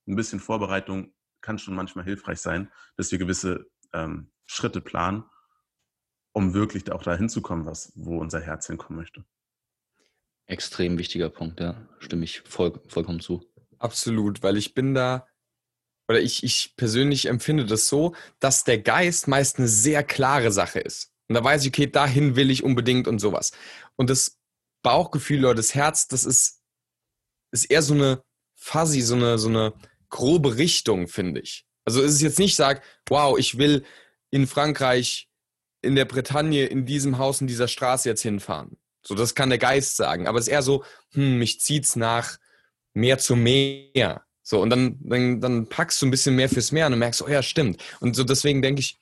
ein 0.08 0.16
bisschen 0.16 0.40
Vorbereitung 0.40 1.14
kann 1.42 1.60
schon 1.60 1.76
manchmal 1.76 2.06
hilfreich 2.06 2.40
sein, 2.40 2.72
dass 2.98 3.12
wir 3.12 3.20
gewisse 3.20 3.70
ähm, 3.94 4.32
Schritte 4.48 4.82
planen 4.82 5.24
um 6.38 6.54
wirklich 6.54 6.92
auch 6.92 7.02
dahin 7.02 7.30
zu 7.30 7.42
kommen, 7.42 7.66
was, 7.66 7.92
wo 7.96 8.20
unser 8.20 8.40
Herz 8.40 8.68
hinkommen 8.68 9.00
möchte. 9.00 9.26
Extrem 10.46 11.00
wichtiger 11.00 11.32
Punkt, 11.32 11.60
ja. 11.60 11.88
Stimme 11.98 12.26
ich 12.26 12.42
voll, 12.42 12.80
vollkommen 12.88 13.22
zu. 13.22 13.44
Absolut, 13.80 14.44
weil 14.44 14.56
ich 14.56 14.76
bin 14.76 14.94
da, 14.94 15.28
oder 16.08 16.22
ich, 16.22 16.44
ich 16.44 16.76
persönlich 16.78 17.26
empfinde 17.26 17.66
das 17.66 17.88
so, 17.88 18.14
dass 18.40 18.64
der 18.66 18.78
Geist 18.78 19.28
meist 19.28 19.58
eine 19.58 19.68
sehr 19.68 20.04
klare 20.04 20.52
Sache 20.52 20.80
ist. 20.80 21.12
Und 21.28 21.34
da 21.34 21.44
weiß 21.44 21.64
ich, 21.64 21.70
okay, 21.70 21.88
dahin 21.88 22.36
will 22.36 22.52
ich 22.52 22.64
unbedingt 22.64 23.08
und 23.08 23.18
sowas. 23.18 23.52
Und 23.96 24.12
das 24.12 24.38
Bauchgefühl 24.84 25.44
oder 25.44 25.56
das 25.56 25.74
Herz, 25.74 26.08
das 26.08 26.24
ist, 26.24 26.62
ist 27.52 27.66
eher 27.66 27.82
so 27.82 27.96
eine 27.96 28.22
fuzzy, 28.54 29.02
so 29.02 29.16
eine, 29.16 29.40
so 29.40 29.50
eine 29.50 29.74
grobe 30.10 30.58
Richtung, 30.58 31.08
finde 31.08 31.42
ich. 31.42 31.66
Also 31.84 32.04
es 32.04 32.14
ist 32.14 32.22
jetzt 32.22 32.38
nicht, 32.38 32.56
sag, 32.56 32.84
wow, 33.10 33.40
ich 33.40 33.58
will 33.58 33.84
in 34.30 34.46
Frankreich 34.46 35.27
in 35.82 35.96
der 35.96 36.06
Bretagne 36.06 36.66
in 36.66 36.86
diesem 36.86 37.18
Haus 37.18 37.42
in 37.42 37.48
dieser 37.48 37.68
Straße 37.68 38.10
jetzt 38.10 38.22
hinfahren. 38.22 38.78
So, 39.06 39.16
das 39.16 39.36
kann 39.36 39.50
der 39.50 39.60
Geist 39.60 39.96
sagen. 39.96 40.28
Aber 40.28 40.40
es 40.40 40.48
ist 40.48 40.54
eher 40.54 40.62
so, 40.62 40.84
hm, 41.14 41.38
mich 41.38 41.62
zieht's 41.62 41.96
nach 41.96 42.38
mehr 42.94 43.18
zu 43.18 43.36
mehr. 43.36 44.24
So, 44.44 44.62
und 44.62 44.70
dann, 44.70 44.98
dann, 45.02 45.40
dann 45.40 45.70
packst 45.70 46.02
du 46.02 46.06
ein 46.06 46.12
bisschen 46.12 46.36
mehr 46.36 46.50
fürs 46.50 46.72
Meer 46.72 46.88
und 46.88 46.98
merkst, 46.98 47.22
oh 47.22 47.30
ja, 47.30 47.42
stimmt. 47.42 47.84
Und 48.00 48.16
so 48.16 48.24
deswegen 48.24 48.62
denke 48.62 48.80
ich, 48.82 48.98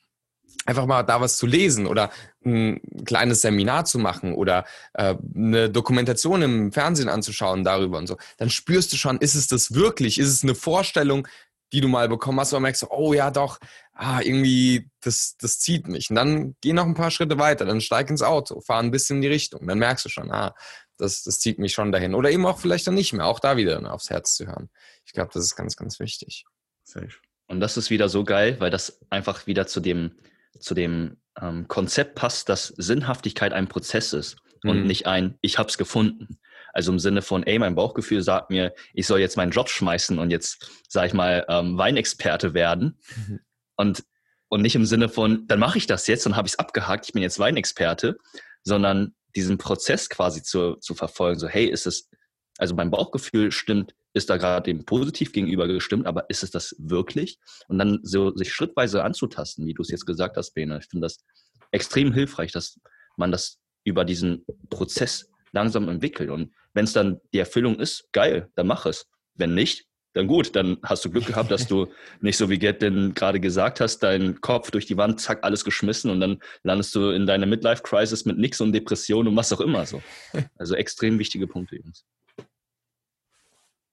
einfach 0.64 0.86
mal 0.86 1.02
da 1.02 1.20
was 1.20 1.36
zu 1.36 1.46
lesen 1.46 1.86
oder 1.86 2.10
ein 2.44 2.80
kleines 3.04 3.42
Seminar 3.42 3.84
zu 3.84 3.98
machen 3.98 4.34
oder 4.34 4.64
äh, 4.94 5.14
eine 5.34 5.70
Dokumentation 5.70 6.42
im 6.42 6.72
Fernsehen 6.72 7.08
anzuschauen 7.08 7.64
darüber 7.64 7.98
und 7.98 8.06
so, 8.06 8.16
dann 8.38 8.50
spürst 8.50 8.92
du 8.92 8.96
schon, 8.96 9.18
ist 9.18 9.34
es 9.34 9.46
das 9.46 9.74
wirklich? 9.74 10.18
Ist 10.18 10.28
es 10.28 10.42
eine 10.42 10.54
Vorstellung, 10.54 11.26
die 11.72 11.80
du 11.80 11.88
mal 11.88 12.08
bekommen 12.08 12.38
hast, 12.40 12.52
und 12.52 12.62
merkst 12.62 12.82
du, 12.82 12.86
oh 12.90 13.12
ja, 13.12 13.30
doch, 13.30 13.58
ah, 13.92 14.20
irgendwie, 14.20 14.88
das, 15.00 15.36
das 15.38 15.58
zieht 15.58 15.88
mich. 15.88 16.10
Und 16.10 16.16
dann 16.16 16.56
geh 16.60 16.72
noch 16.72 16.84
ein 16.86 16.94
paar 16.94 17.10
Schritte 17.10 17.38
weiter, 17.38 17.64
dann 17.64 17.80
steig 17.80 18.10
ins 18.10 18.22
Auto, 18.22 18.60
fahr 18.60 18.80
ein 18.80 18.90
bisschen 18.90 19.16
in 19.16 19.22
die 19.22 19.28
Richtung. 19.28 19.66
Dann 19.66 19.78
merkst 19.78 20.04
du 20.04 20.08
schon, 20.08 20.30
ah, 20.30 20.54
das, 20.96 21.22
das 21.22 21.38
zieht 21.38 21.58
mich 21.58 21.72
schon 21.72 21.92
dahin. 21.92 22.14
Oder 22.14 22.30
eben 22.30 22.46
auch 22.46 22.58
vielleicht 22.58 22.86
dann 22.86 22.94
nicht 22.94 23.12
mehr, 23.12 23.26
auch 23.26 23.40
da 23.40 23.56
wieder 23.56 23.74
dann 23.74 23.86
aufs 23.86 24.10
Herz 24.10 24.34
zu 24.34 24.46
hören. 24.46 24.70
Ich 25.04 25.12
glaube, 25.12 25.30
das 25.32 25.44
ist 25.44 25.56
ganz, 25.56 25.76
ganz 25.76 25.98
wichtig. 26.00 26.44
Safe. 26.84 27.08
Und 27.48 27.60
das 27.60 27.76
ist 27.76 27.90
wieder 27.90 28.08
so 28.08 28.24
geil, 28.24 28.56
weil 28.60 28.70
das 28.70 29.00
einfach 29.10 29.46
wieder 29.46 29.66
zu 29.66 29.80
dem, 29.80 30.12
zu 30.58 30.74
dem 30.74 31.18
ähm, 31.40 31.68
Konzept 31.68 32.14
passt, 32.14 32.48
dass 32.48 32.68
Sinnhaftigkeit 32.76 33.52
ein 33.52 33.68
Prozess 33.68 34.12
ist 34.12 34.36
mhm. 34.62 34.70
und 34.70 34.86
nicht 34.86 35.06
ein, 35.06 35.38
ich 35.40 35.58
hab's 35.58 35.78
gefunden. 35.78 36.38
Also 36.76 36.92
im 36.92 36.98
Sinne 36.98 37.22
von, 37.22 37.42
ey, 37.42 37.58
mein 37.58 37.74
Bauchgefühl 37.74 38.22
sagt 38.22 38.50
mir, 38.50 38.74
ich 38.92 39.06
soll 39.06 39.18
jetzt 39.18 39.38
meinen 39.38 39.50
Job 39.50 39.70
schmeißen 39.70 40.18
und 40.18 40.30
jetzt, 40.30 40.70
sag 40.86 41.06
ich 41.06 41.14
mal, 41.14 41.46
ähm, 41.48 41.78
Weinexperte 41.78 42.52
werden. 42.52 42.98
Mhm. 43.16 43.40
Und, 43.76 44.04
und 44.50 44.60
nicht 44.60 44.74
im 44.74 44.84
Sinne 44.84 45.08
von, 45.08 45.46
dann 45.46 45.58
mache 45.58 45.78
ich 45.78 45.86
das 45.86 46.06
jetzt 46.06 46.26
und 46.26 46.36
habe 46.36 46.46
ich 46.46 46.52
es 46.52 46.58
abgehakt, 46.58 47.06
ich 47.06 47.14
bin 47.14 47.22
jetzt 47.22 47.38
Weinexperte, 47.38 48.18
sondern 48.62 49.14
diesen 49.34 49.56
Prozess 49.56 50.10
quasi 50.10 50.42
zu, 50.42 50.74
zu 50.74 50.94
verfolgen. 50.94 51.40
So, 51.40 51.48
hey, 51.48 51.64
ist 51.64 51.86
es, 51.86 52.10
also 52.58 52.74
mein 52.74 52.90
Bauchgefühl 52.90 53.52
stimmt, 53.52 53.94
ist 54.12 54.28
da 54.28 54.36
gerade 54.36 54.70
dem 54.70 54.84
positiv 54.84 55.32
gegenüber 55.32 55.66
gestimmt, 55.68 56.06
aber 56.06 56.28
ist 56.28 56.42
es 56.42 56.50
das 56.50 56.76
wirklich? 56.78 57.38
Und 57.68 57.78
dann 57.78 58.00
so 58.02 58.36
sich 58.36 58.52
schrittweise 58.52 59.02
anzutasten, 59.02 59.66
wie 59.66 59.72
du 59.72 59.80
es 59.80 59.88
jetzt 59.88 60.04
gesagt 60.04 60.36
hast, 60.36 60.50
Bene. 60.50 60.78
Ich 60.82 60.90
finde 60.90 61.06
das 61.06 61.24
extrem 61.70 62.12
hilfreich, 62.12 62.52
dass 62.52 62.78
man 63.16 63.32
das 63.32 63.60
über 63.82 64.04
diesen 64.04 64.44
Prozess 64.68 65.30
langsam 65.52 65.88
entwickelt. 65.88 66.30
Und 66.30 66.52
wenn 66.76 66.84
es 66.84 66.92
dann 66.92 67.20
die 67.32 67.38
Erfüllung 67.38 67.80
ist, 67.80 68.06
geil, 68.12 68.50
dann 68.54 68.66
mach 68.66 68.84
es. 68.84 69.06
Wenn 69.34 69.54
nicht, 69.54 69.86
dann 70.12 70.26
gut, 70.26 70.54
dann 70.54 70.76
hast 70.82 71.04
du 71.04 71.10
Glück 71.10 71.26
gehabt, 71.26 71.50
dass 71.50 71.66
du 71.66 71.86
nicht 72.20 72.36
so 72.36 72.50
wie 72.50 72.58
Gerd 72.58 72.82
denn 72.82 73.14
gerade 73.14 73.40
gesagt 73.40 73.80
hast, 73.80 74.00
deinen 74.00 74.42
Kopf 74.42 74.70
durch 74.70 74.84
die 74.84 74.98
Wand, 74.98 75.18
zack, 75.18 75.42
alles 75.42 75.64
geschmissen 75.64 76.10
und 76.10 76.20
dann 76.20 76.38
landest 76.62 76.94
du 76.94 77.10
in 77.10 77.26
deiner 77.26 77.46
Midlife-Crisis 77.46 78.26
mit 78.26 78.36
nix 78.36 78.60
und 78.60 78.72
Depression 78.72 79.26
und 79.26 79.36
was 79.36 79.52
auch 79.52 79.60
immer 79.60 79.86
so. 79.86 80.02
Also 80.58 80.74
extrem 80.74 81.18
wichtige 81.18 81.46
Punkte, 81.46 81.76
Jungs. 81.76 82.04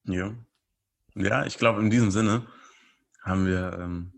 Ja. 0.03 0.35
Ja, 1.15 1.45
ich 1.45 1.57
glaube, 1.57 1.79
in 1.79 1.89
diesem 1.89 2.11
Sinne 2.11 2.45
haben 3.23 3.45
wir 3.45 3.79
ähm, 3.79 4.11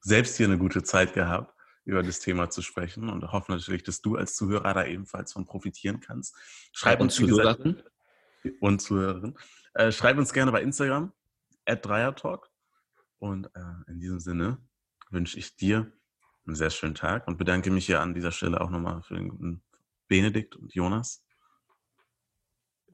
selbst 0.00 0.36
hier 0.36 0.46
eine 0.46 0.58
gute 0.58 0.82
Zeit 0.82 1.14
gehabt, 1.14 1.54
über 1.84 2.02
das 2.02 2.18
Thema 2.18 2.50
zu 2.50 2.62
sprechen 2.62 3.08
und 3.08 3.30
hoffen 3.30 3.54
natürlich, 3.54 3.84
dass 3.84 4.00
du 4.00 4.16
als 4.16 4.34
Zuhörer 4.34 4.74
da 4.74 4.84
ebenfalls 4.84 5.32
von 5.32 5.46
profitieren 5.46 6.00
kannst. 6.00 6.34
Schreib 6.72 7.00
uns, 7.00 7.14
Zuhörerin. 7.14 7.82
Und 8.60 8.80
Zuhörerin. 8.80 9.36
Äh, 9.74 9.92
schreib 9.92 10.18
uns 10.18 10.32
gerne 10.32 10.52
bei 10.52 10.62
Instagram 10.62 11.12
at 11.66 11.84
Dreiertalk. 11.84 12.50
Und 13.18 13.46
äh, 13.54 13.90
in 13.90 14.00
diesem 14.00 14.18
Sinne 14.18 14.58
wünsche 15.10 15.38
ich 15.38 15.56
dir 15.56 15.92
einen 16.46 16.56
sehr 16.56 16.70
schönen 16.70 16.94
Tag 16.94 17.28
und 17.28 17.36
bedanke 17.36 17.70
mich 17.70 17.86
hier 17.86 18.00
an 18.00 18.14
dieser 18.14 18.32
Stelle 18.32 18.60
auch 18.60 18.70
nochmal 18.70 19.02
für 19.02 19.14
den 19.14 19.28
guten 19.28 19.62
Benedikt 20.08 20.56
und 20.56 20.74
Jonas. 20.74 21.22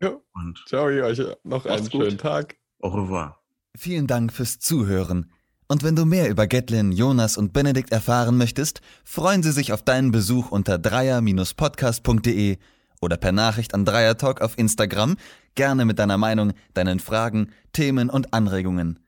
Ja. 0.01 0.21
Und 0.35 0.63
ciao 0.67 0.87
euch 0.87 1.23
noch 1.45 1.65
einen 1.65 1.89
gut. 1.89 2.03
schönen 2.03 2.19
Tag. 2.19 2.57
Au 2.81 2.89
revoir. 2.89 3.43
Vielen 3.77 4.07
Dank 4.07 4.33
fürs 4.33 4.59
Zuhören. 4.59 5.33
Und 5.69 5.83
wenn 5.83 5.97
du 5.97 6.05
mehr 6.05 6.29
über 6.31 6.47
Gatlin, 6.47 6.93
Jonas 6.93 7.37
und 7.37 7.53
Benedikt 7.53 7.91
erfahren 7.91 8.37
möchtest, 8.37 8.83
freuen 9.05 9.43
sie 9.43 9.51
sich 9.53 9.73
auf 9.73 9.83
deinen 9.83 10.13
Besuch 10.13 10.53
unter 10.53 10.79
dreier-podcast.de 10.79 12.59
oder 13.01 13.17
per 13.17 13.33
Nachricht 13.33 13.75
an 13.75 13.85
Dreiertalk 13.85 14.41
auf 14.41 14.59
Instagram, 14.59 15.17
gerne 15.55 15.85
mit 15.85 15.99
deiner 15.99 16.19
Meinung, 16.19 16.53
deinen 16.75 17.01
Fragen, 17.01 17.53
Themen 17.73 18.11
und 18.11 18.33
Anregungen. 18.33 18.99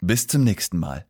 Bis 0.00 0.26
zum 0.26 0.44
nächsten 0.44 0.78
Mal. 0.78 1.06